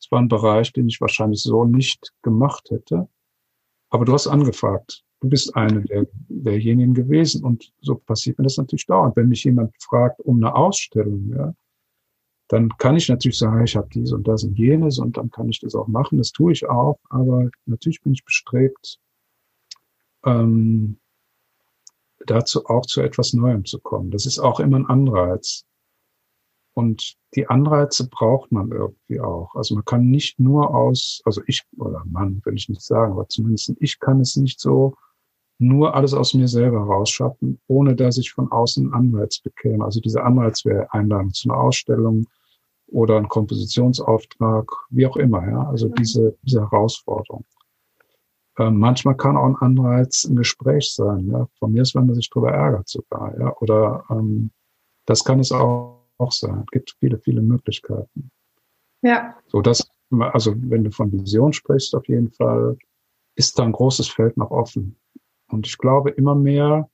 es 0.00 0.10
war 0.10 0.20
ein 0.20 0.28
Bereich, 0.28 0.72
den 0.72 0.88
ich 0.88 1.00
wahrscheinlich 1.00 1.42
so 1.42 1.64
nicht 1.64 2.12
gemacht 2.22 2.70
hätte. 2.70 3.08
Aber 3.90 4.04
du 4.04 4.12
hast 4.12 4.26
angefragt. 4.26 5.04
Du 5.20 5.28
bist 5.28 5.56
eine 5.56 5.82
der, 5.82 6.06
derjenigen 6.28 6.94
gewesen 6.94 7.44
und 7.44 7.72
so 7.80 7.96
passiert 7.96 8.38
mir 8.38 8.44
das 8.44 8.56
natürlich 8.56 8.86
dauernd. 8.86 9.16
Wenn 9.16 9.28
mich 9.28 9.44
jemand 9.44 9.74
fragt 9.82 10.20
um 10.20 10.36
eine 10.36 10.54
Ausstellung, 10.54 11.32
ja, 11.34 11.54
dann 12.48 12.70
kann 12.78 12.96
ich 12.96 13.08
natürlich 13.08 13.38
sagen, 13.38 13.64
ich 13.64 13.76
habe 13.76 13.88
dies 13.92 14.12
und 14.12 14.28
das 14.28 14.44
und 14.44 14.58
jenes 14.58 14.98
und 14.98 15.16
dann 15.16 15.30
kann 15.30 15.48
ich 15.48 15.60
das 15.60 15.74
auch 15.74 15.88
machen. 15.88 16.18
Das 16.18 16.32
tue 16.32 16.52
ich 16.52 16.68
auch, 16.68 16.98
aber 17.10 17.50
natürlich 17.66 18.00
bin 18.00 18.12
ich 18.12 18.24
bestrebt, 18.24 18.98
ähm, 20.24 20.98
dazu 22.26 22.64
auch 22.66 22.86
zu 22.86 23.02
etwas 23.02 23.32
Neuem 23.32 23.64
zu 23.64 23.80
kommen. 23.80 24.10
Das 24.10 24.24
ist 24.24 24.38
auch 24.38 24.60
immer 24.60 24.78
ein 24.78 24.86
Anreiz. 24.86 25.66
Und 26.78 27.16
die 27.34 27.48
Anreize 27.48 28.08
braucht 28.08 28.52
man 28.52 28.70
irgendwie 28.70 29.20
auch. 29.20 29.54
Also 29.54 29.74
man 29.74 29.84
kann 29.84 30.10
nicht 30.10 30.38
nur 30.38 30.74
aus, 30.74 31.20
also 31.24 31.42
ich 31.46 31.64
oder 31.76 32.02
Mann 32.06 32.40
will 32.44 32.54
ich 32.54 32.68
nicht 32.68 32.82
sagen, 32.82 33.12
aber 33.12 33.28
zumindest 33.28 33.74
ich 33.80 33.98
kann 33.98 34.20
es 34.20 34.36
nicht 34.36 34.60
so 34.60 34.94
nur 35.58 35.94
alles 35.94 36.14
aus 36.14 36.34
mir 36.34 36.46
selber 36.46 36.80
rausschaffen, 36.80 37.60
ohne 37.66 37.96
dass 37.96 38.16
ich 38.16 38.32
von 38.32 38.52
außen 38.52 38.84
einen 38.84 38.94
Anreiz 38.94 39.40
bekäme. 39.40 39.84
Also 39.84 40.00
dieser 40.00 40.24
Anreiz 40.24 40.64
wäre 40.64 40.92
Einladung 40.92 41.32
zu 41.32 41.50
einer 41.50 41.58
Ausstellung, 41.58 42.26
oder 42.90 43.16
ein 43.16 43.28
Kompositionsauftrag, 43.28 44.70
wie 44.90 45.06
auch 45.06 45.16
immer, 45.16 45.46
ja. 45.48 45.68
Also 45.68 45.88
mhm. 45.88 45.94
diese, 45.94 46.36
diese 46.42 46.60
Herausforderung. 46.62 47.44
Ähm, 48.58 48.78
manchmal 48.78 49.16
kann 49.16 49.36
auch 49.36 49.44
ein 49.44 49.56
Anreiz 49.56 50.24
ein 50.24 50.36
Gespräch 50.36 50.94
sein, 50.94 51.28
ja. 51.30 51.46
Von 51.58 51.72
mir 51.72 51.82
ist, 51.82 51.94
wenn 51.94 52.06
man 52.06 52.14
sich 52.14 52.30
darüber 52.30 52.52
ärgert 52.52 52.88
sogar, 52.88 53.38
ja. 53.38 53.54
Oder 53.58 54.04
ähm, 54.10 54.50
das 55.06 55.24
kann 55.24 55.40
es 55.40 55.52
auch, 55.52 55.97
auch 56.18 56.32
sein. 56.32 56.64
Es 56.66 56.70
gibt 56.70 56.96
viele, 57.00 57.18
viele 57.18 57.42
Möglichkeiten. 57.42 58.30
Ja. 59.02 59.36
So, 59.46 59.60
das, 59.60 59.88
also 60.10 60.54
wenn 60.56 60.84
du 60.84 60.90
von 60.90 61.12
Vision 61.12 61.52
sprichst, 61.52 61.94
auf 61.94 62.06
jeden 62.08 62.30
Fall, 62.30 62.76
ist 63.36 63.58
da 63.58 63.64
ein 63.64 63.72
großes 63.72 64.08
Feld 64.08 64.36
noch 64.36 64.50
offen. 64.50 64.96
Und 65.48 65.66
ich 65.66 65.78
glaube 65.78 66.10
immer 66.10 66.34
mehr, 66.34 66.90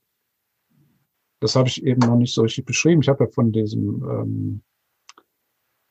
das 1.39 1.55
habe 1.55 1.67
ich 1.67 1.83
eben 1.83 1.99
noch 1.99 2.15
nicht 2.15 2.33
so 2.33 2.43
richtig 2.43 2.65
beschrieben. 2.65 3.01
Ich 3.01 3.09
habe 3.09 3.25
ja 3.25 3.29
von 3.31 3.51
diesem 3.51 4.03
ähm, 4.03 4.61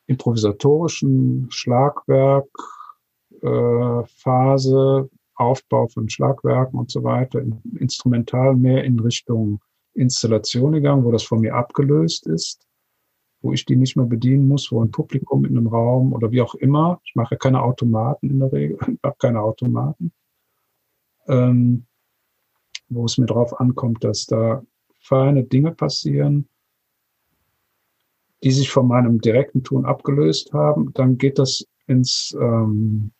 improvisatorischen 0.07 1.47
Schlagwerk, 1.49 2.47
äh, 3.41 4.03
Phase, 4.05 5.09
Aufbau 5.35 5.87
von 5.87 6.09
Schlagwerken 6.09 6.79
und 6.79 6.89
so 6.89 7.03
weiter, 7.03 7.41
instrumental 7.77 8.55
mehr 8.55 8.83
in 8.85 8.99
Richtung 8.99 9.59
Installation 9.93 10.73
gegangen, 10.73 11.03
wo 11.03 11.11
das 11.11 11.23
von 11.23 11.39
mir 11.41 11.55
abgelöst 11.55 12.27
ist, 12.27 12.65
wo 13.45 13.53
ich 13.53 13.63
die 13.63 13.75
nicht 13.75 13.95
mehr 13.95 14.07
bedienen 14.07 14.47
muss, 14.47 14.71
wo 14.71 14.83
ein 14.83 14.89
Publikum 14.89 15.45
in 15.45 15.55
einem 15.55 15.67
Raum 15.67 16.13
oder 16.13 16.31
wie 16.31 16.41
auch 16.41 16.55
immer, 16.55 16.99
ich 17.05 17.13
mache 17.15 17.37
keine 17.37 17.61
Automaten 17.61 18.29
in 18.29 18.39
der 18.39 18.51
Regel, 18.51 18.77
ich 18.87 18.99
habe 19.03 19.15
keine 19.19 19.41
Automaten, 19.41 20.11
ähm, 21.27 21.85
wo 22.89 23.05
es 23.05 23.17
mir 23.19 23.27
darauf 23.27 23.59
ankommt, 23.59 24.03
dass 24.03 24.25
da 24.25 24.63
feine 24.99 25.43
Dinge 25.43 25.71
passieren, 25.71 26.49
die 28.43 28.51
sich 28.51 28.71
von 28.71 28.87
meinem 28.87 29.21
direkten 29.21 29.63
Tun 29.63 29.85
abgelöst 29.85 30.51
haben. 30.53 30.91
Dann 30.93 31.17
geht 31.17 31.37
das 31.37 31.65
ins 31.85 32.35
ähm, 32.39 33.11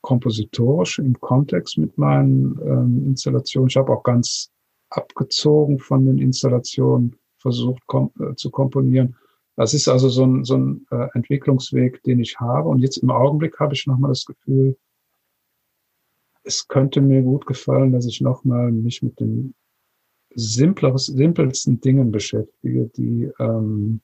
kompositorische, 0.00 1.02
im 1.02 1.20
Kontext 1.20 1.76
mit 1.76 1.98
meinen 1.98 2.58
ähm, 2.62 3.04
Installationen. 3.06 3.68
Ich 3.68 3.76
habe 3.76 3.92
auch 3.92 4.02
ganz 4.02 4.50
abgezogen 4.88 5.78
von 5.78 6.06
den 6.06 6.18
Installationen 6.18 7.16
versucht 7.38 7.86
kom 7.86 8.10
äh, 8.20 8.34
zu 8.34 8.50
komponieren. 8.50 9.16
Das 9.56 9.72
ist 9.72 9.88
also 9.88 10.08
so 10.08 10.24
ein, 10.24 10.44
so 10.44 10.56
ein 10.56 10.86
äh, 10.90 11.08
Entwicklungsweg, 11.14 12.02
den 12.02 12.20
ich 12.20 12.38
habe. 12.38 12.68
Und 12.68 12.80
jetzt 12.80 12.98
im 12.98 13.10
Augenblick 13.10 13.58
habe 13.58 13.74
ich 13.74 13.86
nochmal 13.86 14.10
das 14.10 14.26
Gefühl, 14.26 14.76
es 16.44 16.68
könnte 16.68 17.00
mir 17.00 17.22
gut 17.22 17.46
gefallen, 17.46 17.92
dass 17.92 18.06
ich 18.06 18.20
nochmal 18.20 18.70
mich 18.70 19.02
mit 19.02 19.18
den 19.18 19.54
simpleres, 20.34 21.06
simpelsten 21.06 21.80
Dingen 21.80 22.12
beschäftige, 22.12 22.90
die 22.96 23.30
ähm, 23.40 24.00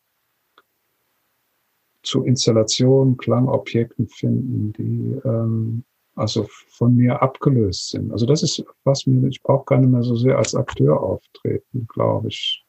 zu 2.03 2.25
Installationen, 2.25 3.17
Klangobjekten 3.17 4.09
finden, 4.09 4.73
die 4.73 5.21
ähm, 5.25 5.85
also 6.15 6.47
von 6.49 6.97
mir 6.97 7.23
abgelöst 7.23 7.91
sind. 7.91 8.11
Also 8.11 8.27
das 8.27 8.43
ist 8.43 8.65
was 8.85 9.07
mir, 9.07 9.29
ich 9.29 9.43
brauche 9.43 9.67
gar 9.67 9.79
nicht 9.79 9.91
mehr 9.91 10.03
so 10.03 10.17
sehr 10.17 10.37
als 10.37 10.55
Akteur 10.55 11.01
auftreten, 11.01 11.87
glaube 11.89 12.29
ich. 12.29 12.65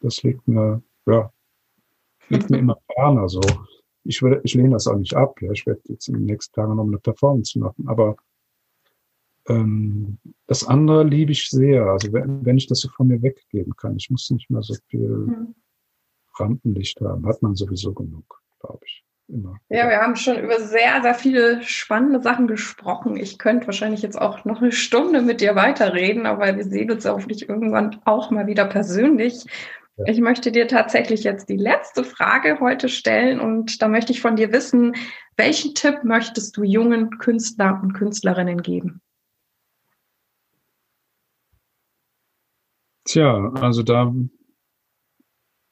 Das 0.00 0.22
liegt 0.22 0.46
mir, 0.48 0.82
ja, 1.06 1.32
liegt 2.28 2.50
mir 2.50 2.58
immer 2.58 2.78
ferner 2.94 3.28
so. 3.28 3.40
Ich, 4.04 4.22
würde, 4.22 4.40
ich 4.44 4.54
lehne 4.54 4.70
das 4.70 4.86
auch 4.86 4.96
nicht 4.96 5.14
ab. 5.14 5.40
Ja. 5.42 5.50
Ich 5.52 5.66
werde 5.66 5.80
jetzt 5.84 6.08
in 6.08 6.14
den 6.14 6.24
nächsten 6.24 6.54
Tagen 6.54 6.76
noch 6.76 6.86
eine 6.86 6.98
Performance 6.98 7.58
machen. 7.58 7.88
Aber 7.88 8.16
ähm, 9.48 10.18
das 10.46 10.66
andere 10.66 11.04
liebe 11.04 11.32
ich 11.32 11.48
sehr. 11.48 11.86
Also 11.86 12.12
wenn, 12.12 12.44
wenn 12.44 12.56
ich 12.56 12.66
das 12.66 12.80
so 12.80 12.88
von 12.88 13.08
mir 13.08 13.22
weggeben 13.22 13.74
kann. 13.76 13.96
Ich 13.96 14.10
muss 14.10 14.30
nicht 14.30 14.48
mehr 14.50 14.62
so 14.62 14.74
viel 14.88 15.08
hm. 15.08 15.54
Rampenlicht 16.38 17.00
haben. 17.00 17.26
Hat 17.26 17.42
man 17.42 17.54
sowieso 17.54 17.92
genug 17.92 18.40
glaube 18.66 18.80
ich. 18.84 19.02
Immer. 19.28 19.56
Ja, 19.70 19.88
wir 19.88 20.00
haben 20.00 20.14
schon 20.14 20.38
über 20.38 20.60
sehr, 20.60 21.02
sehr 21.02 21.14
viele 21.14 21.60
spannende 21.64 22.22
Sachen 22.22 22.46
gesprochen. 22.46 23.16
Ich 23.16 23.38
könnte 23.38 23.66
wahrscheinlich 23.66 24.02
jetzt 24.02 24.20
auch 24.20 24.44
noch 24.44 24.62
eine 24.62 24.70
Stunde 24.70 25.20
mit 25.20 25.40
dir 25.40 25.56
weiterreden, 25.56 26.26
aber 26.26 26.56
wir 26.56 26.62
sehen 26.62 26.92
uns 26.92 27.02
ja 27.02 27.12
hoffentlich 27.12 27.48
irgendwann 27.48 28.00
auch 28.04 28.30
mal 28.30 28.46
wieder 28.46 28.66
persönlich. 28.66 29.44
Ich 30.04 30.20
möchte 30.20 30.52
dir 30.52 30.68
tatsächlich 30.68 31.24
jetzt 31.24 31.48
die 31.48 31.56
letzte 31.56 32.04
Frage 32.04 32.60
heute 32.60 32.90
stellen 32.90 33.40
und 33.40 33.80
da 33.80 33.88
möchte 33.88 34.12
ich 34.12 34.20
von 34.20 34.36
dir 34.36 34.52
wissen, 34.52 34.94
welchen 35.36 35.74
Tipp 35.74 36.04
möchtest 36.04 36.56
du 36.56 36.64
jungen 36.64 37.18
Künstler 37.18 37.80
und 37.82 37.94
Künstlerinnen 37.94 38.60
geben? 38.60 39.00
Tja, 43.04 43.50
also 43.54 43.82
da 43.82 44.12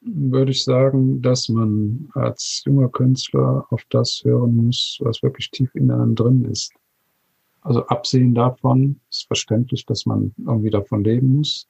würde 0.00 0.52
ich 0.52 0.64
sagen, 0.64 1.20
dass 1.20 1.48
man 1.48 2.08
als 2.14 2.62
junger 2.64 2.88
Künstler 2.88 3.66
auf 3.70 3.84
das 3.90 4.22
hören 4.24 4.56
muss, 4.56 4.98
was 5.00 5.22
wirklich 5.22 5.50
tief 5.50 5.74
in 5.74 5.90
einem 5.90 6.14
drin 6.14 6.44
ist. 6.44 6.72
Also 7.60 7.86
absehen 7.86 8.34
davon 8.34 9.00
ist 9.10 9.26
verständlich, 9.26 9.84
dass 9.84 10.06
man 10.06 10.34
irgendwie 10.38 10.70
davon 10.70 11.02
leben 11.04 11.36
muss. 11.36 11.66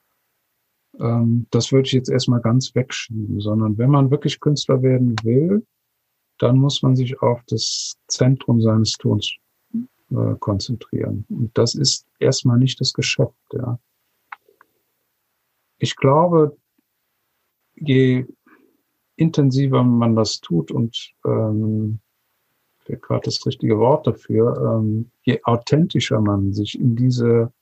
Ähm, 1.01 1.47
das 1.51 1.72
würde 1.72 1.86
ich 1.86 1.92
jetzt 1.92 2.11
erstmal 2.11 2.40
ganz 2.40 2.74
wegschieben, 2.74 3.40
sondern 3.40 3.78
wenn 3.78 3.90
man 3.90 4.11
wirklich 4.11 4.40
Künstler 4.40 4.82
werden 4.82 5.16
will, 5.22 5.66
dann 6.38 6.59
muss 6.59 6.82
man 6.82 6.97
sich 6.97 7.20
auf 7.22 7.42
das 7.47 7.97
Zentrum 8.09 8.61
seines 8.61 8.92
Tuns 8.92 9.34
äh, 10.11 10.34
konzentrieren. 10.38 11.24
Und 11.28 11.57
das 11.57 11.74
ist 11.74 12.07
erstmal 12.18 12.59
nicht 12.59 12.80
das 12.80 12.92
Geschäft, 12.92 13.34
ja. 13.53 13.78
Ich 15.78 15.97
glaube, 15.97 16.57
je 17.74 18.26
intensiver 19.16 19.82
man 19.82 20.16
das 20.16 20.40
tut 20.40 20.70
und 20.70 21.12
ähm, 21.24 22.01
gerade 22.86 23.22
das 23.24 23.45
richtige 23.47 23.78
Wort 23.78 24.07
dafür, 24.07 24.78
ähm, 24.78 25.11
je 25.22 25.40
authentischer 25.45 26.20
man 26.20 26.53
sich 26.53 26.78
in 26.78 26.97
diese 26.97 27.53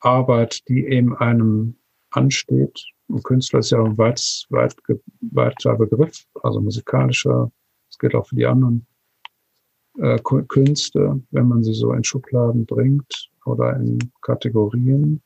Arbeit, 0.00 0.68
die 0.68 0.86
eben 0.86 1.16
einem 1.16 1.76
ansteht, 2.16 2.84
ein 3.08 3.22
Künstler 3.22 3.60
ist 3.60 3.70
ja 3.70 3.82
ein 3.82 3.96
weit, 3.98 4.46
weit, 4.50 4.74
weiter 5.20 5.76
Begriff, 5.76 6.26
also 6.42 6.60
musikalischer, 6.60 7.50
das 7.88 7.98
gilt 7.98 8.14
auch 8.14 8.26
für 8.26 8.36
die 8.36 8.46
anderen 8.46 8.86
äh, 9.98 10.18
Künste, 10.18 11.20
wenn 11.30 11.48
man 11.48 11.62
sie 11.62 11.74
so 11.74 11.92
in 11.92 12.04
Schubladen 12.04 12.66
bringt 12.66 13.30
oder 13.44 13.76
in 13.76 13.98
Kategorien 14.22 15.22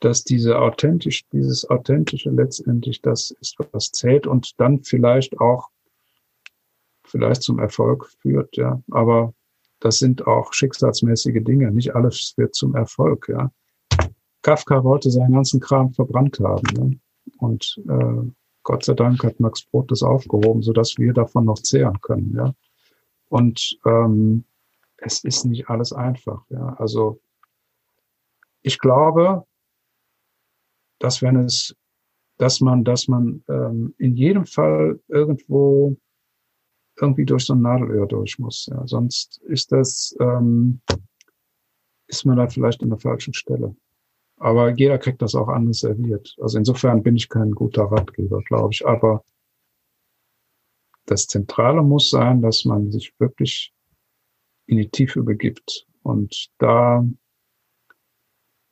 dass 0.00 0.24
diese 0.24 0.58
authentisch, 0.58 1.24
dieses 1.32 1.68
authentische 1.68 2.30
letztendlich 2.30 3.00
das 3.00 3.30
ist, 3.40 3.56
was 3.72 3.92
zählt 3.92 4.26
und 4.26 4.52
dann 4.60 4.82
vielleicht 4.82 5.40
auch 5.40 5.68
vielleicht 7.04 7.42
zum 7.42 7.58
Erfolg 7.58 8.06
führt, 8.20 8.56
ja. 8.56 8.82
Aber 8.90 9.32
das 9.80 9.98
sind 9.98 10.26
auch 10.26 10.52
schicksalsmäßige 10.52 11.42
Dinge. 11.42 11.70
Nicht 11.70 11.94
alles 11.94 12.34
wird 12.36 12.54
zum 12.54 12.74
Erfolg, 12.74 13.28
ja. 13.28 13.50
Kafka 14.46 14.84
wollte 14.84 15.10
seinen 15.10 15.32
ganzen 15.32 15.58
Kram 15.58 15.92
verbrannt 15.92 16.38
haben. 16.38 16.62
Ne? 16.76 17.00
Und 17.38 17.82
äh, 17.88 18.30
Gott 18.62 18.84
sei 18.84 18.94
Dank 18.94 19.24
hat 19.24 19.40
Max 19.40 19.64
Brot 19.64 19.90
das 19.90 20.04
aufgehoben, 20.04 20.62
sodass 20.62 20.98
wir 20.98 21.12
davon 21.12 21.46
noch 21.46 21.58
zehren 21.58 22.00
können. 22.00 22.32
Ja? 22.36 22.54
Und 23.28 23.76
ähm, 23.84 24.44
es 24.98 25.24
ist 25.24 25.46
nicht 25.46 25.68
alles 25.68 25.92
einfach. 25.92 26.44
Ja? 26.48 26.74
Also 26.78 27.20
ich 28.62 28.78
glaube, 28.78 29.44
dass 31.00 31.22
wenn 31.22 31.38
es, 31.38 31.74
dass 32.38 32.60
man, 32.60 32.84
dass 32.84 33.08
man 33.08 33.42
ähm, 33.48 33.96
in 33.98 34.14
jedem 34.14 34.46
Fall 34.46 35.00
irgendwo 35.08 35.96
irgendwie 37.00 37.24
durch 37.24 37.46
so 37.46 37.54
ein 37.54 37.62
Nadelöhr 37.62 38.06
durch 38.06 38.38
muss. 38.38 38.66
Ja. 38.70 38.86
Sonst 38.86 39.40
ist 39.48 39.72
das, 39.72 40.14
ähm, 40.20 40.82
ist 42.06 42.24
man 42.24 42.36
da 42.36 42.46
vielleicht 42.46 42.84
an 42.84 42.90
der 42.90 43.00
falschen 43.00 43.34
Stelle. 43.34 43.74
Aber 44.38 44.70
jeder 44.70 44.98
kriegt 44.98 45.22
das 45.22 45.34
auch 45.34 45.48
anders 45.48 45.80
serviert. 45.80 46.36
Also 46.40 46.58
insofern 46.58 47.02
bin 47.02 47.16
ich 47.16 47.28
kein 47.28 47.52
guter 47.52 47.84
Ratgeber, 47.84 48.42
glaube 48.42 48.70
ich. 48.72 48.86
Aber 48.86 49.24
das 51.06 51.26
Zentrale 51.26 51.82
muss 51.82 52.10
sein, 52.10 52.42
dass 52.42 52.64
man 52.64 52.90
sich 52.90 53.14
wirklich 53.18 53.72
in 54.66 54.78
die 54.78 54.88
Tiefe 54.88 55.22
begibt 55.22 55.86
und 56.02 56.48
da 56.58 57.06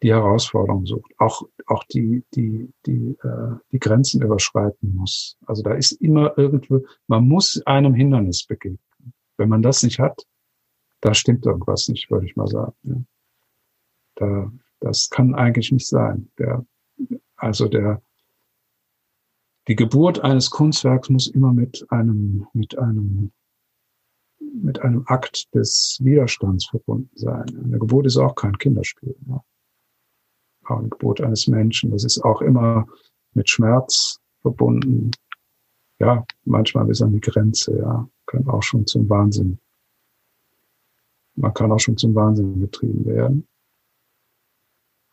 die 0.02 0.12
Herausforderung 0.12 0.84
sucht, 0.84 1.12
auch, 1.16 1.48
auch 1.64 1.82
die, 1.84 2.24
die, 2.34 2.70
die, 2.84 3.16
äh, 3.22 3.56
die 3.72 3.78
Grenzen 3.78 4.20
überschreiten 4.20 4.94
muss. 4.94 5.38
Also 5.46 5.62
da 5.62 5.72
ist 5.72 5.92
immer 5.92 6.36
irgendwo, 6.36 6.84
man 7.06 7.26
muss 7.26 7.62
einem 7.64 7.94
Hindernis 7.94 8.44
begegnen. 8.44 8.78
Wenn 9.38 9.48
man 9.48 9.62
das 9.62 9.82
nicht 9.82 9.98
hat, 9.98 10.26
da 11.00 11.14
stimmt 11.14 11.46
irgendwas 11.46 11.88
nicht, 11.88 12.10
würde 12.10 12.26
ich 12.26 12.36
mal 12.36 12.48
sagen. 12.48 12.74
Ja. 12.82 12.96
Da, 14.16 14.52
das 14.84 15.08
kann 15.08 15.34
eigentlich 15.34 15.72
nicht 15.72 15.88
sein. 15.88 16.30
Der, 16.38 16.64
also 17.36 17.68
der, 17.68 18.02
die 19.66 19.76
Geburt 19.76 20.20
eines 20.20 20.50
Kunstwerks 20.50 21.08
muss 21.08 21.26
immer 21.26 21.54
mit 21.54 21.86
einem, 21.88 22.46
mit 22.52 22.78
einem, 22.78 23.32
mit 24.38 24.82
einem 24.82 25.04
Akt 25.06 25.54
des 25.54 25.98
Widerstands 26.02 26.66
verbunden 26.66 27.10
sein. 27.14 27.46
Eine 27.64 27.78
Geburt 27.78 28.06
ist 28.06 28.18
auch 28.18 28.34
kein 28.34 28.58
Kinderspiel. 28.58 29.16
Ja. 29.26 29.42
Auch 30.66 30.78
eine 30.78 30.90
Geburt 30.90 31.22
eines 31.22 31.46
Menschen, 31.46 31.90
das 31.90 32.04
ist 32.04 32.22
auch 32.22 32.42
immer 32.42 32.86
mit 33.32 33.48
Schmerz 33.48 34.20
verbunden. 34.42 35.12
Ja, 35.98 36.26
manchmal 36.44 36.84
bis 36.84 37.00
an 37.00 37.12
die 37.12 37.20
Grenze, 37.20 37.78
ja, 37.78 38.08
kann 38.26 38.46
auch 38.48 38.62
schon 38.62 38.86
zum 38.86 39.08
Wahnsinn. 39.08 39.58
Man 41.36 41.54
kann 41.54 41.72
auch 41.72 41.80
schon 41.80 41.96
zum 41.96 42.14
Wahnsinn 42.14 42.60
getrieben 42.60 43.06
werden. 43.06 43.48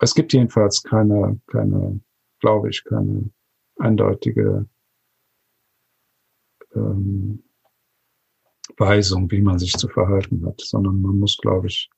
Es 0.01 0.15
gibt 0.15 0.33
jedenfalls 0.33 0.81
keine, 0.81 1.39
keine, 1.45 2.01
glaube 2.39 2.69
ich, 2.69 2.83
keine 2.83 3.29
eindeutige 3.77 4.67
ähm, 6.73 7.43
Weisung, 8.77 9.29
wie 9.29 9.41
man 9.41 9.59
sich 9.59 9.73
zu 9.73 9.87
verhalten 9.87 10.43
hat, 10.45 10.59
sondern 10.59 11.01
man 11.01 11.19
muss, 11.19 11.37
glaube 11.37 11.67
ich, 11.67 11.89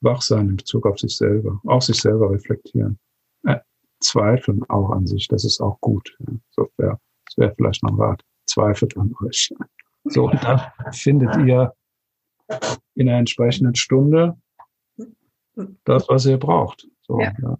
wach 0.00 0.20
sein 0.20 0.48
in 0.48 0.56
Bezug 0.56 0.84
auf 0.84 0.98
sich 0.98 1.16
selber, 1.16 1.60
auch 1.66 1.80
sich 1.80 2.00
selber 2.00 2.30
reflektieren, 2.30 2.98
äh, 3.44 3.60
zweifeln 4.00 4.64
auch 4.68 4.90
an 4.90 5.06
sich, 5.06 5.28
das 5.28 5.44
ist 5.44 5.60
auch 5.60 5.80
gut. 5.80 6.16
Ja. 6.18 6.34
So 6.50 6.68
wäre, 6.76 7.00
das 7.26 7.36
wäre 7.36 7.54
vielleicht 7.54 7.84
noch 7.84 7.92
ein 7.92 8.00
Rat. 8.00 8.22
Zweifelt 8.46 8.96
an 8.96 9.14
euch. 9.24 9.52
So, 10.08 10.30
und 10.30 10.40
dann 10.44 10.60
findet 10.92 11.34
ihr 11.38 11.74
in 12.94 13.08
einer 13.08 13.18
entsprechenden 13.18 13.74
Stunde 13.74 14.40
das, 15.84 16.08
was 16.08 16.26
ihr 16.26 16.36
braucht. 16.36 16.86
So, 17.06 17.20
ja. 17.20 17.32
ja. 17.42 17.58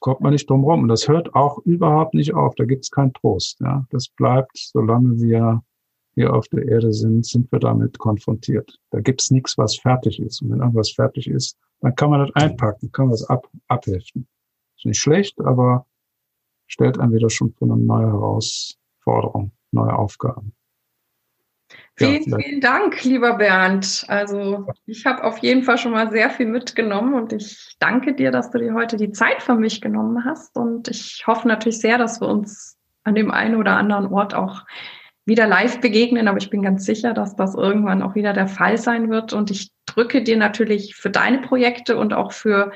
Kommt 0.00 0.20
man 0.20 0.32
nicht 0.32 0.48
drum 0.48 0.64
rum. 0.64 0.82
Und 0.82 0.88
das 0.88 1.08
hört 1.08 1.34
auch 1.34 1.58
überhaupt 1.58 2.14
nicht 2.14 2.34
auf. 2.34 2.54
Da 2.54 2.64
gibt 2.64 2.84
es 2.84 2.90
keinen 2.90 3.12
Trost. 3.12 3.60
Ja. 3.60 3.86
Das 3.90 4.08
bleibt, 4.08 4.56
solange 4.56 5.20
wir 5.20 5.62
hier 6.14 6.34
auf 6.34 6.48
der 6.48 6.66
Erde 6.66 6.92
sind, 6.92 7.26
sind 7.26 7.50
wir 7.52 7.58
damit 7.58 7.98
konfrontiert. 7.98 8.78
Da 8.90 9.00
gibt 9.00 9.20
es 9.20 9.30
nichts, 9.30 9.58
was 9.58 9.76
fertig 9.76 10.20
ist. 10.20 10.42
Und 10.42 10.50
wenn 10.50 10.60
irgendwas 10.60 10.90
fertig 10.90 11.28
ist, 11.28 11.58
dann 11.80 11.94
kann 11.94 12.10
man 12.10 12.20
das 12.20 12.34
einpacken, 12.34 12.90
kann 12.92 13.06
man 13.06 13.12
das 13.12 13.24
ab, 13.24 13.48
abheften. 13.68 14.26
Ist 14.76 14.86
nicht 14.86 15.00
schlecht, 15.00 15.40
aber 15.40 15.86
stellt 16.66 16.98
einen 16.98 17.12
wieder 17.12 17.30
schon 17.30 17.52
vor 17.52 17.70
eine 17.70 17.80
neue 17.80 18.06
Herausforderung, 18.06 19.52
neue 19.72 19.96
Aufgaben. 19.96 20.52
Vielen, 21.96 22.22
ja, 22.22 22.38
vielen 22.38 22.60
Dank, 22.60 23.04
lieber 23.04 23.34
Bernd. 23.34 24.04
Also 24.08 24.66
ich 24.86 25.04
habe 25.04 25.22
auf 25.22 25.38
jeden 25.38 25.62
Fall 25.62 25.76
schon 25.76 25.92
mal 25.92 26.10
sehr 26.10 26.30
viel 26.30 26.46
mitgenommen 26.46 27.14
und 27.14 27.32
ich 27.32 27.76
danke 27.78 28.14
dir, 28.14 28.30
dass 28.30 28.50
du 28.50 28.58
dir 28.58 28.72
heute 28.72 28.96
die 28.96 29.12
Zeit 29.12 29.42
für 29.42 29.54
mich 29.54 29.82
genommen 29.82 30.24
hast. 30.24 30.56
Und 30.56 30.88
ich 30.88 31.24
hoffe 31.26 31.46
natürlich 31.46 31.78
sehr, 31.78 31.98
dass 31.98 32.20
wir 32.20 32.28
uns 32.28 32.78
an 33.04 33.14
dem 33.14 33.30
einen 33.30 33.56
oder 33.56 33.76
anderen 33.76 34.06
Ort 34.06 34.34
auch 34.34 34.64
wieder 35.26 35.46
live 35.46 35.80
begegnen. 35.80 36.26
Aber 36.26 36.38
ich 36.38 36.48
bin 36.48 36.62
ganz 36.62 36.86
sicher, 36.86 37.12
dass 37.12 37.36
das 37.36 37.54
irgendwann 37.54 38.02
auch 38.02 38.14
wieder 38.14 38.32
der 38.32 38.48
Fall 38.48 38.78
sein 38.78 39.10
wird. 39.10 39.34
Und 39.34 39.50
ich 39.50 39.70
drücke 39.84 40.22
dir 40.22 40.38
natürlich 40.38 40.96
für 40.96 41.10
deine 41.10 41.42
Projekte 41.42 41.98
und 41.98 42.14
auch 42.14 42.32
für 42.32 42.72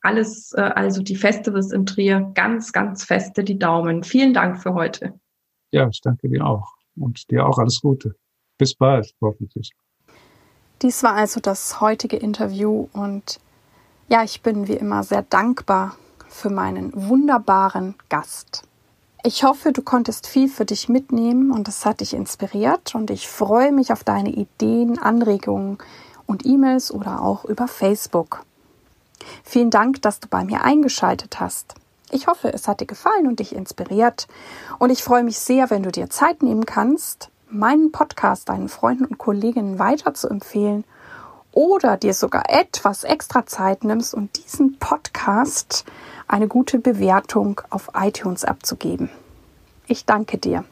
alles, 0.00 0.52
äh, 0.52 0.60
also 0.60 1.02
die 1.02 1.16
Festivals 1.16 1.72
in 1.72 1.86
Trier, 1.86 2.30
ganz, 2.34 2.72
ganz 2.72 3.04
feste 3.04 3.42
die 3.42 3.58
Daumen. 3.58 4.04
Vielen 4.04 4.34
Dank 4.34 4.62
für 4.62 4.74
heute. 4.74 5.18
Ja, 5.72 5.88
ich 5.88 6.00
danke 6.00 6.28
dir 6.28 6.46
auch 6.46 6.74
und 6.94 7.30
dir 7.30 7.46
auch 7.46 7.58
alles 7.58 7.80
Gute. 7.80 8.14
Bis 8.58 8.74
bald, 8.74 9.12
hoffentlich. 9.20 9.72
Dies 10.82 11.02
war 11.02 11.14
also 11.14 11.40
das 11.40 11.80
heutige 11.80 12.16
Interview 12.16 12.88
und 12.92 13.40
ja, 14.08 14.22
ich 14.22 14.42
bin 14.42 14.68
wie 14.68 14.74
immer 14.74 15.02
sehr 15.02 15.22
dankbar 15.22 15.96
für 16.28 16.50
meinen 16.50 16.92
wunderbaren 16.94 17.94
Gast. 18.08 18.62
Ich 19.24 19.44
hoffe, 19.44 19.72
du 19.72 19.80
konntest 19.80 20.26
viel 20.26 20.48
für 20.48 20.66
dich 20.66 20.88
mitnehmen 20.88 21.50
und 21.50 21.66
es 21.68 21.86
hat 21.86 22.00
dich 22.00 22.12
inspiriert 22.12 22.94
und 22.94 23.10
ich 23.10 23.26
freue 23.26 23.72
mich 23.72 23.92
auf 23.92 24.04
deine 24.04 24.30
Ideen, 24.30 24.98
Anregungen 24.98 25.78
und 26.26 26.44
E-Mails 26.44 26.92
oder 26.92 27.22
auch 27.22 27.46
über 27.46 27.66
Facebook. 27.66 28.44
Vielen 29.42 29.70
Dank, 29.70 30.02
dass 30.02 30.20
du 30.20 30.28
bei 30.28 30.44
mir 30.44 30.62
eingeschaltet 30.62 31.40
hast. 31.40 31.74
Ich 32.10 32.26
hoffe, 32.26 32.52
es 32.52 32.68
hat 32.68 32.80
dir 32.80 32.86
gefallen 32.86 33.26
und 33.26 33.38
dich 33.38 33.54
inspiriert 33.54 34.28
und 34.78 34.90
ich 34.90 35.02
freue 35.02 35.24
mich 35.24 35.38
sehr, 35.38 35.70
wenn 35.70 35.82
du 35.82 35.90
dir 35.90 36.10
Zeit 36.10 36.42
nehmen 36.42 36.66
kannst, 36.66 37.30
meinen 37.54 37.92
Podcast 37.92 38.48
deinen 38.48 38.68
Freunden 38.68 39.04
und 39.04 39.18
Kolleginnen 39.18 39.78
weiter 39.78 40.14
zu 40.14 40.28
empfehlen 40.28 40.84
oder 41.52 41.96
dir 41.96 42.14
sogar 42.14 42.50
etwas 42.50 43.04
extra 43.04 43.46
Zeit 43.46 43.84
nimmst 43.84 44.12
und 44.12 44.44
diesen 44.44 44.78
Podcast 44.78 45.84
eine 46.26 46.48
gute 46.48 46.78
Bewertung 46.78 47.60
auf 47.70 47.90
iTunes 47.94 48.44
abzugeben. 48.44 49.08
Ich 49.86 50.04
danke 50.04 50.38
dir. 50.38 50.64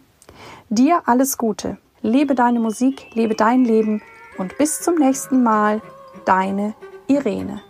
Dir 0.68 1.02
alles 1.06 1.38
Gute. 1.38 1.78
Lebe 2.00 2.34
deine 2.34 2.58
Musik, 2.58 3.14
lebe 3.14 3.34
dein 3.34 3.64
Leben 3.64 4.02
und 4.38 4.58
bis 4.58 4.80
zum 4.80 4.96
nächsten 4.96 5.42
Mal, 5.42 5.80
deine 6.24 6.74
Irene. 7.06 7.62